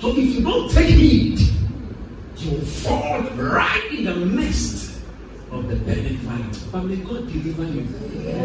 So 0.00 0.08
if 0.10 0.16
you 0.34 0.42
don't 0.42 0.70
take 0.70 0.88
heed 0.88 1.38
you 2.38 2.50
will 2.50 2.60
fall 2.66 3.20
right 3.36 3.84
in 3.92 4.04
the 4.04 4.14
midst 4.14 5.00
of 5.50 5.68
the 5.68 5.76
burning 5.76 6.18
fire. 6.18 6.44
But 6.72 6.82
may 6.84 6.96
God 6.96 7.26
deliver 7.32 7.64
you. 7.64 7.86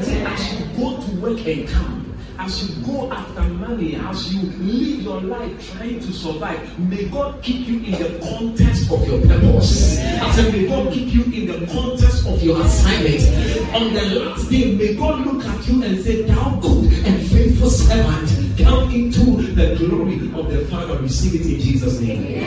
Say, 0.03 0.23
as 0.23 0.53
you 0.59 0.65
go 0.77 1.01
to 1.01 1.11
work 1.19 1.45
and 1.45 1.67
come, 1.67 2.08
as 2.39 2.69
you 2.69 2.85
go 2.85 3.11
after 3.11 3.43
money, 3.43 3.95
as 3.95 4.33
you 4.33 4.41
live 4.63 5.01
your 5.01 5.21
life 5.21 5.73
trying 5.73 5.99
to 5.99 6.11
survive, 6.13 6.79
may 6.79 7.05
God 7.09 7.43
keep 7.43 7.67
you 7.67 7.79
in 7.83 7.91
the 7.91 8.17
context 8.23 8.89
of 8.89 9.05
your 9.05 9.21
purpose. 9.21 9.99
I 9.99 10.31
said, 10.31 10.53
may 10.53 10.65
God 10.67 10.93
keep 10.93 11.13
you 11.13 11.23
in 11.25 11.45
the 11.47 11.67
context 11.67 12.25
of 12.25 12.41
your 12.41 12.61
assignment. 12.61 13.75
On 13.75 13.93
the 13.93 14.19
last 14.19 14.49
day, 14.49 14.73
may 14.73 14.95
God 14.95 15.25
look 15.25 15.45
at 15.45 15.67
you 15.67 15.83
and 15.83 16.01
say, 16.01 16.23
Thou 16.23 16.59
good 16.61 16.93
and 17.05 17.27
faithful 17.27 17.69
servant, 17.69 18.57
come 18.57 18.89
into 18.89 19.41
the 19.53 19.75
glory 19.75 20.15
of 20.39 20.49
the 20.49 20.65
Father. 20.71 20.97
Receive 20.99 21.41
it 21.41 21.45
in 21.45 21.59
Jesus' 21.59 21.99
name. 21.99 22.41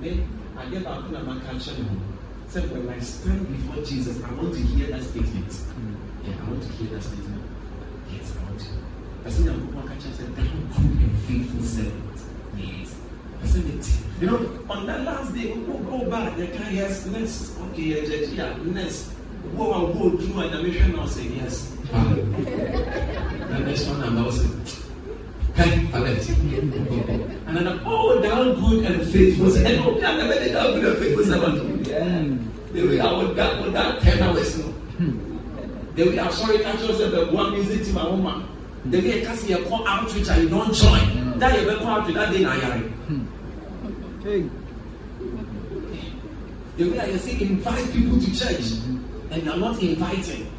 Then, 0.00 0.28
I 0.56 0.66
get 0.70 0.84
back 0.84 1.00
to 1.08 1.18
my 1.24 1.40
culture. 1.40 1.74
So 2.48 2.60
when 2.62 2.88
I 2.88 2.98
stand 3.00 3.48
before 3.48 3.82
Jesus, 3.84 4.22
I 4.22 4.32
want 4.32 4.54
to 4.54 4.60
hear 4.60 4.88
that 4.88 5.02
statement. 5.02 5.52
Hmm. 5.52 5.94
Yeah, 6.24 6.34
I 6.40 6.50
want 6.50 6.62
to 6.62 6.68
hear 6.72 6.88
that 6.94 7.02
statement. 7.02 7.42
Yes, 8.12 8.34
I 8.36 8.44
want 8.44 8.60
to. 8.60 8.66
I 9.28 9.30
said, 9.30 9.48
I'm 9.48 9.70
going 9.72 9.88
to 9.88 10.12
say, 10.14 10.24
thou 10.24 10.42
good 10.42 11.00
and 11.04 11.18
faithful 11.24 11.62
servant. 11.62 12.20
Yes. 12.56 12.96
I 13.42 13.46
said 13.46 13.66
it. 13.66 13.86
You 14.22 14.26
know, 14.26 14.64
on 14.70 14.86
that 14.86 15.02
last 15.02 15.34
day, 15.34 15.52
we 15.52 15.60
will 15.64 15.80
go 15.80 16.10
back. 16.10 16.34
The 16.38 16.46
guy, 16.46 16.70
yes, 16.70 17.04
next. 17.04 17.60
Okay, 17.60 17.82
yeah, 17.82 18.08
yeah, 18.08 18.56
yeah, 18.56 18.72
next. 18.72 19.12
Go 19.54 19.84
and 19.84 19.98
go 19.98 20.16
through 20.16 20.40
and 20.40 20.54
the 20.54 20.62
mission 20.62 20.96
now 20.96 21.04
say 21.04 21.24
yes. 21.24 21.76
the 21.92 23.58
next 23.66 23.86
one, 23.88 24.02
I'm 24.02 24.24
also. 24.24 24.48
Hey, 25.56 25.86
I 25.92 25.98
left. 25.98 26.28
And 26.30 27.54
then, 27.54 27.80
oh, 27.84 28.22
thou 28.22 28.54
good 28.54 28.84
and 28.86 29.12
faithful 29.12 29.50
servant. 29.50 29.84
Oh, 29.84 30.06
I 30.06 30.16
never 30.16 30.42
did 30.42 30.54
thou 30.54 30.70
good 30.72 30.84
and 30.86 30.98
faithful 31.04 31.24
servant. 31.24 31.86
Yeah. 31.86 32.24
They 32.72 32.82
will, 32.82 33.02
I 33.02 33.12
would 33.12 33.36
that, 33.36 33.60
would 33.62 33.74
that 33.74 34.00
10 34.00 34.22
hours. 34.22 34.58
No. 34.58 34.64
Hmm. 34.64 35.94
They 35.96 36.04
will, 36.04 36.18
I'm 36.18 36.32
sorry, 36.32 36.60
catch 36.60 36.80
yourself, 36.80 37.12
but 37.12 37.30
one 37.30 37.52
music 37.52 37.84
to 37.88 37.92
my 37.92 38.08
woman. 38.08 38.54
They 38.90 39.00
will 39.00 39.24
cast 39.26 39.48
you 39.48 39.64
call 39.64 39.86
outreach 39.86 40.28
and 40.28 40.42
you 40.42 40.48
don't 40.48 40.72
join. 40.74 41.38
That 41.38 41.60
you 41.60 41.66
will 41.66 41.78
call 41.78 42.00
outreach, 42.00 42.16
that 42.16 42.32
day, 42.32 42.42
na 42.42 42.54
yari. 42.54 42.90
They 46.76 46.84
will, 46.84 47.06
you 47.08 47.18
see, 47.18 47.42
invite 47.42 47.92
people 47.92 48.18
to 48.20 48.38
church 48.38 48.72
and 49.30 49.42
you're 49.42 49.56
not 49.56 49.82
inviting. 49.82 50.50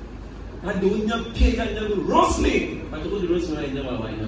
And 0.61 0.81
they 0.81 0.87
will 0.87 1.07
not 1.07 1.33
pay 1.33 1.57
and 1.57 1.75
they 1.75 1.87
will 1.87 2.03
Roslyn. 2.03 2.89
But 2.91 3.03
you 3.05 3.09
go 3.09 3.19
to 3.21 3.27
Roslyn, 3.33 3.57
I 3.57 3.67
never 3.67 3.97
wine. 3.97 4.19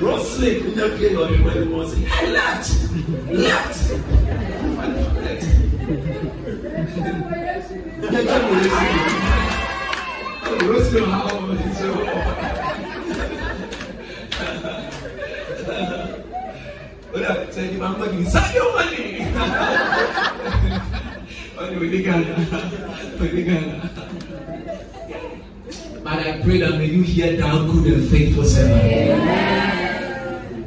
Roslyn, 0.00 0.54
you 0.64 0.74
not 0.74 0.98
pay 0.98 1.10
your 1.12 1.28
when 1.28 1.68
you 1.68 1.70
want 1.76 1.90
to 1.90 1.96
say, 1.96 2.06
I 2.10 2.26
left. 2.30 2.70
Left. 3.30 3.90
Left. 5.22 5.44
Yeah, 8.02 8.22
come 8.24 8.44
on, 8.44 8.58
Roslyn. 8.64 9.25
Udah, 17.56 17.64
saya 17.64 17.72
di 17.72 17.80
bangku 17.80 18.00
lagi. 18.04 18.20
Saya 18.28 18.60
money. 18.76 19.04
Oh, 21.56 21.64
money 21.64 21.80
meninggal. 21.80 22.20
Meninggal. 23.16 23.64
But 26.04 26.18
I 26.20 26.36
pray 26.44 26.60
that 26.60 26.76
may 26.76 26.92
you 26.92 27.00
hear 27.00 27.32
thou 27.40 27.64
good 27.64 27.96
and 27.96 28.04
faithful 28.12 28.44
servant. 28.44 29.24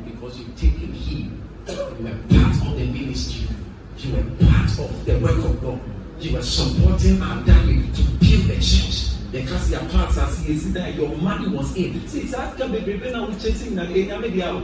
Because 0.01 0.41
you've 0.41 0.57
taken 0.57 0.89
heed. 0.89 1.29
You 1.69 2.09
were 2.09 2.17
part 2.33 2.57
of 2.57 2.73
the 2.73 2.89
ministry. 2.89 3.53
You 4.01 4.17
were 4.17 4.25
part 4.49 4.73
of 4.81 4.89
the 5.05 5.13
work 5.21 5.37
of 5.45 5.61
God. 5.61 5.77
You 6.17 6.33
were 6.33 6.41
supporting 6.41 7.21
our 7.21 7.37
daddy 7.45 7.85
to 7.85 8.01
build 8.17 8.49
the 8.49 8.57
church. 8.57 9.13
Because 9.29 9.69
your 9.69 9.85
parts 9.93 10.17
are 10.17 10.33
seeing 10.33 10.73
that 10.73 10.97
your 10.97 11.13
money 11.21 11.53
was 11.53 11.69
in. 11.77 12.01
See, 12.09 12.25
it's 12.25 12.33
after 12.33 12.65
baby, 12.65 12.97
now 13.13 13.29
we're 13.29 13.37
chasing 13.37 13.77
that. 13.77 13.93
Hey, 13.93 14.09
Namidia. 14.09 14.57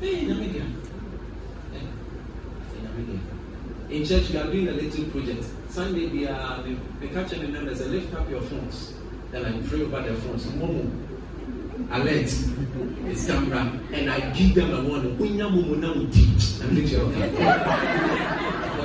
Hey, 0.00 0.24
In 3.90 4.04
church, 4.04 4.30
we 4.30 4.38
are 4.38 4.44
doing 4.50 4.68
a 4.68 4.72
little 4.72 5.04
project. 5.10 5.44
Sunday, 5.68 6.06
we 6.08 6.26
are 6.26 6.62
we, 6.62 6.78
we 7.00 7.08
capture 7.08 7.36
the 7.38 7.48
numbers 7.48 7.80
and 7.82 7.92
lift 7.92 8.14
up 8.14 8.28
your 8.30 8.40
phones. 8.40 8.94
Then 9.30 9.44
I 9.44 9.60
pray 9.68 9.82
over 9.82 10.00
the 10.02 10.14
phones. 10.22 10.46
Momo, 10.46 10.88
alert, 11.92 12.32
it's 13.10 13.26
camera, 13.26 13.70
and 13.92 14.10
I 14.10 14.30
give 14.30 14.54
them 14.54 14.72
a 14.72 14.88
warning. 14.88 15.16
Unya 15.18 15.50
momo 15.52 15.76
na 15.78 15.92
uti. 15.92 16.24
I'm 16.64 16.74
doing 16.74 16.88
your 16.88 17.10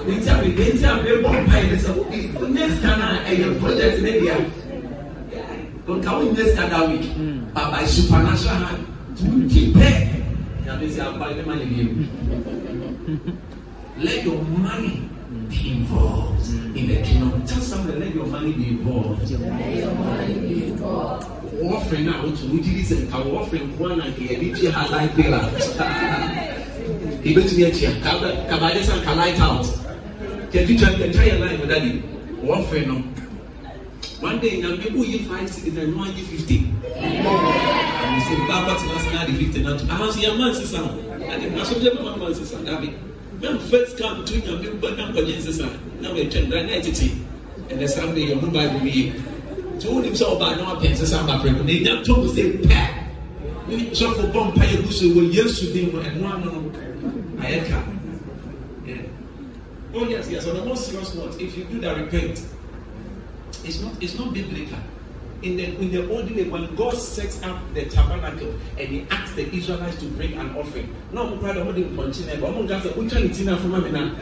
Nti 0.09 0.27
a 0.27 0.41
mi 0.41 0.49
nti 0.55 0.83
a 0.83 1.03
mi 1.03 1.09
bɔ 1.23 1.29
mpa 1.43 1.57
yi 1.69 1.75
sɛ 1.77 1.89
obi 1.99 2.19
onye 2.41 2.65
sika 2.73 2.91
na 2.97 3.07
ɛyɛ 3.29 3.59
project 3.59 4.01
ne 4.01 4.11
deɛ 4.19 4.35
nka 5.87 6.11
wo 6.17 6.23
nye 6.31 6.43
sika 6.49 6.65
that 6.69 6.89
week 6.89 7.05
hmm. 7.13 7.39
but 7.53 7.71
by 7.71 7.85
supernatural 7.85 8.55
hand 8.55 8.85
to 9.17 9.25
keep 9.53 9.73
pay 9.75 10.23
yabe 10.65 10.87
sɛ 10.89 11.01
akpa 11.13 11.35
ne 11.35 11.41
ma 11.45 11.53
ne 11.55 11.65
bi 11.65 11.83
let 13.99 14.23
your 14.23 14.41
money 14.41 15.09
be 15.49 15.71
involved 15.71 16.47
in 16.49 16.87
the 16.87 17.01
kingdom. 17.03 17.45
Tell 17.45 17.61
someone, 17.61 17.99
let 17.99 18.15
your 18.15 18.25
money 18.27 18.53
be 18.53 18.69
involved. 18.69 19.23
Offering 21.61 22.05
now 22.05 22.21
to 22.21 22.45
Mujis 22.47 22.91
and 22.91 23.13
our 23.13 23.27
offering 23.41 23.77
one 23.77 23.99
and 23.99 24.15
the 24.15 24.27
Editia 24.29 24.71
Halai 24.71 25.13
Pillar. 25.15 25.43
He 27.21 27.35
went 27.35 27.49
to 27.49 27.55
the 27.55 27.63
Etia, 27.63 27.91
Kabadis 28.01 28.89
and 28.93 29.03
Kalite 29.05 29.39
out. 29.39 29.65
Can 30.51 30.67
you 30.67 30.77
try 30.79 30.93
the 30.95 31.05
entire 31.05 31.37
line 31.37 31.59
with 31.59 31.69
daddy? 31.69 32.03
Offering 32.47 32.87
no. 32.87 33.03
One 34.21 34.39
day, 34.39 34.61
now 34.61 34.69
maybe 34.69 34.99
you 34.99 35.19
five 35.27 35.49
six 35.49 35.75
and 35.75 35.95
one 35.95 36.15
you 36.15 36.23
fifty. 36.25 36.71
And 36.95 38.15
you 38.15 38.21
say, 38.21 38.37
Baba 38.47 38.79
to 38.79 38.95
us 38.95 39.05
now 39.11 39.25
the 39.25 39.33
fifty 39.33 39.61
now. 39.61 39.77
I 39.93 39.99
was 39.99 40.17
your 40.21 40.37
man, 40.37 40.53
sister. 40.53 40.77
I 40.79 41.63
should 41.65 41.83
have 41.83 42.01
my 42.01 42.15
man, 42.15 42.33
sister. 42.33 42.63
David 42.63 42.95
na 43.41 43.57
first 43.69 43.97
come 43.97 44.25
to 44.25 44.33
nyame 44.41 44.79
ba 44.81 44.89
na 44.95 45.11
nkɔnyɛ 45.11 45.37
nsesa 45.39 45.67
na 46.01 46.09
wɔatwa 46.09 46.39
ndra 46.47 46.63
na 46.67 46.73
ɛtete 46.79 47.07
ɛnɛ 47.69 47.87
sunday 47.89 48.25
yɛ 48.29 48.39
ho 48.39 48.47
bible 48.47 48.79
wie 48.83 49.13
nti 49.75 49.87
wonim 49.87 50.13
sɛ 50.13 50.25
ɔbaa 50.35 50.57
na 50.57 50.63
wapɛ 50.73 50.87
nsesa 50.93 51.19
aba 51.23 51.33
prɛko 51.43 51.63
na 51.65 51.71
ɛnya 51.73 52.03
tɔ 52.05 52.13
mu 52.17 52.27
sɛ 52.27 52.43
pɛ 52.63 52.79
sɔfo 53.93 54.31
bɔ 54.33 54.39
mpa 54.51 54.63
yɛ 54.65 54.77
gu 54.85 54.91
so 54.91 55.05
wɔ 55.05 55.33
yesu 55.33 55.73
din 55.73 55.91
mu 55.91 55.99
ɛno 56.01 56.25
ano 56.25 56.51
no 56.51 56.71
ayɛ 57.41 57.67
ka 57.69 57.79
oh 59.93 60.05
yes 60.07 60.29
yes. 60.29 60.45
On 60.47 60.55
the 60.55 60.63
more 60.65 60.75
serious 60.77 61.15
note 61.15 61.39
if 61.41 61.57
you 61.57 61.63
do 61.65 61.79
that 61.81 61.97
repent. 61.97 62.45
It's 63.65 63.81
not 63.81 63.91
it's 64.01 64.17
not 64.17 64.33
biblical 64.33 64.77
in 65.41 65.55
the 65.57 65.65
in 65.79 65.91
the 65.91 66.07
ordinary 66.09 66.49
when 66.49 66.75
God 66.75 66.95
sets 66.95 67.41
up 67.43 67.61
the 67.73 67.85
tabernacle 67.85 68.53
and 68.77 68.87
he 68.87 69.07
asks 69.09 69.35
the 69.35 69.47
Israelites 69.55 69.97
to 69.99 70.05
bring 70.09 70.33
an 70.33 70.55
offering. 70.55 70.93
No, 71.11 71.33
of 71.33 71.41
what 71.41 71.75
they 71.75 71.83
punching 71.83 72.27
but 72.41 72.67
to 72.67 72.81
say, 72.81 72.89
which 72.91 73.13
one 73.13 73.23
is 73.23 73.41
enough 73.41 73.61
for 73.61 73.67
me 73.67 73.91
now? 73.91 74.15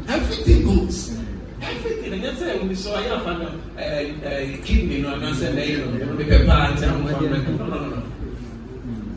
Everything 0.08 0.64
goes. 0.64 1.16
Everything. 1.62 2.12
And 2.12 2.24
that's 2.24 2.40
when 2.40 2.68
we 2.68 2.74
saw 2.74 2.96
I 2.96 3.02
have 3.02 3.26
a 3.26 4.58
kidney, 4.62 4.96
you 4.96 5.02
know, 5.02 5.14
and 5.14 5.26
I 5.26 5.32
said, 5.32 5.68
you 5.68 5.84
know, 5.84 6.16
the 6.16 6.24
pepper 6.24 6.50
and 6.50 6.80
no, 6.80 7.66
no, 7.66 7.88
no. 7.88 8.02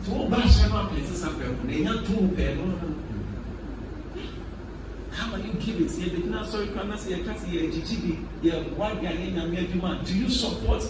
So, 0.05 0.27
bash 0.29 0.57
them 0.57 0.73
up, 0.73 0.91
it's 0.97 1.17
something. 1.17 1.67
They 1.67 1.79
not 1.79 2.05
two 2.05 2.27
pair, 2.35 2.55
no, 2.55 2.65
no. 2.65 2.95
How 5.11 5.33
are 5.33 5.39
you 5.39 5.42
giving? 5.59 5.87
Say, 5.87 6.09
but 6.09 6.25
now, 6.25 6.43
sorry, 6.43 6.67
can 6.67 6.91
I 6.91 6.95
say, 6.97 7.15
I 7.15 7.23
can't 7.23 7.39
say, 7.39 7.47
GGB, 7.47 8.25
yeah, 8.41 8.61
why 8.75 8.91
are 8.91 9.13
you? 9.13 9.31
Do 10.05 10.13
you 10.17 10.29
support? 10.29 10.83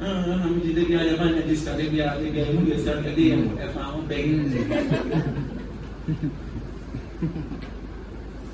I'm 0.00 0.60
the 0.60 0.72
day 0.84 0.96
I 0.96 0.98
am 1.14 1.34
in 1.34 1.48
this 1.48 1.64
category, 1.64 1.96
they 1.96 2.02
are 2.02 2.52
moving 2.52 2.68
this 2.68 2.84
category, 2.84 3.32
and 3.32 3.58
if 3.58 3.76
I'm 3.76 4.06
begging. 4.06 4.70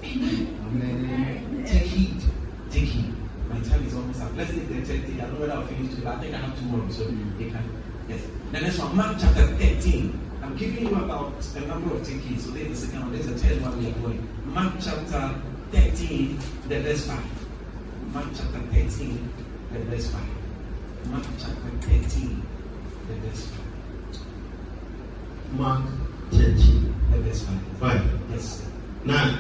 Amen. 0.03 1.65
Take 1.67 1.83
heed. 1.83 2.23
Take 2.71 2.85
heed. 2.85 3.15
My 3.49 3.61
time 3.61 3.87
is 3.87 3.95
almost 3.95 4.21
up. 4.23 4.31
Let's 4.37 4.51
take 4.51 4.69
the 4.69 4.81
30. 4.83 5.21
I 5.21 5.21
don't 5.21 5.35
know 5.35 5.41
whether 5.41 5.53
I'll 5.55 5.67
finish 5.67 5.95
today. 5.95 6.09
I 6.09 6.17
think 6.17 6.35
I 6.35 6.39
have 6.39 6.59
two 6.59 6.67
more, 6.67 6.91
so 6.91 7.03
you 7.05 7.51
can. 7.51 7.65
Yes. 8.09 8.21
The 8.53 8.61
next 8.61 8.79
one, 8.79 8.97
Mark 8.97 9.17
chapter 9.21 9.47
13. 9.47 10.21
I'm 10.43 10.57
giving 10.57 10.87
you 10.89 10.95
about 10.95 11.33
a 11.57 11.61
number 11.61 11.95
of 11.95 12.07
tickets. 12.07 12.45
So 12.45 12.51
there's 12.51 12.69
the 12.69 12.77
second 12.87 13.01
one, 13.03 13.13
there's 13.13 13.27
the 13.27 13.39
third 13.39 13.63
one 13.63 13.79
we 13.79 13.91
are 13.91 13.99
going. 13.99 14.29
Mark 14.47 14.75
chapter 14.81 15.35
13, 15.73 16.39
the 16.69 16.81
verse 16.81 17.07
5. 17.07 17.19
Mark 18.13 18.27
chapter 18.37 18.61
13, 18.73 19.33
the 19.73 19.79
verse 19.81 20.11
5. 20.11 20.23
Mark 21.11 21.25
chapter 21.39 21.71
13, 21.89 22.43
the 23.09 23.15
verse 23.27 23.47
5. 23.47 23.67
Mark 25.59 25.83
13, 26.33 26.95
The 27.13 27.19
verse 27.21 27.43
5. 27.45 27.55
5. 27.81 28.03
Yes. 28.33 28.63
Na 29.05 29.39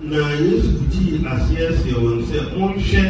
na 0.00 0.18
Yesu 0.38 0.86
tii 0.90 1.22
aseɛ 1.26 1.68
sɛ 1.82 1.92
wɔn 2.02 2.18
sɛ 2.30 2.38
monhwɛ 2.58 3.02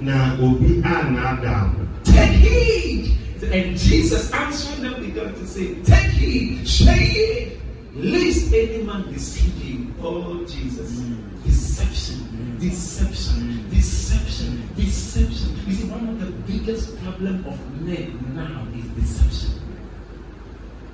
na 0.00 0.36
obi 0.40 0.80
anaadaa 0.82 1.72
mo. 1.72 1.80
Take 2.04 2.30
heed. 2.44 3.10
And 3.52 3.76
Jesus 3.76 4.32
answering 4.32 4.82
them 4.82 5.00
began 5.04 5.32
to 5.34 5.46
say, 5.46 5.74
Take 5.84 6.10
heed, 6.12 6.66
say 6.66 7.04
it. 7.08 7.60
Lest 7.94 8.52
any 8.52 8.82
man 8.82 9.12
deceive 9.12 9.54
you. 9.64 9.94
Oh, 10.02 10.44
Jesus. 10.46 11.00
Deception, 11.44 12.16
mm. 12.16 12.60
deception, 12.60 13.68
deception, 13.70 14.68
deception. 14.76 15.56
You 15.66 15.72
see, 15.74 15.88
one 15.88 16.08
of 16.08 16.20
the 16.20 16.30
biggest 16.50 16.98
problem 17.02 17.44
of 17.46 17.58
men 17.82 18.32
now 18.34 18.66
is 18.74 18.86
deception. 18.96 19.60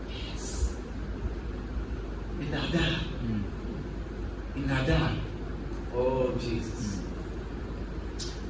Yes. 0.09 0.75
In 2.41 2.49
Ada. 2.55 3.01
Mm. 3.25 3.43
In 4.57 4.71
Ada. 4.71 5.17
Oh, 5.95 6.33
Jesus. 6.39 6.97
Mm. 6.97 7.01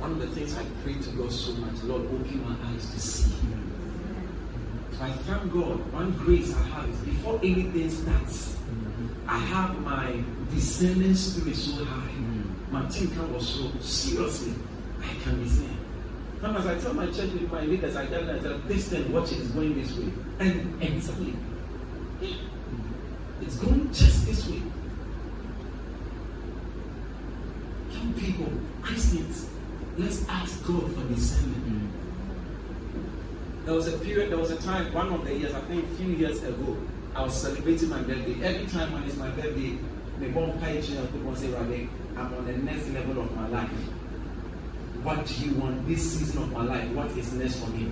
One 0.00 0.12
of 0.12 0.20
the 0.20 0.28
things 0.28 0.56
I 0.56 0.64
pray 0.82 0.94
to 0.94 1.10
God 1.10 1.30
so 1.30 1.52
much, 1.54 1.82
Lord, 1.84 2.06
open 2.06 2.42
my 2.42 2.56
eyes 2.70 2.90
to 2.94 2.98
see. 3.00 3.30
So 4.96 5.04
I 5.04 5.10
thank 5.10 5.52
God. 5.52 5.92
One 5.92 6.12
grace 6.12 6.54
I 6.56 6.62
have 6.62 6.88
is 6.88 6.96
before 7.00 7.38
anything 7.42 7.90
starts, 7.90 8.56
mm-hmm. 8.56 9.28
I 9.28 9.38
have 9.38 9.78
my 9.80 10.24
discerning 10.54 11.14
spirit 11.14 11.56
so 11.56 11.84
high. 11.84 12.10
My 12.70 12.86
thinking 12.88 13.32
was 13.32 13.48
so 13.48 13.70
seriously, 13.80 14.54
I 15.00 15.22
can 15.22 15.42
discern. 15.42 15.76
Sometimes 16.40 16.66
I 16.66 16.78
tell 16.78 16.94
my 16.94 17.06
church 17.06 17.32
with 17.32 17.50
my 17.50 17.62
leaders, 17.62 17.96
I 17.96 18.06
tell 18.06 18.24
them, 18.24 18.36
I 18.36 18.38
tell 18.38 18.52
them, 18.52 18.62
this 18.66 18.88
thing, 18.88 19.12
watch 19.12 19.32
it, 19.32 19.38
is 19.38 19.48
going 19.48 19.74
this 19.74 19.92
way. 19.96 20.12
And 20.38 20.82
exactly. 20.82 21.34
It's 23.42 23.56
going 23.56 23.92
just 23.92 24.26
this 24.26 24.48
way. 24.48 24.62
Young 27.90 28.14
people, 28.14 28.52
Christians, 28.80 29.50
let's 29.98 30.26
ask 30.28 30.64
God 30.66 30.94
for 30.94 31.02
discernment. 31.14 31.92
There 33.64 33.74
was 33.74 33.88
a 33.88 33.98
period, 33.98 34.30
there 34.30 34.38
was 34.38 34.50
a 34.50 34.62
time, 34.62 34.92
one 34.94 35.12
of 35.12 35.24
the 35.24 35.34
years, 35.34 35.54
I 35.54 35.60
think 35.62 35.84
a 35.84 35.88
few 35.96 36.08
years 36.08 36.42
ago, 36.42 36.76
I 37.14 37.22
was 37.22 37.34
celebrating 37.34 37.88
my 37.88 38.00
birthday. 38.00 38.42
Every 38.42 38.66
time 38.66 38.92
when 38.92 39.02
it's 39.02 39.16
my 39.16 39.28
birthday, 39.30 39.76
my 40.20 40.26
mom 40.28 40.58
pie 40.60 40.80
chair 40.82 41.02
people 41.06 41.34
say, 41.34 41.48
Rabbi, 41.48 41.86
I'm 42.16 42.34
on 42.34 42.46
the 42.46 42.52
next 42.52 42.88
level 42.90 43.22
of 43.22 43.34
my 43.34 43.48
life. 43.48 43.70
What 45.02 45.24
do 45.24 45.34
you 45.34 45.54
want 45.54 45.88
this 45.88 46.12
season 46.12 46.42
of 46.42 46.52
my 46.52 46.62
life? 46.62 46.90
What 46.92 47.10
is 47.12 47.32
next 47.32 47.56
for 47.56 47.70
me? 47.70 47.90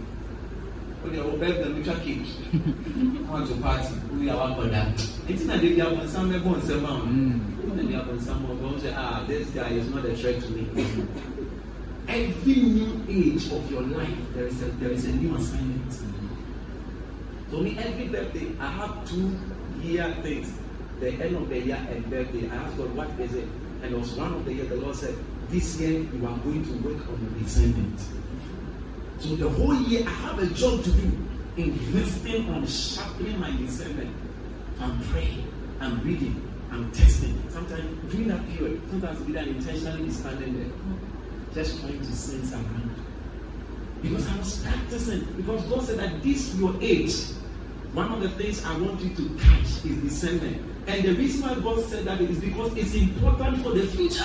Okay, 1.07 1.21
well, 1.21 1.39
birthday, 1.39 1.73
we 1.73 1.83
try 1.83 1.95
cake. 2.01 2.27
I 2.53 3.31
want 3.31 3.49
to 3.49 3.55
party. 3.63 3.95
We 4.19 4.29
are 4.29 4.37
one 4.37 4.55
for 4.57 4.69
that. 4.69 4.93
It's 5.27 5.45
not 5.45 5.63
that 5.63 5.75
they 5.75 5.81
are 5.81 5.95
on 5.95 6.07
some 6.09 6.31
level 6.31 6.55
on 6.55 6.63
some 6.63 7.87
They 7.89 7.95
are 7.95 8.03
on 8.03 8.21
some 8.21 8.81
say, 8.81 8.93
ah, 8.95 9.25
this 9.27 9.49
guy 9.51 9.69
is 9.71 9.89
not 9.89 10.05
a 10.05 10.15
threat 10.15 10.43
to 10.43 10.51
me. 10.51 11.07
Every 12.09 12.55
new 12.57 13.05
age 13.09 13.51
of 13.53 13.71
your 13.71 13.83
life, 13.83 14.19
there 14.35 14.47
is 14.47 14.61
a 14.63 14.67
there 14.81 14.91
is 14.91 15.05
a 15.07 15.13
new 15.13 15.35
assignment. 15.37 15.93
So 17.51 17.59
me, 17.59 17.79
every 17.79 18.09
birthday, 18.09 18.49
I 18.61 18.67
have 18.67 19.09
two 19.09 19.39
year 19.83 20.15
things. 20.23 20.53
The 21.01 21.13
end 21.13 21.37
of 21.37 21.49
the 21.49 21.59
year 21.61 21.87
and 21.91 22.11
birthday. 22.11 22.51
I 22.51 22.57
asked 22.57 22.77
God, 22.77 22.95
what 22.95 23.09
is 23.21 23.35
it? 23.35 23.49
And 23.83 23.95
it 23.95 23.99
was 23.99 24.13
one 24.13 24.35
of 24.35 24.45
the 24.45 24.53
year 24.53 24.65
the 24.65 24.77
Lord 24.77 24.97
said, 24.97 25.15
This 25.49 25.81
year 25.81 26.01
you 26.01 26.27
are 26.27 26.37
going 26.39 26.65
to 26.65 26.73
work 26.89 27.09
on 27.09 27.21
your 27.23 27.43
discernment. 27.43 28.01
So 29.19 29.37
the 29.37 29.49
whole 29.49 29.75
year 29.83 30.05
I 30.07 30.11
have 30.11 30.39
a 30.39 30.47
job 30.47 30.83
to 30.85 30.91
do, 30.91 31.13
investing 31.57 32.49
on 32.51 32.67
sharpening 32.67 33.39
my 33.39 33.51
discernment. 33.57 34.15
I'm 34.81 35.01
praying, 35.05 35.47
I'm 35.81 36.01
reading, 36.03 36.49
I'm 36.71 36.91
testing. 36.93 37.43
Sometimes 37.51 38.13
during 38.13 38.29
that 38.29 38.49
period, 38.51 38.81
sometimes 38.91 39.21
we 39.21 39.33
don't 39.33 39.49
intentionally 39.49 40.11
standing 40.11 40.57
there, 40.57 40.73
just 41.55 41.81
trying 41.81 41.99
to 41.99 42.13
sense 42.13 42.53
around. 42.53 42.95
Because 44.03 44.29
I 44.29 44.37
was 44.37 44.59
practicing. 44.65 45.21
Because 45.37 45.63
God 45.65 45.83
said 45.85 45.99
that 45.99 46.23
this 46.23 46.55
your 46.55 46.75
age, 46.81 47.15
one 47.93 48.13
of 48.13 48.23
the 48.23 48.29
things 48.31 48.65
I 48.65 48.77
want 48.79 49.01
you 49.01 49.11
to 49.15 49.29
catch 49.41 49.85
is 49.85 49.97
discernment. 50.03 50.68
And 50.89 51.05
the 51.05 51.13
reason 51.15 51.43
why 51.47 51.55
God 51.63 51.85
said 51.85 52.05
that 52.07 52.21
is 52.21 52.39
because 52.39 52.75
it's 52.77 52.95
important 52.95 53.63
for 53.63 53.71
the 53.73 53.87
future. 53.87 54.25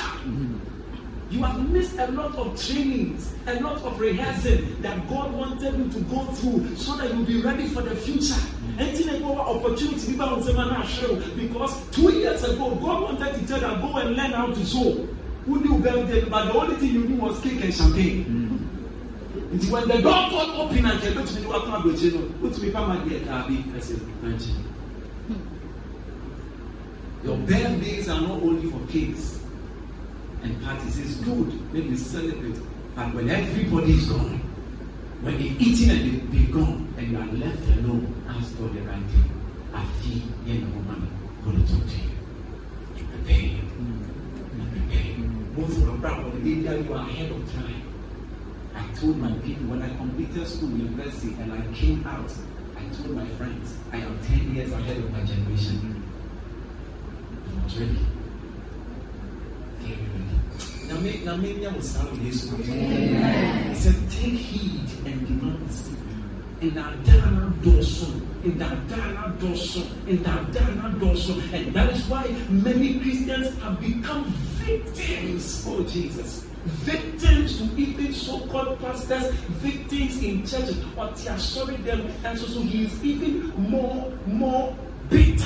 You 1.29 1.43
have 1.43 1.69
missed 1.69 1.97
a 1.97 2.09
lot 2.11 2.35
of 2.35 2.63
trainings, 2.65 3.33
a 3.47 3.59
lot 3.59 3.81
of 3.81 3.99
rehearsing 3.99 4.81
that 4.81 5.09
God 5.09 5.33
wanted 5.33 5.75
you 5.75 5.89
to 5.91 5.99
go 6.05 6.23
through 6.25 6.75
so 6.77 6.95
that 6.97 7.13
you'll 7.13 7.25
be 7.25 7.41
ready 7.41 7.67
for 7.67 7.81
the 7.81 7.95
future. 7.95 8.39
Anything 8.79 9.09
about 9.21 9.39
opportunity 9.39 10.11
people 10.11 10.25
on 10.29 10.41
seminar 10.43 10.85
show 10.85 11.15
because 11.35 11.75
two 11.91 12.13
years 12.13 12.43
ago 12.43 12.75
God 12.75 13.03
wanted 13.03 13.33
to 13.33 13.47
tell 13.47 13.59
you 13.59 13.81
go 13.81 13.97
and 13.97 14.15
learn 14.15 14.31
how 14.31 14.47
to 14.47 14.65
sew. 14.65 15.07
Who 15.45 15.59
knew 15.59 15.79
birthday, 15.79 16.23
but 16.29 16.45
the 16.45 16.53
only 16.57 16.75
thing 16.77 16.93
you 16.93 17.03
knew 17.03 17.17
was 17.19 17.37
cake 17.41 17.61
and 17.61 17.73
champagne. 17.73 18.23
Mm-hmm. 18.23 19.57
Nti 19.57 19.69
when 19.69 19.87
the 19.89 20.01
door 20.01 20.29
got 20.31 20.55
open 20.59 20.85
and 20.85 20.99
kẹ̀kẹ́ 21.01 21.25
tún 21.27 21.41
ní 21.41 21.47
wá 21.51 21.59
kún 21.59 21.73
àgbèjì 21.77 22.07
nù, 22.13 22.21
ó 22.45 22.49
tún 22.53 22.61
mi 22.63 22.71
ká 22.71 22.79
máa 22.87 23.03
di 23.03 23.15
ẹ̀ka 23.17 23.31
àbí 23.43 23.55
ẹsẹ̀ 23.77 23.97
nàìjí. 24.23 24.51
Your 27.23 27.37
birthdays 27.37 28.09
are 28.09 28.19
not 28.19 28.41
only 28.41 28.69
for 28.69 28.85
cakes 28.91 29.39
and 30.43 30.61
parties. 30.61 30.99
It's 30.99 31.15
good, 31.23 31.73
maybe 31.73 31.95
celebrate. 31.95 32.57
But 32.95 33.13
when 33.13 33.29
everybody 33.29 33.93
is 33.93 34.05
gone, 34.09 34.39
when 35.21 35.37
they've 35.37 35.59
eaten 35.61 35.89
and 35.89 36.31
they, 36.31 36.37
they're 36.37 36.53
gone, 36.53 36.93
and 36.97 37.11
you 37.11 37.17
are 37.17 37.25
left 37.25 37.63
alone, 37.79 38.25
ask 38.27 38.57
God 38.59 38.75
the 38.75 38.81
right 38.81 39.01
thing. 39.01 39.31
I 39.73 39.85
feel 40.01 40.21
you 40.45 40.61
know, 40.61 40.75
woman, 40.75 41.09
going 41.45 41.65
to 41.65 41.73
talk 41.73 41.87
to 41.87 41.95
you. 41.95 42.11
You 42.97 43.05
prepare 43.05 43.39
you. 43.39 43.61
You 44.57 44.67
prepare 44.71 45.11
you. 45.15 45.23
Most 45.55 45.77
of 45.77 45.85
the 45.85 45.97
problem, 45.99 46.45
you 46.45 46.93
are 46.93 47.07
ahead 47.07 47.31
of 47.31 47.53
time. 47.53 47.83
I 48.75 48.85
told 48.99 49.17
my 49.17 49.31
people 49.39 49.67
when 49.67 49.81
I 49.81 49.95
completed 49.95 50.45
school, 50.45 50.69
university, 50.69 51.35
and 51.39 51.53
I 51.53 51.73
came 51.73 52.05
out, 52.05 52.31
I 52.75 52.83
told 52.95 53.15
my 53.15 53.27
friends, 53.37 53.77
I 53.93 53.97
am 53.97 54.19
10 54.25 54.55
years 54.55 54.71
ahead 54.73 54.97
of 54.97 55.11
my 55.11 55.23
generation. 55.23 56.02
He 57.69 57.79
said, 63.75 63.95
take 64.11 64.39
heed 64.39 64.87
and 65.05 65.27
do 65.27 65.33
not 65.45 65.67
deceive. 65.67 65.97
Ndaadaa 66.63 67.51
dɔɔso, 67.61 68.07
ndaadaa 68.45 69.23
dɔɔso, 69.39 69.81
ndaadaa 70.07 70.89
dɔɔso. 70.99 71.33
And 71.53 71.73
that 71.73 71.89
is 71.91 72.07
why 72.07 72.23
many 72.49 72.99
Christians 72.99 73.47
have 73.61 73.81
become 73.81 74.23
victims. 74.63 75.65
Oh 75.67 75.83
Jesus. 75.83 76.45
Victims 76.87 77.57
to 77.57 77.63
even 77.75 78.13
so-called 78.13 78.79
pastors, 78.79 79.31
victims 79.59 80.23
in 80.23 80.45
churches, 80.45 80.77
or 80.95 81.09
they 81.11 81.27
are 81.27 81.37
sorry 81.37 81.75
them, 81.77 82.07
and 82.23 82.39
so, 82.39 82.45
so 82.45 82.61
he 82.61 82.85
is 82.85 83.03
even 83.03 83.51
more, 83.57 84.09
more 84.25 84.73
bitter 85.09 85.45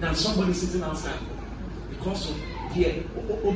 than 0.00 0.14
somebody 0.14 0.52
sitting 0.52 0.82
outside 0.82 1.18
because 1.90 2.30
of 2.30 2.36
deɛ 2.74 3.04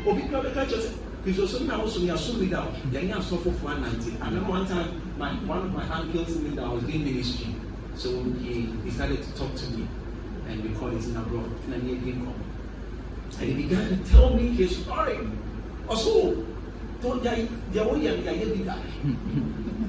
obi 0.07 0.23
kura 0.29 0.43
bɛka 0.43 0.67
kyerɛ 0.69 0.83
sɛ 0.83 0.91
kristosom 1.25 1.67
na 1.67 1.79
wosom 1.79 2.05
yɛasom 2.05 2.39
leader 2.41 2.59
o 2.59 2.71
yɛnyɛ 2.93 3.15
asɔfofoɔ 3.17 3.71
anante 3.77 4.13
I 4.21 4.27
remember 4.29 4.51
one 4.51 4.67
time 4.67 4.89
my 5.19 5.31
one 5.47 5.59
of 5.59 5.73
my 5.73 5.85
uncles 5.89 6.37
leader 6.43 6.69
was 6.69 6.83
doing 6.85 7.05
ministry. 7.05 7.55
So 7.97 8.09
he 8.43 8.69
decided 8.85 9.23
to 9.23 9.31
talk 9.39 9.55
to 9.55 9.67
me 9.71 9.87
and 10.49 10.63
we 10.63 10.71
called 10.75 10.95
it 10.95 11.05
in 11.05 11.17
abroad. 11.17 11.49
Na 11.69 11.77
ne 11.77 11.95
yɛdi 11.95 12.13
nkɔm 12.21 12.39
and 13.41 13.49
he 13.49 13.55
began 13.63 13.89
to 13.89 13.97
tell 14.11 14.35
me 14.35 14.49
his 14.49 14.77
story. 14.77 15.19
Ɔso 15.89 16.45
tó 17.01 17.21
deɛ 17.21 17.49
deɛ 17.73 17.83
woyɛ 17.89 18.11
no 18.17 18.31
yɛayɛ 18.31 18.47
bi 18.59 18.65
da 18.65 18.77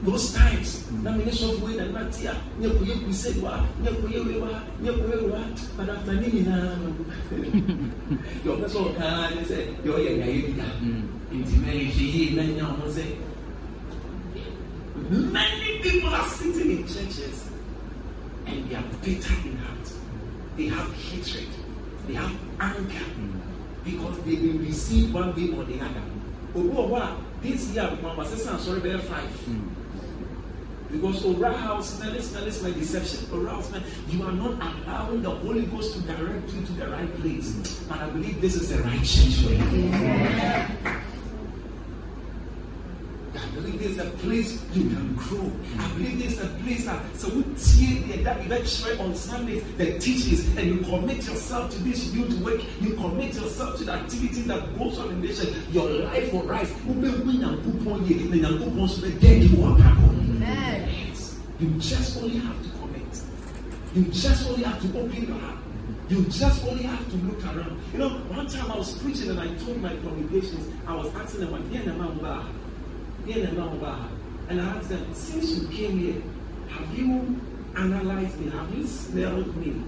those 0.06 0.34
times 0.34 0.86
na 1.04 1.12
mene 1.12 1.32
sɔfo 1.32 1.70
yi 1.70 1.78
na 1.78 1.86
nante 1.86 2.28
a 2.28 2.34
nyɛ 2.60 2.70
kɔyɛ 2.78 3.04
crusade 3.04 3.42
wa 3.42 3.66
nyɛ 3.82 3.92
kɔyɛ 4.02 4.20
wei 4.26 4.38
wa 4.40 4.50
nyɛ 4.82 4.92
kɔyɛ 4.92 5.16
wei 5.22 5.30
wa 5.32 5.40
but 5.78 5.90
after 5.90 6.14
ne 6.14 6.28
nyinaa 6.28 6.78
no 6.80 6.90
deɛ 8.44 8.50
ɔpɛ 8.54 8.68
sɛ 8.70 8.78
ɔkaa 8.88 9.36
ne 9.36 9.42
sɛ 9.50 9.58
deɛ 9.84 9.90
ɔyɛ 9.98 10.12
yɛayɛ 10.20 10.40
bi 10.46 10.54
da 10.60 10.68
nti 11.34 11.56
na 11.62 11.70
yɛhwɛ 11.74 12.06
yie 12.14 12.36
na 12.36 12.44
nya 12.44 12.66
ɔmo 12.70 12.88
sɛ 12.88 13.06
many 15.10 15.80
people 15.82 16.10
are 16.10 16.28
sitting 16.28 16.72
in 16.72 16.84
churches 16.88 17.50
and 18.48 18.70
they 18.70 18.76
are 18.76 18.84
bitter 19.04 19.34
in 19.46 19.58
heart. 19.58 19.92
They 20.58 20.68
have 20.68 20.94
hatred. 20.94 21.48
They 22.08 22.14
have 22.14 22.32
anger. 22.60 23.06
Because 23.84 24.18
they 24.20 24.36
been 24.36 24.66
received 24.66 25.14
one 25.14 25.36
way 25.36 25.50
or 25.56 25.64
the 25.66 25.80
other. 25.82 26.04
Obi 26.56 26.70
wɔ 26.70 26.90
hɔ 26.90 27.02
a 27.02 27.18
this 27.42 27.70
year 27.76 27.84
akoma 27.84 28.16
ba 28.16 28.26
sisan 28.26 28.56
asɔre 28.56 28.80
bɛyɛ 28.80 29.02
five 29.02 29.30
because 30.96 31.26
na 32.00 32.10
listen 32.12 32.40
na 32.40 32.46
listen 32.46 32.74
deception 32.74 33.48
house 33.48 33.72
na 33.72 33.80
you 34.10 34.24
are 34.24 34.32
not 34.32 34.56
allowing 34.62 35.22
the 35.22 35.30
holy 35.30 35.66
ghost 35.68 35.94
to 35.94 36.00
direct 36.08 36.54
you 36.54 36.62
to 36.66 36.74
the 36.74 36.88
right 36.88 37.12
place 37.22 37.52
But 37.88 38.00
i 38.00 38.10
believe 38.10 38.42
this 38.42 38.56
is 38.56 38.70
the 38.70 38.82
right 38.84 39.04
church 39.04 39.44
for 39.44 39.54
you. 39.54 41.15
I 43.38 43.46
believe 43.56 43.80
there's 43.80 43.98
a 43.98 44.10
place 44.18 44.64
you 44.74 44.84
can 44.90 45.16
grow. 45.16 45.52
I 45.80 45.88
believe 45.94 46.20
there's 46.20 46.40
a 46.40 46.48
place 46.64 46.86
that 46.86 47.16
so 47.18 47.30
we 47.30 47.44
tear 47.56 48.24
that 48.24 48.48
lecture 48.48 48.96
on 49.02 49.14
Sundays, 49.16 49.64
the 49.78 50.00
teachings, 50.00 50.48
and 50.58 50.68
you 50.68 50.78
commit 50.80 51.18
yourself 51.18 51.72
to 51.72 51.84
this 51.84 52.14
youth 52.14 52.40
work, 52.42 52.62
you 52.82 52.94
commit 52.96 53.36
yourself 53.36 53.78
to 53.78 53.84
the 53.84 53.92
activity 53.92 54.42
that 54.44 54.78
goes 54.78 54.98
on 55.00 55.10
in 55.10 55.22
the 55.22 55.28
nation, 55.28 55.54
your 55.72 55.90
life 55.90 56.32
will 56.32 56.44
rise. 56.44 56.72
You 61.58 61.70
just 61.80 62.18
only 62.18 62.38
have 62.38 62.62
to 62.64 62.70
commit. 62.80 63.22
You 63.96 64.04
just 64.12 64.50
only 64.50 64.64
have 64.64 64.82
to 64.82 65.00
open 65.00 65.26
your 65.26 65.38
heart. 65.38 65.58
You 66.10 66.24
just 66.26 66.66
only 66.66 66.84
have 66.84 67.10
to 67.10 67.18
look 67.18 67.44
around. 67.46 67.80
You 67.94 68.00
know, 68.00 68.10
one 68.10 68.48
time 68.48 68.72
I 68.72 68.78
was 68.78 68.94
preaching 69.00 69.30
and 69.30 69.40
I 69.40 69.48
told 69.64 69.82
my 69.82 69.96
congregations, 69.96 70.72
I 70.86 70.96
was 70.96 71.14
asking 71.16 71.42
them, 71.42 71.54
"What 73.26 74.00
and 74.50 74.62
I 74.62 74.66
asked 74.78 74.90
them, 74.90 75.14
since 75.14 75.58
you 75.58 75.68
came 75.70 75.98
here, 75.98 76.22
have 76.70 76.98
you 76.98 77.42
analyzed 77.76 78.40
me? 78.40 78.52
Have 78.52 78.72
you 78.78 78.86
smelled 78.86 79.56
me 79.58 79.82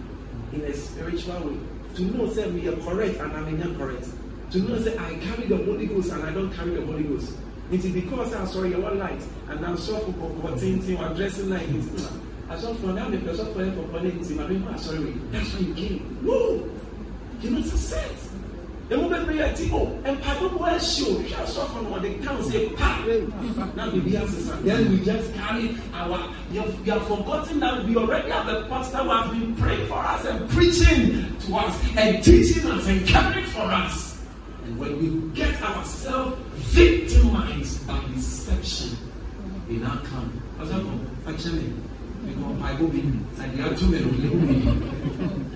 in 0.54 0.62
a 0.62 0.74
spiritual 0.74 1.40
way? 1.42 1.58
To 1.96 2.02
know 2.02 2.28
say 2.34 2.50
we 2.50 2.68
are 2.68 2.76
correct 2.78 3.20
and 3.20 3.32
I'm 3.34 3.48
incorrect. 3.62 4.08
To 4.52 4.60
know 4.60 4.80
say 4.80 4.98
I 4.98 5.14
carry 5.16 5.48
the 5.48 5.58
Holy 5.58 5.86
Ghost 5.86 6.12
and 6.12 6.24
I 6.24 6.32
don't 6.32 6.52
carry 6.52 6.72
the 6.72 6.86
Holy 6.86 7.04
Ghost. 7.04 7.34
It 7.72 7.86
is 7.86 7.92
because 7.92 8.34
I 8.34 8.46
saw 8.46 8.64
your 8.64 8.80
light 8.80 9.22
and 9.50 9.66
I'm 9.66 9.78
so 9.78 10.00
for 10.00 10.48
continuing 10.48 10.98
or 11.04 11.14
dressing 11.14 11.50
like 11.50 11.68
it. 11.70 12.10
I 12.50 12.58
saw 12.58 12.74
for 12.74 12.88
now 12.88 13.10
the 13.10 13.18
person 13.20 13.46
for 13.54 13.72
for 13.72 13.88
calling 13.90 14.24
him. 14.24 14.40
I 14.40 14.48
mean, 14.48 14.78
sorry, 14.80 15.14
that's 15.32 15.54
why 15.54 15.60
you 15.60 15.74
came. 15.76 16.18
No, 16.24 16.68
you 17.42 17.50
know, 17.52 17.60
it's 17.60 17.74
a 18.90 18.94
ɛmu 18.94 19.10
bebree 19.10 19.40
ɛti 19.44 19.72
o 19.74 19.80
mpadodo 20.06 20.58
ɛhyɛ 20.60 21.04
o 21.08 21.20
hwɛ 21.20 21.36
asɔfo 21.44 21.84
no 21.84 21.90
ɔde 21.98 22.24
kan 22.24 22.42
say 22.44 22.70
pa! 22.70 23.00
Na 23.76 23.90
bibi 23.92 24.12
asesa 24.16 24.62
then 24.64 24.90
we 24.92 25.04
just 25.04 25.34
carry 25.34 25.76
our 25.94 26.20
you 26.52 26.62
have, 26.62 26.86
you 26.86 26.92
have 26.94 27.06
forgotten 27.08 27.60
that 27.60 27.86
we 27.86 27.96
already 27.98 28.30
have 28.32 28.48
a 28.48 28.64
pastor 28.70 28.98
who 29.00 29.10
has 29.10 29.32
been 29.32 29.56
praying 29.56 29.88
for 29.88 29.98
us 30.00 30.26
and 30.26 30.50
preaching 30.50 31.36
to 31.40 31.56
us 31.56 31.76
and 31.98 32.24
teaching 32.24 32.66
us 32.72 32.88
and 32.88 33.06
caring 33.08 33.46
for 33.46 33.62
us. 33.64 34.18
And 34.64 34.78
when 34.80 35.00
we 35.00 35.36
get 35.36 35.62
ourselves 35.62 36.38
victimized 36.74 37.86
by 37.88 38.00
deception 38.16 38.98
we 39.68 39.78
now 39.78 40.00
come. 40.06 40.32
Asɔfo 40.60 41.84
we 42.26 42.34
go 42.34 42.50
bible 42.54 42.88
bi 42.88 43.00
and 43.44 43.58
the 43.58 43.66
other 43.66 43.76
two 43.76 43.88
men 43.88 45.54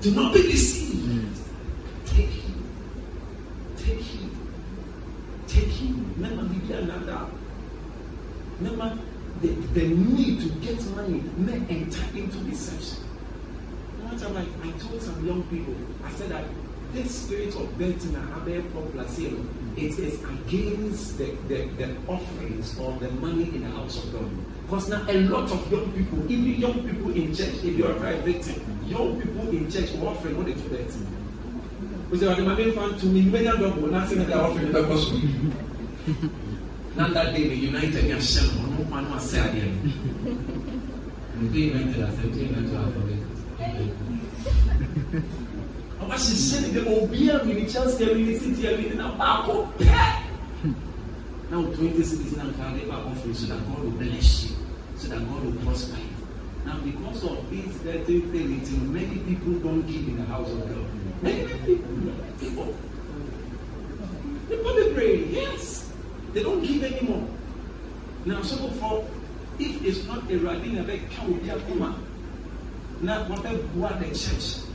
Do 0.00 0.10
not 0.14 0.32
be 0.32 0.42
deceived. 0.42 1.36
Take 2.06 2.28
heed. 2.28 2.54
Take 3.76 3.98
heed. 3.98 4.30
Take 5.46 5.64
heed. 5.64 5.96
Remember, 6.16 6.42
maybe 6.44 6.72
another. 6.72 7.26
Remember, 8.58 8.98
the, 9.42 9.48
the 9.48 9.86
need 9.88 10.40
to 10.40 10.48
get 10.60 10.82
money 10.96 11.22
may 11.36 11.60
enter 11.68 12.04
into 12.16 12.38
deception. 12.38 13.04
One 14.00 14.18
time, 14.18 14.36
I, 14.36 14.68
I 14.68 14.70
told 14.78 15.02
some 15.02 15.26
young 15.26 15.42
people, 15.44 15.74
I 16.04 16.10
said 16.12 16.30
that 16.30 16.44
this 16.94 17.22
spirit 17.22 17.54
of 17.54 17.78
betting 17.78 18.14
and 18.14 18.48
Abe 18.48 18.72
popular 18.72 19.06
sale, 19.08 19.44
it 19.76 19.98
is 19.98 20.22
against 20.24 21.18
the, 21.18 21.26
the, 21.48 21.66
the 21.76 21.96
offerings 22.08 22.78
or 22.78 22.92
the 22.98 23.10
money 23.10 23.44
in 23.44 23.62
the 23.62 23.70
house 23.76 24.02
of 24.02 24.12
God. 24.12 24.30
Because 24.62 24.88
now 24.88 25.04
a 25.08 25.20
lot 25.28 25.50
of 25.50 25.70
young 25.70 25.92
people, 25.92 26.30
even 26.30 26.60
young 26.60 26.88
people 26.88 27.12
in 27.12 27.34
church, 27.34 27.54
if 27.62 27.76
you're 27.76 27.92
a 27.92 28.00
private 28.00 28.46
young 28.86 29.20
people 29.20 29.48
in 29.50 29.70
church 29.70 29.94
are 29.96 30.06
offering 30.06 30.36
what 30.36 30.46
they 30.46 30.54
do 30.54 30.68
betting. 30.68 31.06
We 32.10 32.18
say, 32.18 32.26
my 32.40 32.54
main 32.54 32.72
fan 32.72 32.98
to 32.98 33.06
me, 33.06 33.22
many 33.22 33.46
of 33.46 33.58
them 33.58 33.82
will 33.82 33.90
not 33.90 34.08
say 34.08 34.16
that 34.16 34.28
they're 34.28 34.38
offering 34.38 34.72
the 34.72 34.82
gospel. 34.82 35.20
Now 36.96 37.08
that 37.08 37.34
day, 37.34 37.48
the 37.48 37.56
United 37.56 38.22
Shem, 38.22 38.46
no 38.70 38.84
one 38.84 39.10
was 39.10 39.30
said 39.30 39.50
again. 39.54 39.92
The 41.36 41.58
United, 41.58 42.02
I 42.02 42.10
said, 42.10 42.34
United, 42.34 42.74
I 42.74 42.90
said, 45.12 45.24
wahyehyɛ 46.08 46.60
ne 46.62 46.68
dɛm 46.74 46.86
obiara 47.02 47.44
mi 47.44 47.54
ni 47.54 47.66
chelsea 47.66 48.14
mi 48.14 48.22
ni 48.22 48.38
city 48.38 48.62
mi 48.76 48.88
ni 48.90 48.94
na 48.96 49.12
baako 49.18 49.68
pɛ 49.78 50.22
now 51.50 51.62
twenty 51.74 52.02
cities 52.02 52.36
na 52.36 52.44
nka 52.44 52.74
de 52.78 52.86
baako 52.90 53.14
firi 53.22 53.34
so 53.34 53.46
that 53.46 53.60
god 53.68 53.84
will 53.84 53.90
bless 53.98 54.44
you 54.44 54.56
so 54.96 55.08
that 55.08 55.18
god 55.28 55.44
will 55.44 55.58
prosper 55.64 55.96
you 55.98 56.14
now 56.66 56.78
because 56.84 57.22
of 57.24 57.38
this 57.50 57.74
dirty 57.84 58.20
thing 58.32 58.92
many 58.92 59.18
people 59.28 59.52
don 59.62 59.82
give 59.82 60.06
in 60.08 60.16
the 60.16 60.24
house 60.24 60.50
of 60.50 60.60
god. 60.68 61.06
Many 61.22 61.46
people 61.64 62.12
people. 62.38 62.74
People 64.48 64.74
dey 64.74 64.92
pray 64.94 65.24
yes. 65.32 65.90
They 66.34 66.42
don 66.42 66.60
give 66.60 66.84
anymore. 66.84 67.26
Now 68.26 68.42
so 68.42 68.56
for 68.78 69.08
if 69.58 69.82
it's 69.82 70.04
not 70.06 70.28
a 70.30 70.36
radi 70.38 70.74
na 70.76 70.82
bɛ 70.84 71.00
ka 71.10 71.22
obi 71.24 71.48
akoma 71.48 71.94
na 73.00 73.24
wɔn 73.24 73.40
bɛ 73.42 73.50
bua 73.74 73.96
the 73.98 74.06
church 74.12 74.65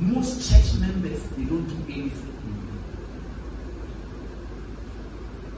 most 0.00 0.50
church 0.50 0.80
members 0.80 1.22
they 1.36 1.44
don't 1.44 1.66
do 1.66 1.92
anything 1.92 2.30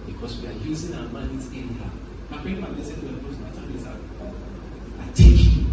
because 0.07 0.41
we 0.41 0.49
are 0.49 0.53
using 0.53 0.95
our 0.95 1.09
monies 1.09 1.49
anyhow. 1.49 1.91
My 2.31 2.39
friend, 2.43 2.61
my 2.61 2.69
listen 2.71 2.95
to 3.01 3.07
the 3.07 3.19
post, 3.25 3.41
my 3.41 3.51
time 3.51 3.75
is 3.75 3.87
up. 3.87 3.97
I 5.01 5.13
take 5.15 5.37
you. 5.37 5.67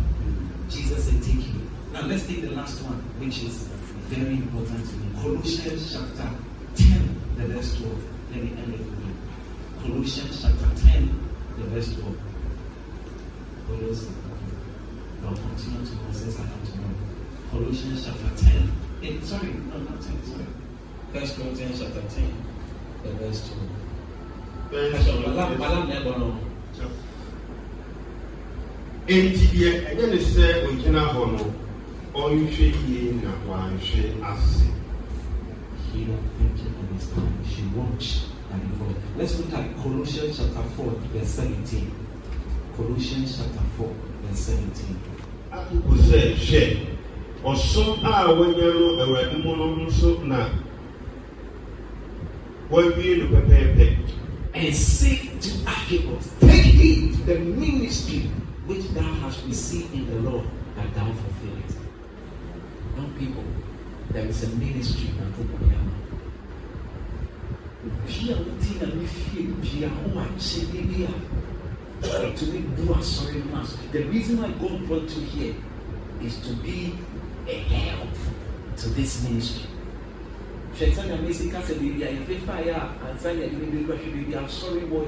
Jesus 0.70 1.06
said, 1.06 1.22
take 1.22 1.48
you. 1.48 1.70
Now 1.94 2.02
let's 2.08 2.26
take 2.28 2.42
the 2.42 2.52
last 2.52 2.82
one, 2.84 2.98
which 3.20 3.44
is 3.44 3.68
very 4.10 4.36
important 4.36 4.90
to 4.90 4.96
me. 4.96 5.22
Colossians 5.22 5.94
chapter 5.94 6.30
10, 6.76 7.22
the 7.38 7.48
verse 7.48 7.78
12. 7.78 8.04
Let 8.32 8.44
me 8.44 8.50
end 8.58 8.74
it 8.74 8.80
with 8.80 9.06
you. 9.06 9.94
Colossians 9.94 10.42
chapter 10.42 10.88
10, 10.88 11.30
the 11.58 11.64
verse 11.66 11.94
12. 11.94 12.18
Colossians. 13.68 14.16
I'll 15.26 15.36
continue 15.36 15.86
to 15.86 15.96
process 16.06 16.40
and 16.40 16.66
tomorrow. 16.66 17.19
Colossians 17.52 18.06
chapter 18.06 18.46
10. 18.46 18.72
Eh, 19.04 19.20
sorry, 19.24 19.48
no, 19.48 19.78
not 19.78 20.02
10, 20.02 20.24
sorry. 20.24 20.46
First 21.14 21.36
Corinthians 21.38 21.80
chapter 21.80 22.02
10, 22.02 22.34
the 23.04 23.10
verse 23.14 23.50
2. 24.72 24.96
Actually, 24.96 25.28
Malam, 25.28 25.58
Malam 25.60 25.90
know. 25.90 26.38
enti 29.10 29.46
deɛ 29.54 29.70
ɛnyɛ 29.90 30.06
ne 30.12 30.18
sɛ 30.22 30.46
ogyina 30.70 31.02
hɔ 31.14 31.22
no 31.34 31.46
ɔnhwɛ 32.14 32.66
yie 32.86 33.12
na 33.24 33.32
wanhwɛ 33.50 34.04
ase 34.22 34.70
Hear, 35.92 36.06
think, 36.38 36.60
and 36.62 36.76
understand. 36.86 37.34
She 37.50 37.64
watch 37.74 38.26
and 38.54 38.62
evolve. 38.62 38.96
Let's 39.18 39.40
look 39.40 39.52
at 39.54 39.76
Colossians 39.82 40.38
chapter 40.38 40.62
4, 40.78 40.86
verse 41.12 41.28
17. 41.28 41.92
Colossians 42.78 43.38
chapter 43.38 43.66
4, 43.78 43.90
verse 44.22 44.40
17. 44.40 45.00
atoko 45.52 45.96
sɛ 45.98 46.36
hwɛ 46.38 46.99
ɔsom 47.44 48.04
a 48.04 48.34
wɔanya 48.34 48.74
no 48.74 49.04
awurade 49.04 49.44
mu 49.44 49.56
no 49.56 49.76
nso 49.86 50.24
na 50.26 50.50
wɔawie 52.70 53.18
no 53.20 53.26
pɛpɛɛpɛ 53.38 54.00
and 54.54 54.76
say 54.76 55.30
to 55.40 55.50
Archibald, 55.68 56.24
Take 56.40 56.64
heed 56.64 57.14
to 57.14 57.22
the 57.24 57.40
ministry 57.40 58.30
which 58.66 58.88
thou 58.90 59.02
hast 59.22 59.46
received 59.46 59.94
in 59.94 60.06
the 60.08 60.30
Lord, 60.30 60.46
that 60.76 60.94
thou 60.96 61.06
fulfill 61.06 61.58
it. 61.58 61.76
Young 62.98 63.14
people, 63.18 63.44
there 64.10 64.26
is 64.26 64.44
a 64.44 64.50
ministry 64.56 65.12
that 65.18 65.28
open 65.40 65.70
your 65.70 65.80
Pia 68.06 68.36
wuti 68.36 68.82
na 68.82 68.94
mi 68.96 69.06
fie 69.06 69.48
pia 69.62 69.88
ho 69.88 70.10
akyɛ 70.20 70.62
bi 70.74 71.08
a 72.02 72.36
to 72.36 72.46
me 72.48 72.60
do 72.76 72.84
asɔre 72.94 73.46
no. 73.52 73.64
The 73.92 74.04
reason 74.04 74.42
why 74.42 74.50
God 74.60 74.86
brought 74.88 75.10
you 75.16 75.24
here 75.24 75.56
is 76.22 76.38
to 76.42 76.54
be 76.56 76.94
a 77.50 77.56
help 77.74 78.10
to 78.78 78.90
this 78.90 79.24
ministry. 79.24 79.66
a 84.34 84.50
sorry 84.50 84.82
boy. 84.86 85.08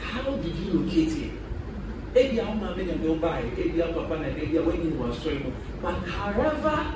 How 0.00 0.30
did 0.36 0.56
you 0.56 0.72
locate 0.80 1.12
a 2.16 2.28
wo 2.44 2.54
maame 2.54 2.82
na 2.86 2.92
ɛde 2.94 3.06
wo 3.08 3.14
baeɛ 3.16 3.52
ebi 3.58 3.80
a 3.80 3.92
papa 3.92 4.16
na 4.18 4.26
ɛde 4.28 4.42
ebi 4.42 4.56
a 4.58 4.62
wɔanyi 4.62 4.98
no 4.98 5.04
asɔre 5.12 5.44
mu 5.44 5.50
but 5.82 5.94
however 6.08 6.86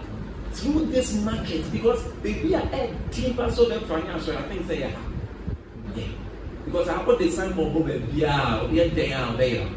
through 0.52 0.86
this 0.86 1.12
market 1.22 1.62
because 1.72 2.02
biribi 2.22 2.54
a 2.54 2.60
ɛdi 2.72 3.36
ba 3.36 3.52
so 3.52 3.66
nyɛ 3.68 3.78
asɔre 3.86 4.36
i 4.36 4.42
think 4.48 4.66
ha 4.66 4.74
yeah. 5.94 6.08
Because 6.64 6.88
akɔ 6.88 7.18
de 7.18 7.30
sign 7.30 7.52
bɔ 7.52 7.72
bɔ 7.74 7.80
baabi 7.86 8.22
a 8.22 8.64
obi 8.64 8.76
ɛdɛn 8.78 9.12
a 9.12 9.36
ɔbɛyɛ 9.36 9.68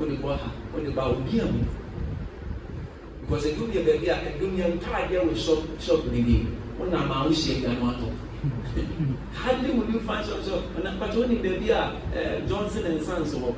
o 0.00 0.04
de 0.04 0.16
bɔ 0.16 0.36
ha 0.38 0.50
o 0.76 0.80
de 0.80 0.90
ba 0.90 1.02
obi 1.08 1.40
a 1.40 1.44
mu 1.46 1.64
because 3.28 3.44
ɛdum 3.44 3.70
yɛ 3.72 3.84
baabi 3.84 4.08
a 4.08 4.16
yɛ 4.40 4.80
ntaadeɛ 4.80 5.20
wɔ 5.28 5.36
shop 5.36 5.58
shop 5.80 6.04
ne 6.10 6.22
bi 6.22 6.46
wọn 6.78 6.90
nam 6.90 7.10
a 7.10 7.24
wohyia 7.28 7.60
gya 7.60 7.72
no 7.78 7.92
atɔ 7.92 8.08
hardly 9.34 9.70
will 9.70 9.90
you 9.90 10.00
find 10.00 10.24
some 10.24 10.42
so 10.42 10.62
ɔna 10.78 10.98
pàtó 10.98 11.28
ní 11.28 11.36
baabi 11.42 11.70
a 11.70 11.92
ɛɛ 12.14 12.48
johnson 12.48 12.86
and 12.86 13.02
sons 13.02 13.34
wɔ 13.34 13.54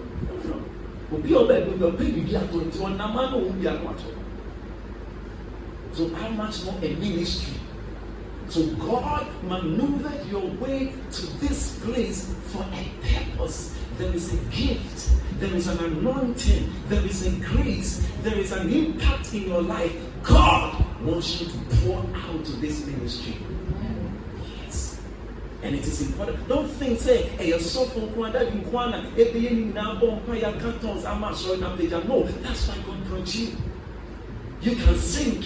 obi 1.12 1.32
a 1.34 1.36
ɔbɛ 1.38 1.78
bi 1.78 1.86
ɔbɛ 1.86 1.96
bibi 1.98 2.32
atɔ 2.34 2.66
nti 2.66 2.78
ɔnam 2.78 3.16
a 3.16 3.30
na 3.30 3.36
wɔn 3.36 3.60
bi 3.62 3.68
ano 3.68 3.90
atɔ 3.90 4.10
so 5.92 6.08
how 6.14 6.28
much 6.30 6.64
more 6.64 6.76
a 6.82 6.94
ministry? 6.94 7.54
So 8.48 8.64
god 8.78 9.26
maneuvered 9.42 10.24
your 10.30 10.46
way 10.62 10.92
to 11.12 11.26
this 11.40 11.78
place 11.84 12.32
for 12.46 12.64
a 12.72 12.88
purpose 13.02 13.74
there 14.00 14.14
is 14.14 14.32
a 14.32 14.36
gift 14.50 15.10
there 15.40 15.54
is 15.54 15.66
an 15.66 15.84
anointing 15.84 16.72
there 16.88 17.04
is 17.04 17.26
a 17.26 17.30
grace 17.46 18.06
there 18.22 18.38
is 18.38 18.52
an 18.52 18.72
impact 18.72 19.34
in 19.34 19.48
your 19.48 19.62
life 19.62 19.94
god 20.22 20.84
wants 21.02 21.40
you 21.40 21.48
to 21.48 21.58
pour 21.76 21.98
out 22.14 22.44
to 22.44 22.52
this 22.52 22.84
ministry. 22.86 23.36
Yes. 24.62 25.00
And 25.62 25.74
it 25.74 25.86
is 25.86 26.02
important. 26.02 26.46
Don't 26.48 26.68
think, 26.68 27.00
say, 27.00 27.22
hey, 27.22 27.48
you're 27.48 27.58
so 27.58 27.86
the 27.86 28.06
eh, 31.96 32.02
No, 32.06 32.22
that's 32.24 32.68
why 32.68 32.76
God 32.86 33.04
brought 33.06 33.34
you. 33.34 33.56
You 34.60 34.76
can 34.76 34.96
sing, 34.96 35.42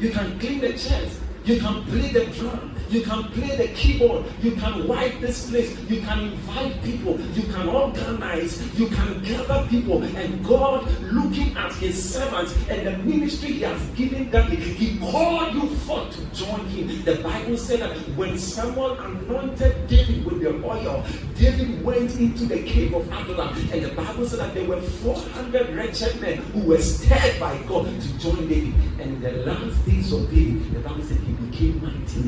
you 0.00 0.10
can 0.10 0.38
clean 0.40 0.60
the 0.60 0.76
chairs, 0.76 1.20
you 1.44 1.60
can 1.60 1.84
play 1.84 2.08
the 2.08 2.26
drum, 2.26 2.69
you 2.90 3.02
can 3.02 3.24
play 3.30 3.56
the 3.56 3.68
keyboard, 3.74 4.24
you 4.42 4.52
can 4.52 4.86
wipe 4.88 5.20
this 5.20 5.48
place, 5.48 5.78
you 5.88 6.00
can 6.00 6.20
invite 6.20 6.82
people, 6.82 7.20
you 7.20 7.42
can 7.52 7.68
organize, 7.68 8.78
you 8.78 8.86
can 8.88 9.22
gather 9.22 9.66
people, 9.68 10.02
and 10.02 10.44
God 10.44 10.90
looking 11.02 11.56
at 11.56 11.72
his 11.74 12.12
servants 12.12 12.54
and 12.68 12.86
the 12.86 12.98
ministry 12.98 13.52
he 13.52 13.60
has 13.62 13.80
given 13.90 14.30
them, 14.30 14.50
he 14.50 14.98
called 14.98 15.54
you 15.54 15.68
forth 15.76 16.14
to 16.16 16.44
join 16.44 16.66
him. 16.66 17.02
The 17.04 17.16
Bible 17.22 17.56
said 17.56 17.80
that 17.80 17.96
when 18.16 18.38
someone 18.38 18.98
anointed 18.98 19.86
David 19.86 20.24
with 20.24 20.40
the 20.40 20.62
oil, 20.64 21.04
David 21.36 21.84
went 21.84 22.16
into 22.16 22.46
the 22.46 22.62
cave 22.62 22.94
of 22.94 23.10
Adullam, 23.12 23.56
and 23.72 23.84
the 23.84 23.90
Bible 23.90 24.26
said 24.26 24.40
that 24.40 24.54
there 24.54 24.68
were 24.68 24.80
400 24.80 25.74
wretched 25.74 26.20
men 26.20 26.38
who 26.38 26.60
were 26.60 26.78
stirred 26.78 27.38
by 27.38 27.56
God 27.68 27.86
to 27.86 28.18
join 28.18 28.48
David. 28.48 28.74
And 29.00 29.14
in 29.14 29.20
the 29.20 29.32
last 29.46 29.86
days 29.86 30.12
of 30.12 30.28
David, 30.30 30.74
the 30.74 30.80
Bible 30.80 31.02
said 31.02 31.18
he 31.18 31.32
became 31.32 31.82
mighty 31.82 32.20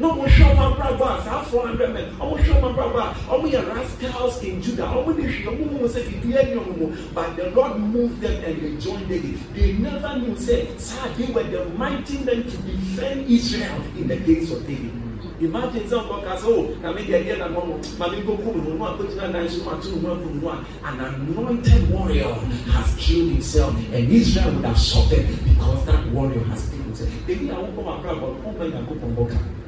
men. 0.00 0.08
No, 0.08 0.22
we 0.22 0.30
show 0.30 0.54
my 0.54 0.74
brother, 0.74 1.22
saa 1.22 1.42
400 1.42 1.92
men. 1.92 2.16
I 2.20 2.42
show 2.42 2.60
my 2.60 2.72
brother, 2.72 3.14
oh, 3.28 3.40
we 3.42 3.54
are 3.56 3.64
rascals 3.64 4.42
in 4.42 4.62
Judah. 4.62 4.86
Oh, 4.86 5.02
we 5.02 5.22
need 5.22 5.44
to 5.44 5.50
move, 5.50 5.90
say, 5.90 6.00
if 6.00 6.24
you 6.24 6.32
hear 6.32 6.60
me, 6.60 6.96
but 7.14 7.36
the 7.36 7.50
Lord 7.50 7.78
moved 7.78 8.20
them 8.20 8.44
and 8.44 8.60
they 8.60 8.76
joined 8.76 9.08
David. 9.08 9.38
They 9.54 9.72
never 9.74 10.18
knew, 10.18 10.36
say, 10.36 10.76
sir, 10.78 11.08
they 11.16 11.32
were 11.32 11.44
the 11.44 11.66
mighty 11.76 12.18
men 12.18 12.42
to 12.44 12.56
defend 12.58 13.30
Israel 13.30 13.82
in 13.96 14.08
the 14.08 14.16
days 14.16 14.50
of 14.50 14.66
David. 14.66 14.92
Imagine 15.40 15.88
some 15.88 16.04
podcast, 16.04 16.42
oh, 16.44 16.76
now 16.82 16.92
maybe 16.92 17.16
I 17.16 17.22
get 17.22 17.40
a 17.40 17.48
moment, 17.48 17.98
maybe 17.98 18.20
go 18.26 18.36
cool, 18.36 18.56
no 18.56 18.76
one 18.76 18.98
put 18.98 19.10
in 19.10 19.34
a 19.34 19.48
so 19.48 19.64
much, 19.64 19.86
no 19.86 20.14
one, 20.14 20.66
an 20.84 21.00
anointed 21.00 21.90
warrior 21.90 22.34
has 22.68 22.94
killed 22.96 23.32
himself, 23.32 23.74
and 23.74 24.12
Israel 24.12 24.52
would 24.56 24.66
have 24.66 24.78
suffered 24.78 25.26
because 25.42 25.86
that 25.86 26.06
warrior 26.08 26.44
has 26.44 26.68
killed 26.68 26.84
himself. 26.84 27.08
Maybe 27.26 27.50
I 27.50 27.58
won't 27.58 27.74
come 27.74 27.88
and 27.88 28.02
grab, 28.02 28.20
but 28.20 28.26
oh, 28.26 28.52
my 28.52 28.68
God, 28.68 28.86
go 28.86 28.94
from 28.96 29.59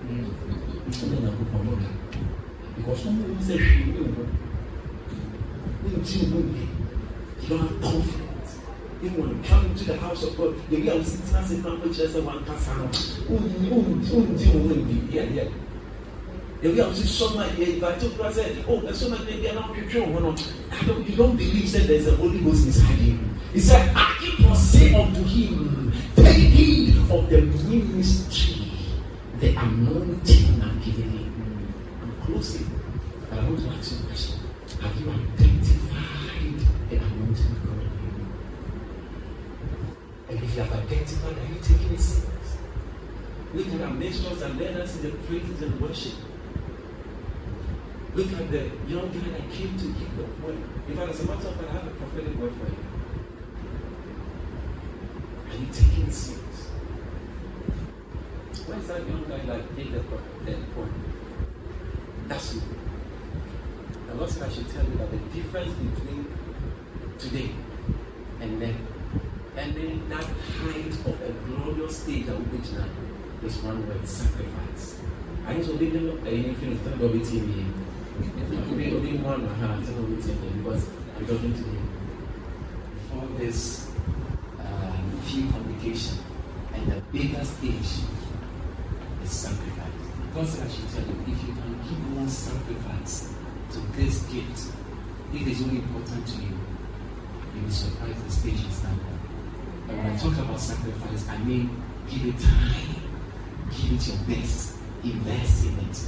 ɔmo 1.01 1.16
nyankopɔn 1.20 1.62
bɔ 1.66 1.74
because 2.76 3.01
ɔmo 3.07 3.22
nim 3.28 3.38
sɛ 3.40 3.55
hwee 3.57 3.86
ne 3.86 4.01
wo 4.01 4.24
wonti 5.84 6.18
wo 6.30 6.38
yie 6.53 6.68
you 7.40 7.49
don't 7.49 7.61
have 7.61 7.80
confidence 7.80 8.51
even 9.03 9.20
when 9.20 9.28
you 9.30 9.43
come 9.49 9.66
into 9.66 9.84
the 9.84 9.97
house 9.97 10.22
of 10.22 10.36
God 10.36 10.55
the 10.70 10.76
way 10.76 10.90
I 10.90 10.95
was 10.95 11.07
sitting 11.07 11.36
ase 11.36 11.51
na 11.62 11.70
ɔmo 11.70 11.88
kyerɛ 11.88 12.09
sɛ 12.12 12.20
wɔn 12.22 12.47
kasa 12.47 12.74
no 12.76 12.84
wonti 12.84 13.68
wonti 13.72 14.11
wonti 14.12 14.47
wo 14.53 14.59
ho 14.68 14.74
ndi 14.74 14.97
yɛ 15.11 15.22
yɛ 15.32 15.51
the 16.61 16.68
way 16.70 16.80
I 16.80 16.88
was 16.88 17.11
so 17.11 17.30
much 17.34 17.51
yɛ 17.57 17.76
if 17.76 17.82
I 17.82 17.95
told 17.99 18.16
you 18.16 18.24
I 18.24 18.32
said 18.32 18.64
oh 18.68 18.80
there's 18.80 19.01
so 19.01 19.09
much 19.09 19.24
baby 19.26 19.47
and 19.47 19.59
I'm 19.59 19.74
twitwi 19.74 20.07
wo 20.07 20.12
ho 20.12 20.18
no 20.20 20.34
I 20.70 20.84
don't 20.84 21.09
you 21.09 21.16
don't 21.16 21.36
believe 21.36 21.68
say 21.68 21.86
there's 21.86 22.07
a 22.07 22.16
Holy 22.16 22.38
Ghost 22.40 22.66
inside 22.66 22.99
you 22.99 23.18
he 23.53 23.61
said 23.61 23.95
Archippus 23.97 24.72
say 24.72 24.95
unto 24.95 25.22
him 25.24 25.93
take 26.16 26.36
heed 26.36 26.97
of 27.11 27.28
the 27.30 27.40
ministry 27.40 28.61
the 29.43 29.51
anointing 29.57 30.62
I'm 30.62 30.78
giving 30.78 31.12
you. 31.12 31.26
I'm 32.01 32.14
closing. 32.24 32.70
But 33.28 33.40
I 33.40 33.43
want 33.43 33.59
to 33.59 33.68
ask 33.70 33.90
you 33.90 33.99
a 33.99 34.07
question. 34.07 34.38
Have 34.80 35.01
you 35.01 35.11
identified 35.11 36.61
the 36.88 36.97
anointing 36.97 37.51
of 37.51 37.66
God 37.66 37.78
on 37.78 37.90
you? 38.07 38.14
And 40.28 40.45
if 40.45 40.55
you 40.55 40.62
have 40.62 40.72
identified, 40.72 41.38
are 41.38 41.49
you 41.53 41.59
taking 41.61 41.93
it 41.93 42.01
serious? 42.01 42.57
Look 43.53 43.66
at 43.66 43.80
our 43.80 43.90
minstrels 43.90 44.43
and 44.43 44.57
leaders 44.61 44.97
in 44.97 45.03
the 45.11 45.11
praises 45.26 45.61
and 45.61 45.80
worship. 45.80 46.14
Look 48.14 48.32
at 48.32 48.49
the 48.49 48.70
young 48.86 49.11
guy 49.11 49.28
that 49.28 49.51
came 49.51 49.76
to 49.76 49.86
give 49.86 50.16
the 50.18 50.22
word. 50.47 50.59
In 50.86 50.97
fact, 50.97 51.11
as 51.11 51.20
a 51.20 51.26
matter 51.26 51.49
of 51.49 51.57
fact, 51.57 51.68
I 51.68 51.72
have 51.72 51.86
a 51.88 51.90
prophetic 51.90 52.36
word 52.38 52.53
for 52.53 52.66
you. 52.70 52.78
Are 55.51 55.57
you 55.57 55.66
taking 55.72 56.07
it 56.07 56.12
serious? 56.12 56.41
Why 58.66 58.76
is 58.78 58.88
that 58.88 59.06
young 59.08 59.24
guy 59.28 59.42
like 59.42 59.76
take 59.76 59.92
the, 59.92 59.98
the 59.98 60.56
point? 60.74 60.92
That's 62.28 62.54
you. 62.54 62.62
The 64.08 64.14
Lord 64.14 64.30
said 64.30 64.44
I 64.44 64.52
should 64.52 64.68
tell 64.70 64.84
you 64.84 64.96
that 64.98 65.10
the 65.10 65.18
difference 65.34 65.72
between 65.72 66.26
today 67.18 67.50
and 68.40 68.60
then 68.60 68.76
and 69.56 69.74
then 69.74 70.08
that 70.08 70.24
height 70.24 70.94
of 71.06 71.20
a 71.22 71.32
glorious 71.46 71.98
stage 71.98 72.28
at 72.28 72.36
which 72.36 72.72
now 72.72 72.88
is 73.46 73.56
one 73.58 73.86
word 73.86 74.06
sacrifice. 74.06 74.98
I 75.46 75.54
just 75.54 75.68
believe 75.68 75.92
them 75.92 76.26
anything 76.26 76.72
is 76.72 76.86
not 76.86 76.98
going 76.98 77.24
to 77.24 77.40
be 77.40 77.66
Maybe 78.70 78.94
only 78.94 79.16
one 79.18 79.46
heart 79.46 79.80
because 79.80 80.88
I'm 81.16 81.26
talking 81.26 81.54
to 81.54 81.60
you 81.60 81.80
for 83.08 83.26
this 83.38 83.88
um, 84.60 85.20
few 85.24 85.50
congregation 85.50 86.18
and 86.74 86.92
the 86.92 87.00
bigger 87.12 87.44
stage 87.44 88.04
is 89.22 89.30
sacrifice. 89.30 89.92
God 90.34 90.46
said 90.46 90.66
I 90.66 90.70
should 90.70 90.88
tell 90.90 91.02
you, 91.02 91.16
if 91.22 91.38
you 91.46 91.52
can 91.54 91.72
give 91.84 92.16
one 92.16 92.28
sacrifice 92.28 93.34
to 93.72 93.78
this 93.96 94.22
gift, 94.24 94.72
if 95.34 95.46
it's 95.46 95.62
only 95.62 95.76
important 95.76 96.26
to 96.26 96.36
you, 96.42 96.58
you'll 97.54 97.64
be 97.64 97.70
surprised 97.70 98.24
the 98.26 98.30
stage 98.30 98.60
you 98.60 98.70
stand 98.70 99.00
on. 99.00 99.18
And 99.88 99.98
when 99.98 100.06
I 100.06 100.16
talk 100.16 100.32
about 100.38 100.60
sacrifice, 100.60 101.28
I 101.28 101.38
mean 101.38 101.82
give 102.08 102.26
it 102.26 102.38
time, 102.40 102.96
give 103.70 103.92
it 103.92 104.08
your 104.08 104.16
best, 104.28 104.76
invest 105.04 105.64
in 105.66 105.78
it. 105.78 105.98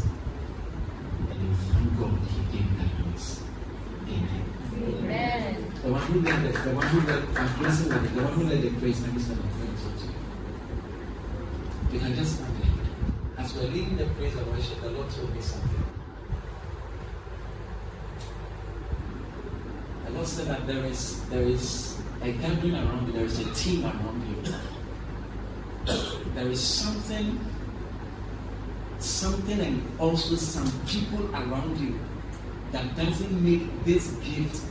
And 1.30 1.40
you 1.40 1.54
thank 1.68 1.98
God 1.98 2.18
He 2.32 2.40
gave 2.56 2.66
you 2.70 2.76
that 2.78 2.90
grace. 3.02 3.42
Amen. 4.08 4.44
Amen. 4.74 5.72
The 5.82 5.92
one 5.92 6.02
who 6.02 6.20
led 6.20 6.42
the, 6.44 6.58
the 6.58 6.70
one 6.74 6.86
who 6.86 7.00
led, 7.06 7.22
I'm 7.36 7.58
blessing 7.58 7.88
with 7.88 8.04
it, 8.04 8.14
the 8.14 8.22
one 8.22 8.32
who 8.32 8.42
led 8.44 8.62
the 8.62 8.70
grace, 8.70 9.00
me 9.00 9.20
stand 9.20 9.38
up 9.38 9.44
and 9.44 9.78
talk 9.78 9.96
to 10.00 10.04
you. 10.06 10.12
You 11.92 12.00
can 12.00 12.14
just 12.16 12.36
stand 12.36 12.50
there. 12.50 12.53
As 12.53 12.53
we're 13.56 13.68
leading 13.68 13.96
the 13.96 14.06
praise 14.06 14.34
and 14.34 14.46
worship, 14.48 14.80
the 14.80 14.90
Lord 14.90 15.08
told 15.10 15.34
me 15.34 15.40
something. 15.40 15.84
The 20.06 20.10
Lord 20.10 20.26
said 20.26 20.46
that 20.48 20.66
there 20.66 20.84
is 20.84 21.22
there 21.28 21.42
is 21.42 21.98
a 22.22 22.32
gathering 22.32 22.74
around 22.74 23.06
you, 23.06 23.12
there 23.12 23.24
is 23.24 23.38
a 23.40 23.54
team 23.54 23.84
around 23.84 24.22
you. 24.28 24.54
There 26.34 26.48
is 26.48 26.60
something, 26.60 27.38
something 28.98 29.60
and 29.60 29.82
also 30.00 30.34
some 30.34 30.70
people 30.86 31.30
around 31.34 31.78
you 31.78 31.98
that 32.72 32.96
doesn't 32.96 33.44
make 33.44 33.84
this 33.84 34.12
gift 34.24 34.64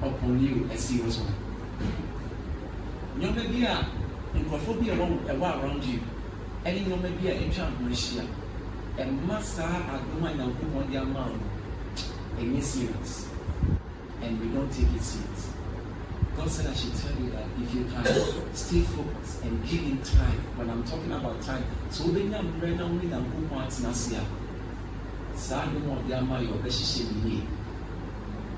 upon 0.00 0.40
you 0.40 0.68
a 0.72 0.78
serious 0.78 1.18
one. 1.18 1.34
Nneɛma 3.18 3.42
bi 3.52 3.66
a 3.66 3.86
nkurɔfoɔ 4.38 4.80
bi 4.80 4.88
a 5.32 5.58
around 5.58 5.84
you 5.84 6.00
ɛne 6.66 6.80
nneɛma 6.82 7.08
bi 7.20 7.28
a 7.28 7.34
atwa 7.46 7.64
ho 7.78 7.84
ahyia 7.86 8.24
ɛmma 8.98 9.40
saa 9.40 9.86
adom 9.94 10.24
a 10.26 10.30
nyankopɔn 10.34 10.90
de 10.90 10.96
ama 10.98 11.20
wo 11.30 11.36
no 11.36 11.46
ɛnyɛ 12.42 12.62
serious. 12.62 13.28
And 14.22 14.40
we 14.40 14.48
don't 14.48 14.68
take 14.72 14.92
it 14.96 15.02
serious. 15.02 15.50
God 16.36 16.50
said 16.50 16.66
I 16.66 16.74
should 16.74 16.94
tell 16.96 17.14
you 17.22 17.30
that 17.30 17.44
if 17.62 17.72
you 17.72 17.84
can 17.84 18.04
stay 18.54 18.80
focused 18.80 19.44
and 19.44 19.62
give 19.68 19.80
him 19.80 19.98
time, 20.02 20.40
when 20.56 20.68
I'm 20.68 20.82
talking 20.84 21.12
about 21.12 21.40
time, 21.40 21.62
so 21.90 22.04
when 22.04 22.34
I'm 22.34 22.58
praying, 22.58 22.80
I'm 22.80 22.98
going 22.98 23.10
to 23.10 23.48
go 23.48 23.56
to 23.62 23.82
Nasia. 23.86 24.24
Saa 25.36 25.66
adom 25.66 25.86
a 25.86 26.02
ɔde 26.02 26.18
ama 26.18 26.40
yɛ 26.40 26.48
ɔbɛhyehyɛ 26.50 27.22
ne 27.22 27.30
yie 27.30 27.42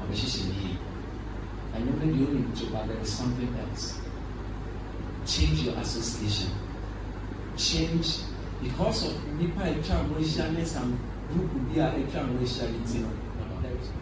ɔbɛhyehyɛ 0.00 0.48
ne 0.48 0.54
yie 0.62 0.78
ɛno 1.74 1.90
ne 2.00 2.70
but 2.72 2.86
there 2.88 3.00
is 3.02 3.12
something 3.12 3.54
else. 3.60 3.98
Change 5.26 5.60
your 5.62 5.76
association 5.76 6.50
change 7.58 8.06
because 8.62 9.06
of 9.06 9.12
nipa 9.38 9.62
a 9.62 9.70
atwa 9.74 9.96
ho 9.96 10.14
ahyia 10.14 10.52
ne 10.52 10.64
some 10.64 10.98
group 11.32 11.50
bi 11.68 11.80
a 11.80 11.90
atwa 11.90 12.20
ho 12.26 12.38
ahyia 12.38 12.68
ne 12.70 12.78
ti 12.86 12.98
no 12.98 13.08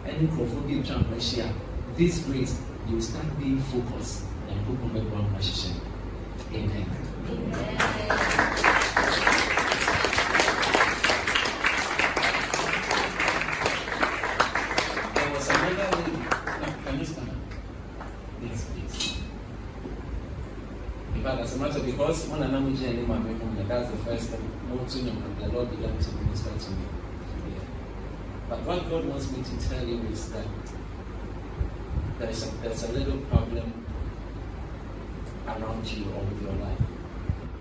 ɛne 0.05 0.21
nkurɔfoɔ 0.27 0.67
bi 0.67 0.73
atwa 0.79 0.95
ho 0.95 1.15
ahyia 1.15 1.53
this 1.97 2.19
grace 2.25 2.55
you 2.89 3.01
start 3.01 3.39
being 3.39 3.59
focused 3.59 4.23
and 4.47 4.57
nyankopɔn 4.57 4.89
bɛboa 4.93 5.17
ho 5.17 5.23
ahyehyɛ 5.37 5.71
amen. 6.53 6.85
No, 7.27 7.33
you? 7.33 7.37
Fact, 21.27 21.41
as 21.41 21.55
a 21.55 21.59
matter 21.59 21.79
because 21.81 22.25
when 22.29 22.39
my 22.39 22.47
memory, 22.47 22.71
that's 23.67 23.91
the 23.91 23.97
first 23.97 24.31
to 24.31 25.03
know, 25.03 25.11
the 25.41 25.49
Lord 25.49 25.69
began 25.71 25.99
to 25.99 26.11
minister 26.23 26.51
to 26.55 26.71
me. 26.71 26.85
Yeah. 27.51 27.67
But 28.49 28.63
what 28.63 28.89
God 28.89 29.03
wants 29.03 29.29
me 29.35 29.43
to 29.43 29.67
tell 29.67 29.85
you 29.85 29.99
is 30.07 30.31
that 30.31 30.47
there's 32.17 32.47
a, 32.47 32.51
there's 32.63 32.83
a 32.83 32.93
little 32.93 33.17
problem 33.27 33.73
around 35.47 35.85
you 35.91 36.05
or 36.15 36.23
with 36.23 36.41
your 36.41 36.53
life. 36.63 36.79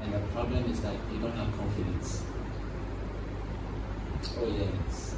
And 0.00 0.14
the 0.14 0.20
problem 0.30 0.70
is 0.70 0.80
that 0.82 0.94
you 1.12 1.18
don't 1.18 1.34
have 1.34 1.50
confidence. 1.58 2.22
Oh 4.38 4.46
yes. 4.46 5.16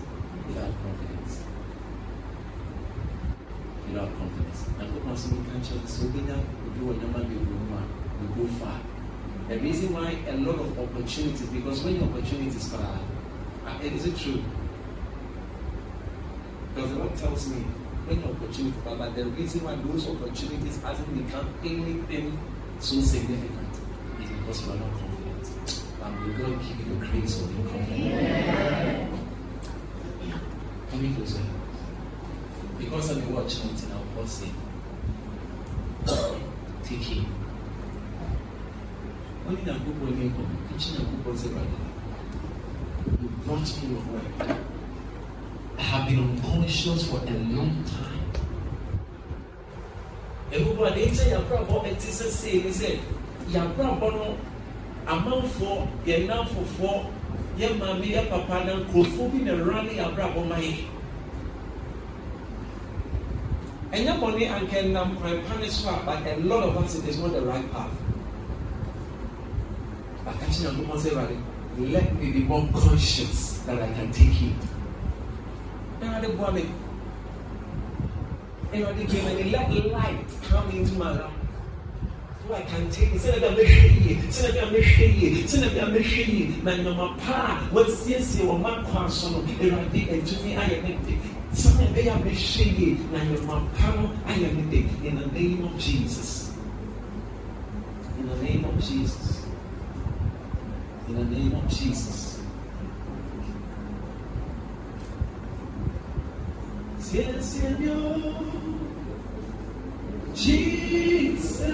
You 0.49 0.55
have 0.55 0.73
confidence. 0.81 1.45
You 3.87 3.95
don't 3.95 4.09
have 4.09 4.19
confidence. 4.19 4.65
And 4.81 4.95
God 4.95 5.05
wants 5.05 5.25
to 5.25 5.35
be 5.35 5.51
conscious. 5.51 5.93
So 5.93 6.07
we 6.07 6.23
now 6.23 6.41
do 6.81 6.93
a 6.93 6.95
number 6.97 7.21
of 7.21 7.68
we 8.21 8.43
go 8.43 8.49
far. 8.59 8.81
The 9.49 9.59
reason 9.59 9.93
why 9.93 10.19
a 10.29 10.37
lot 10.37 10.59
of 10.61 10.79
opportunities, 10.79 11.49
because 11.49 11.83
when 11.83 12.03
opportunities 12.03 12.69
far, 12.69 13.01
uh, 13.67 13.79
is 13.83 14.07
it 14.07 14.17
true? 14.17 14.43
Because 16.75 16.91
the 16.91 16.99
Lord 16.99 17.17
tells 17.17 17.49
me 17.49 17.63
when 18.07 18.21
your 18.21 18.31
opportunity 18.31 18.77
far, 18.85 18.97
but 18.97 19.15
the 19.17 19.25
reason 19.25 19.65
why 19.65 19.75
those 19.77 20.09
opportunities 20.09 20.83
hasn't 20.83 21.27
become 21.27 21.49
anything 21.65 22.39
so 22.81 23.01
significant 23.01 23.73
is 24.23 24.31
because 24.31 24.67
you 24.67 24.73
are 24.73 24.77
not 24.77 24.93
confident. 24.93 25.83
And 26.03 26.13
we're 26.25 26.39
going 26.39 26.59
to 26.59 26.65
give 26.65 26.87
you 26.87 26.95
the 26.95 27.07
grace 27.07 27.43
of 27.43 27.59
your 27.59 27.69
confidence. 27.69 29.19
In 30.93 31.15
closer. 31.15 31.43
Because 32.79 33.11
I'm 33.11 33.35
watching 33.35 33.71
it 33.71 33.89
now, 33.89 34.03
Paul 34.15 34.27
say, 34.27 34.49
take 36.85 37.01
him. 37.01 37.27
The 39.49 39.55
people 39.57 40.07
will 40.07 40.13
make 40.13 40.35
come. 40.35 40.59
Kitchen 40.73 40.97
and 40.97 41.17
people 41.17 41.35
say, 41.37 41.49
right 41.49 41.67
You 43.23 43.29
brought 43.47 43.83
me 43.83 43.89
your 43.89 44.01
word. 44.01 44.57
I 45.79 45.83
have 45.83 46.09
been 46.09 46.19
unconscious 46.19 47.09
for 47.09 47.17
a 47.17 47.31
long 47.31 47.83
time. 47.85 48.43
Everybody, 50.53 51.07
they 51.07 51.15
say 51.15 51.31
you're 51.31 51.41
proud 51.43 51.87
it 51.87 51.97
is 51.97 52.21
a 52.21 52.31
say, 52.31 52.59
they 52.59 52.73
say, 52.73 53.01
you're 53.49 53.69
proud 53.71 54.01
no 54.01 54.37
amanfoɔ 55.07 55.89
yɛn 56.05 56.27
nanfofoɔ 56.29 57.07
yɛn 57.59 57.79
maame 57.79 58.07
yɛn 58.07 58.29
papa 58.29 58.65
na 58.65 58.73
nkurɔfoɔ 58.77 59.33
bi 59.33 59.39
na 59.39 59.53
ɛwura 59.53 59.83
ne 59.85 59.93
yɛn 59.97 60.05
abrabɔ 60.13 60.45
ma 60.49 60.57
yɛ 60.57 60.85
ɛnyɛ 63.93 64.13
bɔnne 64.21 64.45
anka 64.53 64.83
nam 64.93 65.17
kwan 65.17 65.61
ne 65.61 65.69
so 65.69 65.89
a 65.89 66.03
but 66.05 66.27
a 66.27 66.37
lot 66.45 66.63
of 66.63 66.77
us 66.77 66.97
it 66.97 67.09
is 67.09 67.19
not 67.19 67.33
the 67.33 67.41
right 67.41 67.73
path 67.73 68.08
ɛwurade 70.33 71.37
let 71.79 72.13
me 72.19 72.31
be 72.33 72.41
more 72.41 72.69
conscious 72.75 73.59
that 73.67 73.81
I 73.81 73.87
can 73.95 74.11
take 74.13 74.41
me 74.41 74.55
let 79.53 79.71
light 79.93 80.27
come 80.43 80.71
into 80.71 80.93
my 80.95 81.11
life. 81.13 81.33
So 82.47 82.55
I 82.55 82.63
can 82.63 82.91
take 82.91 83.15
it. 83.15 83.21
Send 83.21 83.43
a 83.43 83.67
shady. 83.67 84.31
Send 84.31 84.57
a 84.57 84.83
shady. 84.83 85.47
Send 85.47 85.65
a 85.65 86.03
shady. 86.03 86.61
Na 86.63 86.77
nyama 86.77 87.17
pa. 87.19 87.69
What's 87.71 88.09
yes? 88.09 88.39
You 88.39 88.49
want 88.49 88.87
kwan 88.89 89.11
so 89.11 89.31
no. 89.31 89.43
Me 89.43 89.71
I 89.71 90.65
am 90.65 90.85
it. 90.85 91.57
Send 91.57 91.97
them 91.97 92.27
a 92.27 92.35
shady. 92.35 92.99
Na 93.13 93.25
nyama 93.25 93.69
pa 93.75 93.95
no 93.95 94.11
I 94.27 94.35
am 94.35 94.73
it. 94.73 95.05
In 95.05 95.21
the 95.21 95.27
name 95.27 95.65
of 95.65 95.79
Jesus. 95.79 96.53
In 98.19 98.29
the 98.29 98.37
name 98.37 98.65
of 98.65 98.79
Jesus. 98.83 99.48
In 101.09 101.15
the 101.15 101.25
name 101.25 101.55
of 101.55 101.69
Jesus. 101.69 102.41
Sí, 107.01 107.25
Señor. 107.41 108.19
Jesus. 110.35 111.69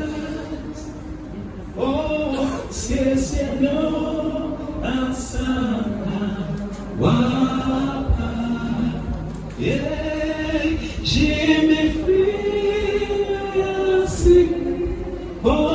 Oh, 1.77 2.47
si 2.71 2.99
el 2.99 3.19
Señor 3.19 4.45
sana, 5.15 6.49
guapa, 6.99 8.31
yeah, 9.59 10.79
je 11.03 11.67
me 11.69 11.83
fui 12.03 12.33
así, 14.05 14.51
por 15.43 15.74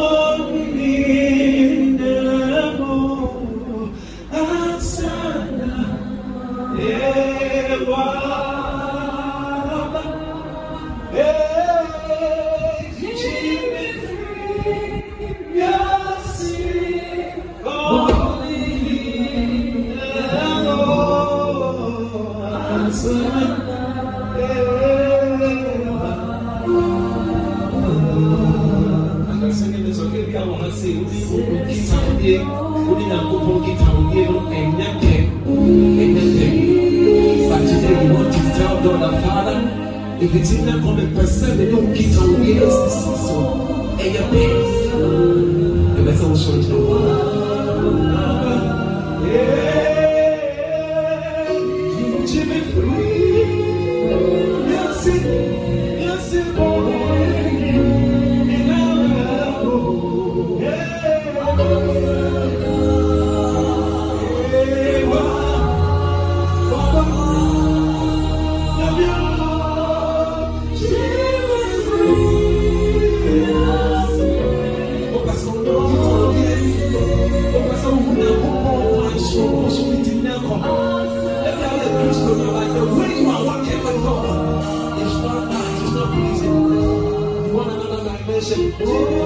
If 40.22 40.35
it's 40.35 40.52
in 40.52 40.65
there 40.65 40.76
from 40.81 40.99
a 40.99 41.07
percent, 41.15 41.57
they 41.57 41.72
don't 41.72 41.93
get 41.93 42.14
away 42.18 42.57
as 42.57 42.76
the 42.76 42.89
season. 42.89 43.43
And 44.02 44.14
your 44.14 44.27
best. 44.30 44.89
The 45.95 46.26
also 46.27 46.60
is 46.60 46.68
the 46.68 46.76
Yeah, 46.76 47.39
Ooh. 88.81 89.18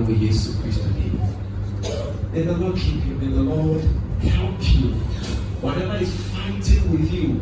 Ɛwɔ 0.00 0.22
yesu 0.22 0.52
kristo 0.62 0.88
nim 0.96 1.20
May 2.32 2.42
the 2.42 2.52
Lord 2.52 2.76
keep 2.76 3.04
you. 3.06 3.14
May 3.16 3.26
the 3.26 3.42
Lord 3.42 3.82
help 4.22 4.58
you. 4.60 4.92
Whatever 5.60 5.96
is 5.96 6.14
fighting 6.30 6.92
with 6.92 7.12
you 7.12 7.40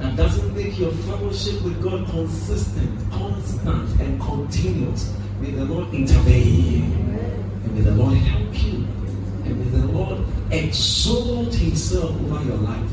that 0.00 0.16
doesn't 0.16 0.54
make 0.54 0.78
your 0.78 0.92
fellowship 0.92 1.62
with 1.62 1.82
God 1.82 2.06
consistent, 2.10 3.10
constant, 3.10 4.00
and 4.00 4.20
continuous, 4.20 5.14
may 5.40 5.52
the 5.52 5.64
Lord 5.64 5.94
intervene. 5.94 6.92
And 7.64 7.74
may 7.74 7.80
the 7.80 7.92
Lord 7.92 8.18
help 8.18 8.62
you. 8.62 8.84
And 9.46 9.58
may 9.58 9.80
the 9.80 9.86
Lord 9.86 10.18
exalt 10.50 11.54
Himself 11.54 12.10
over 12.10 12.44
your 12.44 12.58
life. 12.58 12.90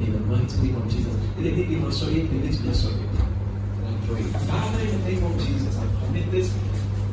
In 0.00 0.12
the 0.12 0.20
mighty 0.26 0.56
name 0.62 0.76
of 0.76 0.90
Jesus. 0.90 1.14
In 1.38 1.44
the 1.44 1.50
name 1.52 1.84
of 1.84 1.94
sorry, 1.94 2.20
in 2.20 2.40
the 2.40 2.46
name. 2.48 2.52
Father, 4.06 4.80
in 4.80 4.90
the 4.90 5.10
name 5.10 5.24
of 5.24 5.46
Jesus, 5.46 5.78
I 5.78 6.06
commit 6.06 6.30
this 6.30 6.52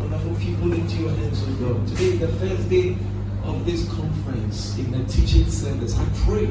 wonderful 0.03 0.35
people 0.35 0.73
into 0.73 0.97
your 0.97 1.11
hands, 1.11 1.41
O 1.47 1.53
God. 1.63 1.87
Today 1.87 2.05
is 2.05 2.19
the 2.19 2.27
first 2.27 2.69
day 2.69 2.97
of 3.45 3.65
this 3.65 3.87
conference 3.87 4.77
in 4.77 4.91
the 4.91 5.03
teaching 5.05 5.49
service. 5.49 5.97
I 5.97 6.05
pray 6.25 6.47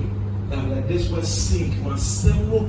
that 0.48 0.88
this 0.88 1.10
word 1.10 1.26
sink. 1.26 1.74
Ewo 1.74 2.66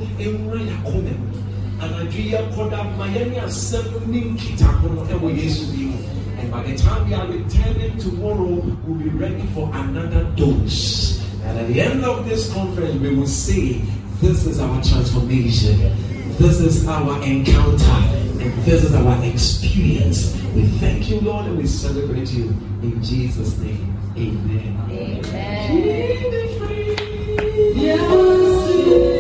Yesu 5.33 5.71
bi 5.71 5.83
mu. 5.83 5.97
And 6.37 6.51
by 6.51 6.63
the 6.63 6.75
time 6.77 7.07
we 7.07 7.13
are 7.13 7.27
returning 7.27 7.97
tomorrow, 7.97 8.55
we'll 8.85 8.97
be 8.99 9.09
ready 9.09 9.45
for 9.53 9.69
another 9.73 10.25
dose. 10.35 11.21
And 11.43 11.59
at 11.59 11.67
the 11.67 11.79
end 11.79 12.03
of 12.03 12.27
this 12.27 12.51
conference, 12.51 12.99
we 12.99 13.15
will 13.15 13.27
say, 13.27 13.81
This 14.19 14.45
is 14.45 14.59
our 14.59 14.83
transformation. 14.83 15.79
This 16.37 16.59
is 16.59 16.85
our 16.87 17.21
encounter. 17.23 17.83
And 18.43 18.53
this 18.65 18.83
is 18.83 18.93
our 18.93 19.23
experience. 19.23 20.42
We 20.55 20.65
thank 20.79 21.09
you, 21.09 21.19
Lord, 21.21 21.47
and 21.47 21.57
we 21.57 21.65
celebrate 21.65 22.29
you. 22.31 22.49
In 22.83 23.01
Jesus' 23.03 23.57
name, 23.57 23.97
amen. 24.15 24.77
Amen. 24.91 26.23
Yeah. 27.75 29.12